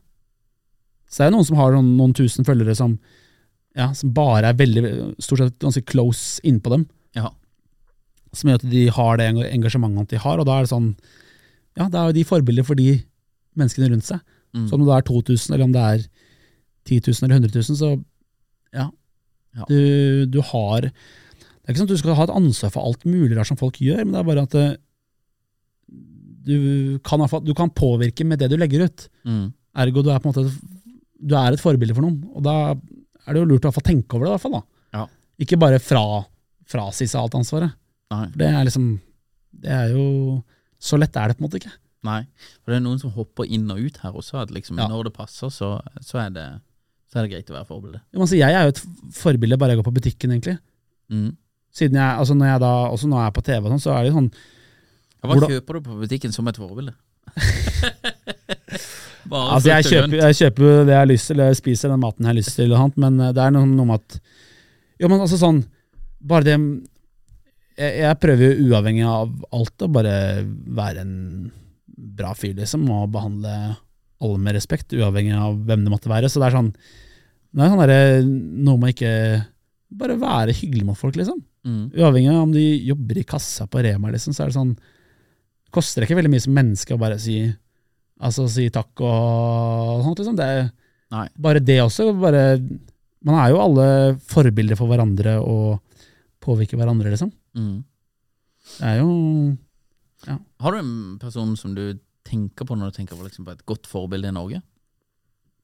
Så 1.14 1.22
det 1.22 1.28
er 1.28 1.36
noen 1.36 1.46
som 1.46 1.60
har 1.60 1.76
noen, 1.76 1.92
noen 2.00 2.16
tusen 2.18 2.46
følgere 2.48 2.74
som, 2.78 2.96
ja, 3.78 3.92
som 3.94 4.14
bare 4.16 4.50
er 4.50 4.58
veldig, 4.58 4.84
stort 5.22 5.44
sett 5.44 5.60
ganske 5.62 5.86
close 5.90 6.42
innpå 6.48 6.74
dem, 6.74 6.88
ja. 7.18 7.30
som 8.34 8.50
gjør 8.50 8.64
at 8.64 8.72
de 8.72 8.88
har 8.96 9.22
det 9.22 9.30
engasjementet 9.52 10.16
de 10.16 10.24
har, 10.24 10.42
og 10.42 10.50
da 10.50 10.58
er 10.58 10.66
det 10.66 10.74
sånn, 10.74 10.90
ja, 11.78 11.86
da 11.86 12.02
er 12.02 12.10
jo 12.10 12.18
de 12.18 12.26
forbilder 12.30 12.66
for 12.66 12.80
de 12.80 12.96
menneskene 13.60 13.92
rundt 13.94 14.10
seg. 14.10 14.24
Mm. 14.58 14.66
Så 14.66 14.78
om 14.78 14.86
det 14.86 14.98
er 14.98 15.08
2000, 15.10 15.54
eller 15.54 15.68
om 15.68 15.74
det 15.76 15.86
er 15.86 16.04
10 16.90 17.00
000 17.06 17.26
eller 17.28 17.38
100 17.40 17.54
000, 17.62 17.78
så 17.78 17.94
ja. 18.74 18.90
Ja. 19.54 19.66
Du, 19.70 20.26
du 20.34 20.40
har 20.42 20.88
Det 20.90 21.70
er 21.70 21.74
ikke 21.76 21.84
sånn 21.84 21.90
at 21.92 21.94
du 21.94 22.02
skal 22.02 22.16
ha 22.18 22.26
et 22.26 22.34
ansvar 22.34 22.72
for 22.74 22.90
alt 22.90 23.04
mulig 23.06 23.38
rart 23.38 23.52
som 23.52 23.60
folk 23.60 23.78
gjør, 23.82 24.02
men 24.02 24.16
det 24.16 24.22
er 24.24 24.30
bare 24.30 24.46
at 24.48 24.56
det, 24.58 24.70
du, 26.44 26.56
kan, 27.06 27.22
du 27.46 27.54
kan 27.56 27.72
påvirke 27.72 28.26
med 28.28 28.42
det 28.42 28.50
du 28.52 28.58
legger 28.60 28.90
ut. 28.90 29.06
Mm. 29.24 29.46
Ergo 29.84 30.04
du 30.04 30.10
er 30.12 30.20
på 30.20 30.28
en 30.28 30.34
måte 30.34 30.82
Du 31.24 31.36
er 31.40 31.56
et 31.56 31.62
forbilde 31.64 31.96
for 31.96 32.04
noen, 32.06 32.18
og 32.36 32.44
da 32.44 32.56
er 32.74 33.34
det 33.38 33.40
jo 33.44 33.48
lurt 33.54 33.66
å 33.70 33.72
tenke 33.84 34.18
over 34.18 34.26
det. 34.28 34.32
i 34.32 34.36
hvert 34.36 34.44
fall 34.44 34.56
da. 34.58 34.64
Ja. 34.98 35.04
Ikke 35.46 35.60
bare 35.62 35.80
fra, 35.80 36.02
frasi 36.70 37.08
seg 37.08 37.22
alt 37.22 37.38
ansvaret. 37.40 37.72
Nei. 38.14 38.26
For 38.34 38.42
det 38.44 38.50
er 38.52 38.66
liksom 38.68 38.88
Det 39.64 39.72
er 39.72 39.94
jo 39.96 40.04
Så 40.84 40.98
lett 41.00 41.16
er 41.16 41.32
det 41.32 41.38
på 41.38 41.42
en 41.44 41.48
måte 41.48 41.58
ikke. 41.62 41.72
Nei. 42.04 42.20
For 42.62 42.74
det 42.74 42.78
er 42.82 42.84
noen 42.84 43.00
som 43.00 43.14
hopper 43.16 43.48
inn 43.48 43.70
og 43.72 43.80
ut 43.80 43.98
her 44.04 44.12
også. 44.20 44.42
At 44.44 44.52
liksom 44.52 44.78
Ja. 44.78 44.90
når 44.92 45.06
det 45.08 45.14
passer, 45.16 45.48
så, 45.50 45.70
så, 46.04 46.20
er 46.20 46.30
det, 46.36 46.44
så 47.10 47.20
er 47.20 47.24
det 47.24 47.32
greit 47.32 47.50
å 47.50 47.56
være 47.56 47.70
forbilde. 47.70 48.02
Men 48.12 48.22
altså, 48.26 48.36
jeg 48.38 48.52
er 48.54 48.68
jo 48.68 48.74
et 48.76 48.82
forbilde 49.16 49.58
bare 49.58 49.72
jeg 49.72 49.80
går 49.80 49.88
på 49.88 49.96
butikken, 50.02 50.32
egentlig. 50.36 50.58
Mm. 51.10 51.32
Siden 51.74 51.96
jeg, 51.96 52.20
altså 52.20 52.36
når 52.36 52.52
jeg 52.52 52.60
da, 52.66 52.74
også 52.92 53.08
når 53.08 53.24
jeg 53.24 53.32
er 53.32 53.38
på 53.40 53.46
TV, 53.48 53.64
og 53.64 53.72
sånn, 53.74 53.82
så 53.88 53.96
er 53.96 54.04
det 54.04 54.12
jo 54.12 54.18
sånn 54.20 54.30
Hva 55.24 55.30
Hvordan- 55.32 55.50
kjøper 55.56 55.74
du 55.74 55.82
på 55.88 56.00
butikken 56.04 56.34
som 56.36 56.48
et 56.52 56.58
forbilde? 56.60 56.94
Altså 59.34 59.72
jeg 59.72 59.88
kjøper, 59.90 60.18
jeg 60.20 60.38
kjøper 60.40 60.66
det 60.88 60.94
jeg 60.94 61.00
har 61.02 61.10
lyst 61.10 61.30
til, 61.32 61.44
jeg 61.44 61.60
spiser 61.60 61.94
den 61.94 62.02
maten 62.04 62.26
jeg 62.26 62.32
har 62.32 62.40
lyst 62.40 62.58
til, 62.60 62.76
men 63.02 63.20
eh, 63.20 63.34
det 63.36 63.44
er 63.44 63.54
noe, 63.56 63.70
noe 63.70 63.90
med 63.90 64.02
at 64.02 64.18
Jo, 65.02 65.10
men 65.10 65.20
altså 65.20 65.40
sånn 65.42 65.64
Bare 66.24 66.48
det 66.48 66.58
Jeg, 67.80 67.92
jeg 68.04 68.20
prøver 68.22 68.46
jo 68.46 68.70
uavhengig 68.70 69.06
av 69.10 69.32
alt 69.58 69.86
å 69.86 69.92
bare 69.92 70.16
være 70.44 71.04
en 71.04 71.16
bra 72.14 72.34
fyr, 72.38 72.54
liksom, 72.58 72.84
og 72.94 73.10
behandle 73.14 73.54
alle 74.24 74.40
med 74.40 74.56
respekt, 74.56 74.94
uavhengig 74.94 75.34
av 75.36 75.58
hvem 75.68 75.84
det 75.84 75.92
måtte 75.92 76.12
være. 76.12 76.30
Så 76.32 76.40
det 76.40 76.48
er 76.48 76.58
sånn 76.58 76.70
Det 76.74 77.64
er 77.64 77.72
sånn 77.72 77.82
derre 77.82 78.22
Noe 78.24 78.80
med 78.82 78.94
ikke 78.94 79.14
Bare 79.94 80.18
være 80.18 80.56
hyggelig 80.58 80.88
mot 80.88 80.98
folk, 80.98 81.18
liksom. 81.20 81.42
Mm. 81.64 81.84
Uavhengig 81.96 82.32
av 82.34 82.46
om 82.48 82.54
de 82.54 82.64
jobber 82.88 83.20
i 83.22 83.26
kassa 83.28 83.68
på 83.70 83.84
Rema, 83.86 84.12
liksom, 84.14 84.36
så 84.36 84.46
er 84.46 84.52
det 84.52 84.58
sånn 84.58 84.74
Koster 85.74 86.02
det 86.02 86.10
ikke 86.10 86.20
veldig 86.20 86.32
mye 86.34 86.44
som 86.44 86.54
menneske 86.54 86.94
å 86.94 87.02
bare 87.02 87.18
si 87.22 87.38
Altså 88.22 88.46
si 88.52 88.68
takk 88.74 89.02
og 89.04 90.04
sånt, 90.06 90.22
liksom. 90.22 90.38
Det 90.38 90.50
Nei. 91.14 91.28
bare 91.36 91.64
det 91.64 91.80
også. 91.84 92.12
Bare 92.20 92.60
Man 93.24 93.40
er 93.40 93.54
jo 93.54 93.62
alle 93.64 93.88
forbilder 94.28 94.78
for 94.80 94.92
hverandre 94.92 95.38
og 95.42 95.80
påvirker 96.44 96.80
hverandre, 96.80 97.14
liksom. 97.14 97.32
Mm. 97.56 97.84
Det 98.78 98.90
er 98.90 99.00
jo 99.02 99.58
Har 100.64 100.72
du 100.72 100.80
en 100.80 101.20
person 101.20 101.56
som 101.60 101.74
du 101.76 102.00
tenker 102.24 102.66
på 102.66 102.76
når 102.76 102.92
du 102.92 103.00
tenker 103.00 103.18
på, 103.18 103.26
liksom, 103.26 103.46
på 103.46 103.52
et 103.52 103.66
godt 103.68 103.88
forbilde 103.90 104.30
i 104.30 104.36
Norge? 104.36 104.62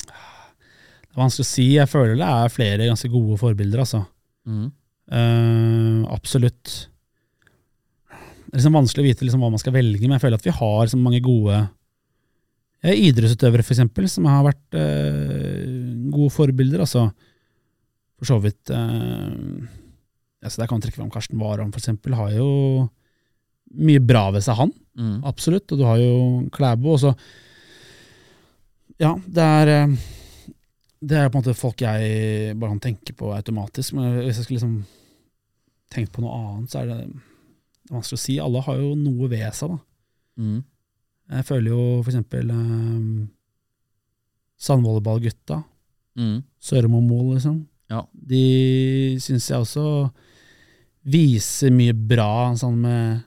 Det 0.05 1.15
er 1.17 1.23
vanskelig 1.23 1.47
å 1.47 1.49
si. 1.49 1.67
Jeg 1.77 1.89
føler 1.89 2.19
det 2.19 2.27
er 2.27 2.53
flere 2.53 2.89
ganske 2.89 3.09
gode 3.09 3.39
forbilder, 3.41 3.81
altså. 3.81 4.03
Mm. 4.45 4.69
Uh, 5.09 6.05
absolutt. 6.13 6.89
Det 8.09 8.53
er 8.53 8.59
liksom 8.59 8.77
vanskelig 8.77 9.03
å 9.03 9.07
vite 9.07 9.25
liksom 9.25 9.43
hva 9.43 9.51
man 9.53 9.61
skal 9.61 9.73
velge, 9.73 10.05
men 10.05 10.17
jeg 10.17 10.23
føler 10.25 10.39
at 10.39 10.45
vi 10.45 10.53
har 10.59 10.91
så 10.91 10.99
mange 10.99 11.21
gode 11.25 11.55
ja, 11.55 11.65
idrettsutøvere, 12.87 13.65
for 13.65 13.75
eksempel, 13.75 14.07
som 14.11 14.27
har 14.29 14.45
vært 14.47 14.77
eh, 14.79 15.65
gode 16.13 16.31
forbilder. 16.31 16.83
Altså, 16.85 17.09
for 18.19 18.29
så 18.29 18.37
vidt 18.43 18.71
eh, 18.75 19.65
altså 20.43 20.61
Der 20.61 20.67
kan 20.67 20.77
man 20.77 20.85
trekke 20.85 20.99
fram 20.99 21.11
Karsten 21.11 21.39
Warholm, 21.41 21.73
eksempel. 21.75 22.15
Har 22.15 22.31
jo 22.35 22.87
mye 23.75 24.01
bra 24.03 24.29
ved 24.35 24.45
seg, 24.45 24.57
han. 24.59 24.71
Mm. 24.99 25.17
Absolutt. 25.27 25.67
Og 25.71 25.81
du 25.81 25.85
har 25.87 25.99
jo 25.99 26.13
Klæbo. 26.55 26.95
Og 26.95 27.03
så 27.03 27.13
Ja, 28.99 29.13
det 29.27 29.43
er 29.43 29.73
eh, 29.75 29.97
Det 30.99 31.17
er 31.17 31.29
på 31.29 31.39
en 31.39 31.43
måte 31.43 31.55
folk 31.55 31.81
jeg 31.83 32.55
bare 32.59 32.73
kan 32.75 32.85
tenke 32.87 33.15
på 33.15 33.33
automatisk. 33.35 33.93
Men 33.93 34.21
hvis 34.23 34.39
jeg 34.39 34.47
skulle 34.47 34.59
liksom 34.59 34.79
tenkt 35.89 36.11
på 36.13 36.21
noe 36.21 36.35
annet, 36.35 36.71
så 36.71 36.83
er 36.83 36.89
det, 36.91 36.97
det 37.09 37.91
er 37.91 37.95
vanskelig 37.97 38.19
å 38.19 38.23
si. 38.23 38.39
Alle 38.39 38.63
har 38.63 38.75
jo 38.79 38.95
noe 38.99 39.29
ved 39.31 39.47
seg, 39.57 39.71
da. 39.73 39.79
Mm. 40.39 40.59
Jeg 41.29 41.45
føler 41.45 41.69
jo 41.71 41.81
for 42.01 42.09
eksempel 42.09 42.49
um, 42.51 43.27
Sandvolleyballgutta. 44.59 45.61
Mm. 46.19 46.39
Sørmo-Mol, 46.61 47.35
liksom. 47.35 47.61
Ja. 47.89 48.03
De 48.13 49.17
syns 49.23 49.47
jeg 49.49 49.61
også 49.63 49.85
viser 51.09 51.71
mye 51.73 51.93
bra, 51.95 52.51
sånn 52.59 52.75
med 52.83 53.21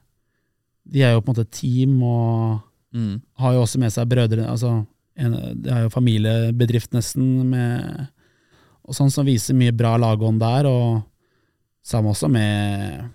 De 0.93 1.01
er 1.07 1.15
jo 1.15 1.23
på 1.23 1.31
en 1.31 1.35
måte 1.37 1.47
et 1.49 1.57
team, 1.63 2.03
og 2.03 2.61
Mm. 2.93 3.23
har 3.41 3.55
jo 3.55 3.63
også 3.63 3.79
med 3.81 3.89
seg 3.89 4.05
brødre 4.05 4.45
altså, 4.45 4.85
en, 5.17 5.33
De 5.63 5.71
har 5.73 5.81
jo 5.87 5.89
familiebedrift 5.89 6.93
nesten, 6.93 7.49
med, 7.49 8.09
og 8.85 8.93
sånn 8.93 9.09
som 9.11 9.25
viser 9.25 9.57
mye 9.57 9.73
bra 9.73 9.95
lagånd 9.97 10.39
der, 10.43 10.67
og 10.69 11.01
samme 11.83 12.11
også 12.13 12.29
med 12.29 13.09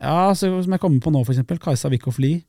Ja, 0.00 0.32
så, 0.32 0.48
som 0.62 0.72
jeg 0.72 0.80
kommer 0.80 1.04
på 1.04 1.12
nå, 1.12 1.20
for 1.26 1.34
eksempel, 1.34 1.58
Kajsa 1.60 1.90
Wickhoff 1.92 2.16
Lie, 2.18 2.45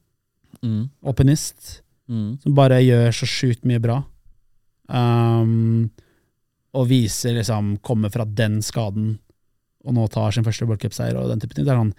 Mm. 0.63 0.89
alpinist, 1.05 1.81
Mm. 2.09 2.37
som 2.41 2.53
bare 2.55 2.77
gjør 2.81 3.09
så 3.11 3.27
sjukt 3.27 3.65
mye 3.67 3.81
bra. 3.83 3.97
Um, 4.87 5.89
og 6.77 6.87
viser 6.87 7.33
liksom 7.35 7.73
Kommer 7.83 8.09
fra 8.13 8.23
den 8.23 8.61
skaden 8.63 9.17
og 9.87 9.93
nå 9.95 10.05
tar 10.11 10.31
sin 10.35 10.43
første 10.43 10.65
World 10.67 10.79
Cup-seier 10.83 11.15
og 11.19 11.29
den 11.31 11.39
type 11.39 11.53
ting. 11.55 11.63
Det 11.67 11.71
er, 11.71 11.79
sånn, 11.79 11.93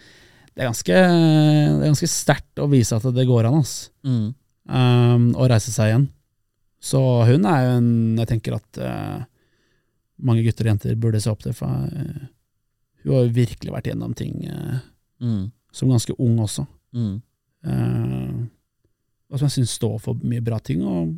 det 0.54 0.60
er 0.64 0.68
ganske, 0.68 0.96
det 0.98 1.84
er 1.84 1.88
ganske 1.92 2.08
sterkt 2.12 2.60
å 2.60 2.66
vise 2.68 2.96
at 2.96 3.06
det 3.16 3.24
går 3.28 3.46
an, 3.48 3.54
ass. 3.62 3.90
Mm. 4.04 4.34
Um, 4.68 5.28
reise 5.48 5.72
seg 5.72 5.88
igjen. 5.92 6.08
Så 6.84 7.00
hun 7.26 7.46
er 7.48 7.62
jo 7.64 7.70
en 7.78 7.88
Jeg 8.20 8.28
tenker 8.28 8.54
at 8.58 8.80
uh, 8.84 9.22
mange 10.20 10.44
gutter 10.44 10.66
og 10.68 10.72
jenter 10.74 10.98
burde 11.00 11.20
se 11.24 11.30
opp 11.32 11.40
til, 11.46 11.52
for 11.56 11.68
uh, 11.68 12.26
hun 13.04 13.14
har 13.14 13.24
jo 13.24 13.32
virkelig 13.38 13.72
vært 13.72 13.88
gjennom 13.92 14.14
ting 14.16 14.44
uh, 14.52 14.80
Mm. 15.20 15.48
som 15.72 15.88
ganske 15.90 16.14
ung 16.20 16.36
også. 16.44 16.62
Mm. 16.94 17.16
Og 19.28 19.40
som 19.40 19.48
jeg 19.48 19.58
syns 19.58 19.76
står 19.76 19.98
for 20.02 20.18
mye 20.24 20.44
bra 20.44 20.58
ting. 20.64 20.84
Og 20.86 21.14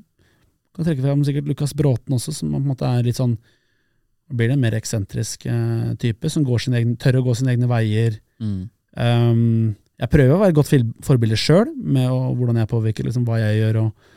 kan 0.75 0.87
trekke 0.87 1.05
fram 1.05 1.23
sikkert 1.27 1.49
Lukas 1.51 1.75
Bråten 1.77 2.17
også, 2.17 2.35
som 2.35 2.53
på 2.55 2.61
en 2.61 2.71
måte 2.71 2.89
er 2.89 3.07
litt 3.07 3.21
sånn 3.21 3.39
Blir 4.31 4.47
det 4.47 4.55
en 4.55 4.63
mer 4.63 4.77
eksentrisk 4.79 5.43
eh, 5.51 5.87
type, 5.99 6.29
som 6.31 6.45
går 6.47 6.61
sin 6.63 6.75
egen, 6.79 6.93
tør 7.03 7.17
å 7.19 7.23
gå 7.27 7.33
sine 7.35 7.51
egne 7.51 7.67
veier. 7.67 8.21
Mm. 8.39 8.61
Um, 8.95 9.73
jeg 9.99 10.13
prøver 10.13 10.37
å 10.37 10.39
være 10.39 10.55
et 10.55 10.59
godt 10.61 10.71
forbilde 11.03 11.39
sjøl, 11.41 11.73
med 11.75 12.07
å, 12.07 12.29
hvordan 12.39 12.61
jeg 12.63 12.71
påvirker 12.71 13.09
liksom, 13.09 13.25
hva 13.27 13.41
jeg 13.41 13.57
gjør 13.59 13.81
og, 13.81 14.13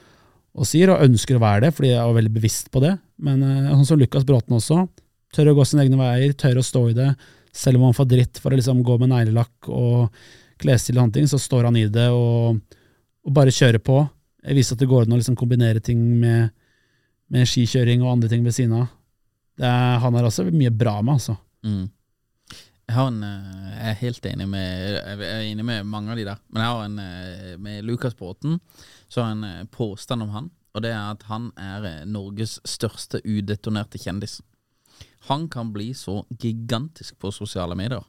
og 0.53 0.69
sier, 0.69 0.93
og 0.93 1.01
ønsker 1.07 1.39
å 1.39 1.41
være 1.41 1.63
det, 1.65 1.71
fordi 1.73 1.89
jeg 1.95 1.97
er 2.03 2.13
veldig 2.19 2.33
bevisst 2.35 2.69
på 2.69 2.83
det. 2.85 2.93
Men 3.25 3.41
uh, 3.41 3.71
sånn 3.71 3.89
som 3.89 4.03
Lukas 4.03 4.29
Bråten 4.29 4.53
også, 4.59 4.83
tør 5.33 5.49
å 5.49 5.57
gå 5.57 5.65
sine 5.65 5.87
egne 5.87 5.97
veier, 5.97 6.37
tør 6.37 6.61
å 6.61 6.67
stå 6.69 6.85
i 6.91 6.95
det. 7.01 7.09
Selv 7.49 7.81
om 7.81 7.87
han 7.89 7.97
får 7.97 8.11
dritt 8.13 8.43
for 8.43 8.53
å 8.53 8.61
liksom 8.61 8.85
gå 8.85 8.99
med 9.01 9.15
neglelakk 9.15 9.73
og 9.73 10.13
klesstil 10.61 10.99
og 10.99 11.07
andre 11.07 11.23
ting, 11.23 11.33
så 11.33 11.41
står 11.41 11.71
han 11.71 11.81
i 11.81 11.87
det 11.89 12.11
og, 12.13 12.61
og 13.23 13.35
bare 13.35 13.53
kjøre 13.55 13.81
på. 13.83 14.01
Jeg 14.43 14.57
viser 14.57 14.75
at 14.75 14.83
det 14.83 14.89
går 14.91 15.05
an 15.05 15.15
å 15.15 15.19
liksom 15.19 15.37
kombinere 15.39 15.81
ting 15.83 15.99
med, 16.19 16.53
med 17.31 17.47
skikjøring 17.47 18.03
og 18.03 18.17
andre 18.17 18.31
ting 18.31 18.43
ved 18.45 18.55
siden 18.55 18.75
av. 18.81 18.87
Er, 19.61 19.99
han 20.03 20.15
er 20.17 20.27
også 20.27 20.47
mye 20.49 20.71
bra 20.73 20.97
med, 21.01 21.19
altså. 21.19 21.37
Mm. 21.63 21.85
Jeg, 22.83 22.95
har 22.97 23.11
en, 23.11 23.21
eh, 23.23 23.67
jeg 23.77 23.91
er 23.91 23.99
helt 24.01 24.25
enig 24.27 24.47
med 24.51 24.97
Jeg 24.97 25.27
er 25.29 25.45
enig 25.45 25.65
med 25.65 25.87
mange 25.87 26.11
av 26.11 26.19
de 26.19 26.25
der. 26.27 26.41
Men 26.51 26.63
jeg 26.63 26.73
har 26.73 26.87
en 26.87 26.99
eh, 27.03 27.53
med 27.61 27.87
Lukas 27.87 28.17
Bråten. 28.19 28.59
Så 29.07 29.21
har 29.21 29.31
jeg 29.31 29.39
en 29.39 29.49
eh, 29.51 29.69
påstand 29.71 30.25
om 30.25 30.33
han. 30.35 30.49
Og 30.73 30.83
det 30.83 30.91
er 30.91 31.13
at 31.13 31.23
han 31.29 31.51
er 31.59 32.03
Norges 32.09 32.57
største 32.67 33.21
udetonerte 33.23 34.01
kjendis. 34.01 34.39
Han 35.29 35.49
kan 35.49 35.73
bli 35.73 35.93
så 35.93 36.25
gigantisk 36.39 37.19
på 37.19 37.31
sosiale 37.31 37.75
medier 37.75 38.03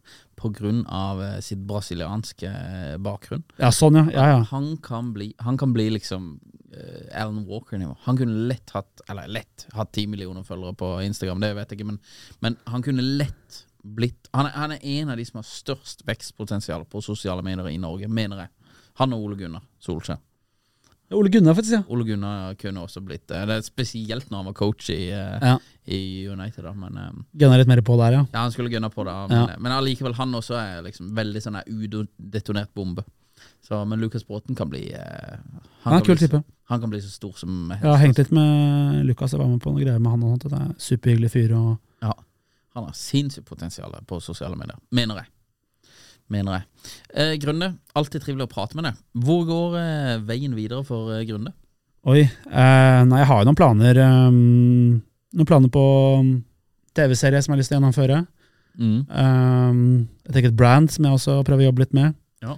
av 0.87 1.23
eh, 1.23 1.41
sitt 1.41 1.59
brasilianske 1.59 2.49
eh, 2.51 2.97
bakgrunn. 2.99 3.45
Ja, 3.57 3.71
sånn, 3.73 3.95
ja. 3.95 4.07
ja, 4.13 4.25
ja. 4.33 4.41
Han 4.51 4.77
kan 4.83 5.13
bli, 5.15 5.33
han 5.39 5.59
kan 5.59 5.73
bli 5.73 5.91
liksom 5.95 6.41
eh, 6.73 7.23
Alan 7.23 7.45
Walker-nivå. 7.47 7.97
Han 8.09 8.19
kunne 8.19 8.49
lett 8.51 8.75
hatt 8.75 9.05
Eller 9.09 9.29
lett 9.29 9.67
hatt 9.73 9.93
ti 9.93 10.07
millioner 10.07 10.43
følgere 10.43 10.75
på 10.75 10.91
Instagram, 11.07 11.41
det 11.41 11.55
vet 11.55 11.71
jeg 11.71 11.81
ikke, 11.81 11.93
men, 11.93 12.03
men 12.41 12.59
han 12.67 12.83
kunne 12.83 13.03
lett 13.03 13.63
blitt 13.85 14.31
han 14.33 14.49
er, 14.49 14.55
han 14.57 14.73
er 14.73 14.85
en 14.99 15.11
av 15.13 15.19
de 15.21 15.25
som 15.29 15.39
har 15.39 15.47
størst 15.47 16.07
vekstpotensial 16.09 16.87
på 16.89 17.03
sosiale 17.05 17.45
medier 17.45 17.69
i 17.69 17.79
Norge, 17.79 18.09
mener 18.09 18.47
jeg. 18.47 18.73
Han 19.01 19.15
og 19.15 19.27
Ole 19.27 19.37
Gunnar 19.39 19.63
Solskjær. 19.83 20.23
Ole 21.13 21.29
Gunnar, 21.31 21.55
faktisk, 21.55 21.73
ja. 21.77 21.83
Ole 21.93 22.05
Gunnar 22.09 22.55
kunne 22.55 22.81
også 22.81 23.01
blitt 23.05 23.27
det. 23.29 23.43
Det 23.49 23.57
er 23.59 23.65
Spesielt 23.67 24.31
når 24.31 24.39
han 24.41 24.47
var 24.49 24.55
coach 24.57 24.89
i, 24.91 25.11
eh, 25.13 25.45
ja. 25.45 25.59
i 25.87 26.01
United, 26.29 26.65
da, 26.65 26.73
men 26.73 26.97
Um, 26.97 27.25
Gunna 27.33 27.59
litt 27.61 27.69
mer 27.69 27.83
på 27.85 27.97
der, 28.01 28.17
ja. 28.17 28.23
ja, 28.33 28.39
han 28.47 28.53
skulle 28.55 28.71
gunna 28.73 28.89
på 28.91 29.05
det, 29.05 29.13
men, 29.29 29.37
Ja. 29.37 29.59
men 29.59 29.73
allikevel, 29.73 30.15
han 30.17 30.33
også 30.35 30.57
er 30.57 30.83
liksom 30.87 31.13
veldig 31.15 31.43
sånn 31.45 31.61
udetonert 31.69 32.73
bombe. 32.75 33.05
Så, 33.65 33.85
men 33.85 34.01
Lucas 34.01 34.25
Bråten 34.27 34.57
kan 34.57 34.69
bli 34.69 34.87
uh, 34.95 35.37
Han 35.85 35.99
er 35.99 36.05
kul 36.05 36.17
type. 36.21 36.43
Han 36.71 36.81
kan 36.81 36.91
bli 36.91 37.01
så 37.05 37.11
stor 37.13 37.33
som 37.37 37.71
helst. 37.71 37.85
Jeg 37.85 37.91
har 37.91 38.01
hengt 38.01 38.19
litt 38.19 38.33
med 38.33 39.05
Lukas, 39.05 39.33
jeg 39.33 39.41
var 39.41 39.49
med 39.49 39.61
på 39.61 39.73
noen 39.73 39.85
greier 39.85 40.01
med 40.01 40.15
han 40.15 40.25
og 40.25 40.35
sånt. 40.37 40.49
Det 40.49 40.61
er 40.61 40.75
superhyggelig 40.81 41.31
fyr. 41.33 41.53
og 41.57 42.05
Ja, 42.05 42.15
han 42.75 42.89
har 42.89 42.97
sinnssykt 42.97 43.47
potensial 43.49 43.93
på 44.09 44.21
sosiale 44.25 44.57
medier, 44.57 44.79
mener 44.91 45.21
jeg. 45.21 45.34
Mener 46.33 46.57
jeg. 46.57 46.93
Eh, 47.15 47.35
Grunde, 47.43 47.75
alltid 47.97 48.25
trivelig 48.25 48.47
å 48.47 48.53
prate 48.55 48.79
med 48.79 48.89
deg. 48.89 49.01
Hvor 49.27 49.45
går 49.49 49.77
eh, 49.81 50.15
veien 50.25 50.55
videre 50.57 50.85
for 50.87 51.13
eh, 51.13 51.25
Grunde? 51.29 51.53
Oi. 52.09 52.23
Eh, 52.25 53.01
nei, 53.09 53.21
jeg 53.21 53.29
har 53.31 53.43
jo 53.43 53.49
noen 53.49 53.59
planer. 53.59 54.01
Um, 54.05 55.03
noen 55.37 55.49
planer 55.49 55.73
på 55.73 55.85
um, 56.21 56.33
TV-serie 56.97 57.41
som 57.43 57.53
jeg 57.53 57.57
har 57.57 57.63
lyst 57.63 57.73
til 57.73 57.79
å 57.79 57.81
gjennomføre. 57.81 58.21
Mm. 58.75 58.99
Um, 59.09 59.83
et 60.29 60.57
brand 60.57 60.91
som 60.93 61.07
jeg 61.07 61.17
også 61.17 61.39
prøver 61.47 61.65
å 61.65 61.69
jobbe 61.71 61.85
litt 61.85 61.97
med. 61.97 62.17
Ja. 62.45 62.57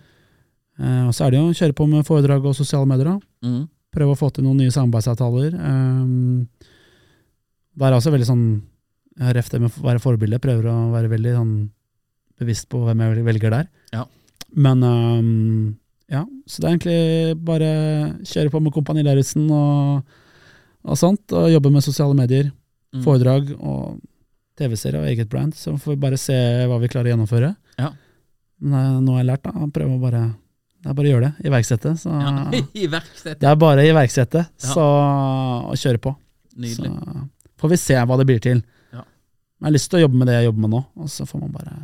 Eh, 0.81 1.02
og 1.07 1.14
så 1.16 1.26
er 1.26 1.33
det 1.33 1.40
jo 1.40 1.50
å 1.50 1.57
kjøre 1.57 1.76
på 1.76 1.88
med 1.90 2.07
foredrag 2.09 2.46
og 2.46 2.57
sosiale 2.59 2.88
medier. 2.88 3.14
da. 3.14 3.48
Mm. 3.48 3.62
Prøve 3.96 4.16
å 4.16 4.18
få 4.18 4.31
til 4.35 4.44
noen 4.44 4.61
nye 4.61 4.74
samarbeidsavtaler. 4.74 5.55
Um, 5.57 6.46
det 7.76 7.87
er 7.87 7.96
også 7.96 8.14
veldig 8.14 8.31
sånn 8.33 8.48
Ref 9.16 9.46
det 9.48 9.62
med 9.62 9.72
å 9.72 9.85
være 9.87 10.00
forbilde. 10.05 10.37
Prøver 10.44 10.66
å 10.68 10.90
være 10.92 11.09
veldig 11.09 11.31
sånn 11.33 11.52
bevisst 12.38 12.68
på 12.72 12.83
hvem 12.85 13.01
jeg 13.05 13.25
velger 13.27 13.51
der. 13.51 13.66
Ja. 13.94 14.05
Men 14.57 14.83
um, 14.85 15.77
ja, 16.11 16.25
så 16.46 16.61
det 16.62 16.68
er 16.68 16.75
egentlig 16.77 17.44
bare 17.44 17.70
kjøre 18.25 18.51
på 18.53 18.61
med 18.62 18.72
Kompani 18.77 19.03
Lauritzen 19.03 19.49
og, 19.51 20.05
og 20.87 20.99
sånt, 21.01 21.33
og 21.35 21.49
jobbe 21.51 21.72
med 21.75 21.85
sosiale 21.87 22.14
medier, 22.18 22.53
Mm. 22.94 23.03
foredrag 23.03 23.49
og 23.59 23.96
TV-serie 24.57 25.01
og 25.03 25.09
eget 25.11 25.29
brand. 25.29 25.53
Så 25.59 25.75
får 25.77 25.90
vi 25.96 26.01
bare 26.01 26.16
se 26.16 26.33
hva 26.70 26.79
vi 26.81 26.88
klarer 26.88 27.11
å 27.11 27.12
gjennomføre. 27.12 27.49
Ja. 27.83 27.90
Men 28.63 28.77
eh, 28.79 29.00
nå 29.04 29.13
har 29.17 29.19
jeg 29.21 29.27
lært, 29.29 29.42
da. 29.42 29.67
Prøve 29.75 29.96
å 29.98 30.00
bare 30.00 30.21
Det 30.81 30.88
er 30.92 30.94
bare 30.94 31.08
å 31.11 31.11
gjøre 31.11 31.27
det. 31.27 31.46
Iverksette. 31.50 31.92
Så 32.00 32.08
Ja. 32.15 32.31
iverksette. 32.87 33.40
det 33.42 33.48
er 33.50 33.58
bare 33.61 33.83
å 33.83 33.90
iverksette, 33.90 34.46
Ja. 34.46 34.71
så 34.71 34.87
å 34.87 35.77
kjøre 35.77 36.00
på. 36.06 36.15
Nydelig. 36.56 36.92
Så 36.94 37.29
får 37.61 37.75
vi 37.75 37.77
se 37.83 37.94
hva 38.06 38.17
det 38.23 38.27
blir 38.31 38.40
til. 38.40 38.63
Ja. 38.94 39.02
Jeg 39.02 39.67
har 39.69 39.75
lyst 39.77 39.90
til 39.90 39.98
å 39.98 40.04
jobbe 40.06 40.17
med 40.23 40.31
det 40.31 40.38
jeg 40.38 40.46
jobber 40.48 40.65
med 40.65 40.71
nå, 40.79 40.85
og 40.96 41.11
så 41.13 41.27
får 41.29 41.42
man 41.42 41.52
bare 41.58 41.75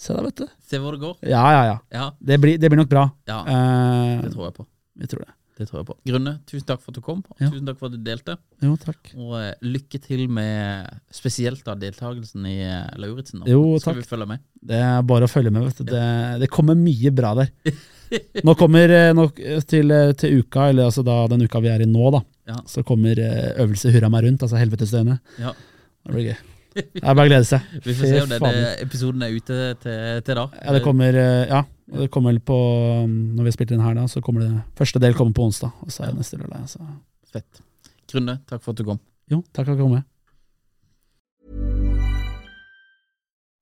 se 0.00 0.14
da, 0.16 0.22
vet 0.24 0.40
du. 0.40 0.46
Se 0.70 0.80
hvor 0.80 0.96
det 0.96 1.02
går. 1.02 1.18
Ja, 1.28 1.42
ja, 1.54 1.60
ja. 1.68 1.76
Ja, 1.94 2.06
Det 2.20 2.40
blir, 2.42 2.56
det 2.60 2.70
blir 2.72 2.80
nok 2.80 2.88
bra. 2.92 3.04
ja 3.28 3.42
uh, 3.44 4.22
det 4.24 4.32
tror 4.34 4.48
jeg 4.48 4.56
på. 4.56 4.66
Jeg 5.00 5.12
tror 5.12 5.26
det. 5.26 5.34
Det 5.60 5.66
tror 5.68 5.82
jeg 5.82 5.86
på. 5.90 5.94
Grunne, 6.08 6.32
tusen 6.48 6.64
takk 6.70 6.80
for 6.80 6.88
at 6.94 6.96
du 6.96 7.02
kom, 7.04 7.18
og 7.28 7.36
Ja. 7.42 7.50
tusen 7.52 7.66
takk 7.68 7.76
for 7.76 7.90
at 7.90 7.96
du 7.98 8.00
delte. 8.00 8.36
Jo, 8.64 8.74
takk. 8.80 9.10
Og 9.12 9.34
uh, 9.36 9.50
lykke 9.60 10.00
til 10.00 10.22
med 10.32 10.88
spesielt 11.12 11.60
da 11.66 11.74
deltakelsen 11.76 12.46
i 12.48 12.56
uh, 12.64 12.88
Lauritzen. 12.96 13.44
Jo, 13.44 13.60
takk. 13.76 13.82
Skal 13.84 14.00
vi 14.00 14.08
følge 14.08 14.28
med? 14.32 14.44
Det 14.72 14.80
er 14.80 15.02
bare 15.04 15.28
å 15.28 15.32
følge 15.32 15.52
med, 15.52 15.68
vet 15.68 15.82
du. 15.84 15.90
Det, 15.92 16.04
det 16.40 16.48
kommer 16.52 16.78
mye 16.80 17.12
bra 17.12 17.34
der. 17.42 17.52
Nå 18.46 18.54
kommer 18.58 18.90
nok 19.14 19.36
nå, 19.38 19.58
til, 19.70 19.90
eh, 19.94 20.12
til 20.18 20.40
uka, 20.40 20.70
eller 20.72 20.88
altså 20.88 21.04
da 21.06 21.20
den 21.30 21.44
uka 21.46 21.60
vi 21.62 21.70
er 21.70 21.84
i 21.84 21.88
nå, 21.88 22.08
da, 22.16 22.24
Ja. 22.50 22.56
så 22.66 22.82
kommer 22.86 23.18
eh, 23.22 23.52
øvelse 23.62 23.92
Hurra 23.94 24.10
meg 24.10 24.24
rundt, 24.26 24.42
altså 24.42 24.58
Helvetesdøgnet. 24.58 25.20
Ja. 25.38 25.52
Det 26.06 26.14
blir 26.16 26.30
gøy. 26.32 26.38
Det 26.74 27.02
er 27.02 27.14
bare 27.14 27.26
å 27.26 27.30
glede 27.30 27.46
seg. 27.48 27.66
Vi 27.86 27.94
får 27.98 28.12
se 28.12 28.22
om 28.22 28.30
denne 28.30 28.74
episoden 28.82 29.24
er 29.26 29.34
ute 29.34 29.58
til, 29.82 30.20
til 30.26 30.38
da. 30.38 30.46
Ja, 30.60 30.74
det 30.76 30.82
kommer 30.84 31.18
eh, 31.18 31.50
Ja, 31.50 31.64
det 31.96 32.10
kommer 32.14 32.36
på 32.46 32.58
um, 33.02 33.16
Når 33.34 33.42
vi 33.42 33.50
har 33.50 33.56
spilt 33.56 33.74
inn 33.74 33.82
her, 33.82 33.96
da, 33.98 34.06
så 34.10 34.22
kommer 34.22 34.44
det 34.44 34.52
Første 34.78 35.02
del 35.02 35.16
kommer 35.18 35.34
på 35.34 35.48
onsdag, 35.48 35.74
og 35.82 35.90
så 35.90 36.06
er 36.06 36.14
det 36.14 36.22
neste 36.22 36.38
lørdag. 36.38 36.68
Så. 36.70 36.86
Fett. 37.32 37.64
Grunde, 38.10 38.38
takk 38.50 38.62
for 38.62 38.74
at 38.74 38.82
du 38.82 38.86
kom. 38.86 39.02
Jo, 39.30 39.42
takk 39.50 39.66
for 39.66 39.74
at 39.74 39.82
du 39.82 39.84
kom 39.86 39.98
med. 39.98 40.06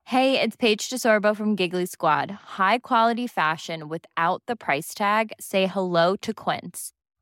Hey, 0.08 0.40
it's 0.40 0.56
Paige 0.56 0.88
DeSorbo 0.88 1.36
from 1.36 1.54
Giggly 1.54 1.84
Squad. 1.84 2.30
High 2.56 2.78
quality 2.78 3.26
fashion 3.26 3.90
without 3.90 4.42
the 4.46 4.56
price 4.56 4.94
tag. 4.94 5.32
Say 5.38 5.66
hello 5.66 6.16
to 6.22 6.32
Quince. 6.32 6.94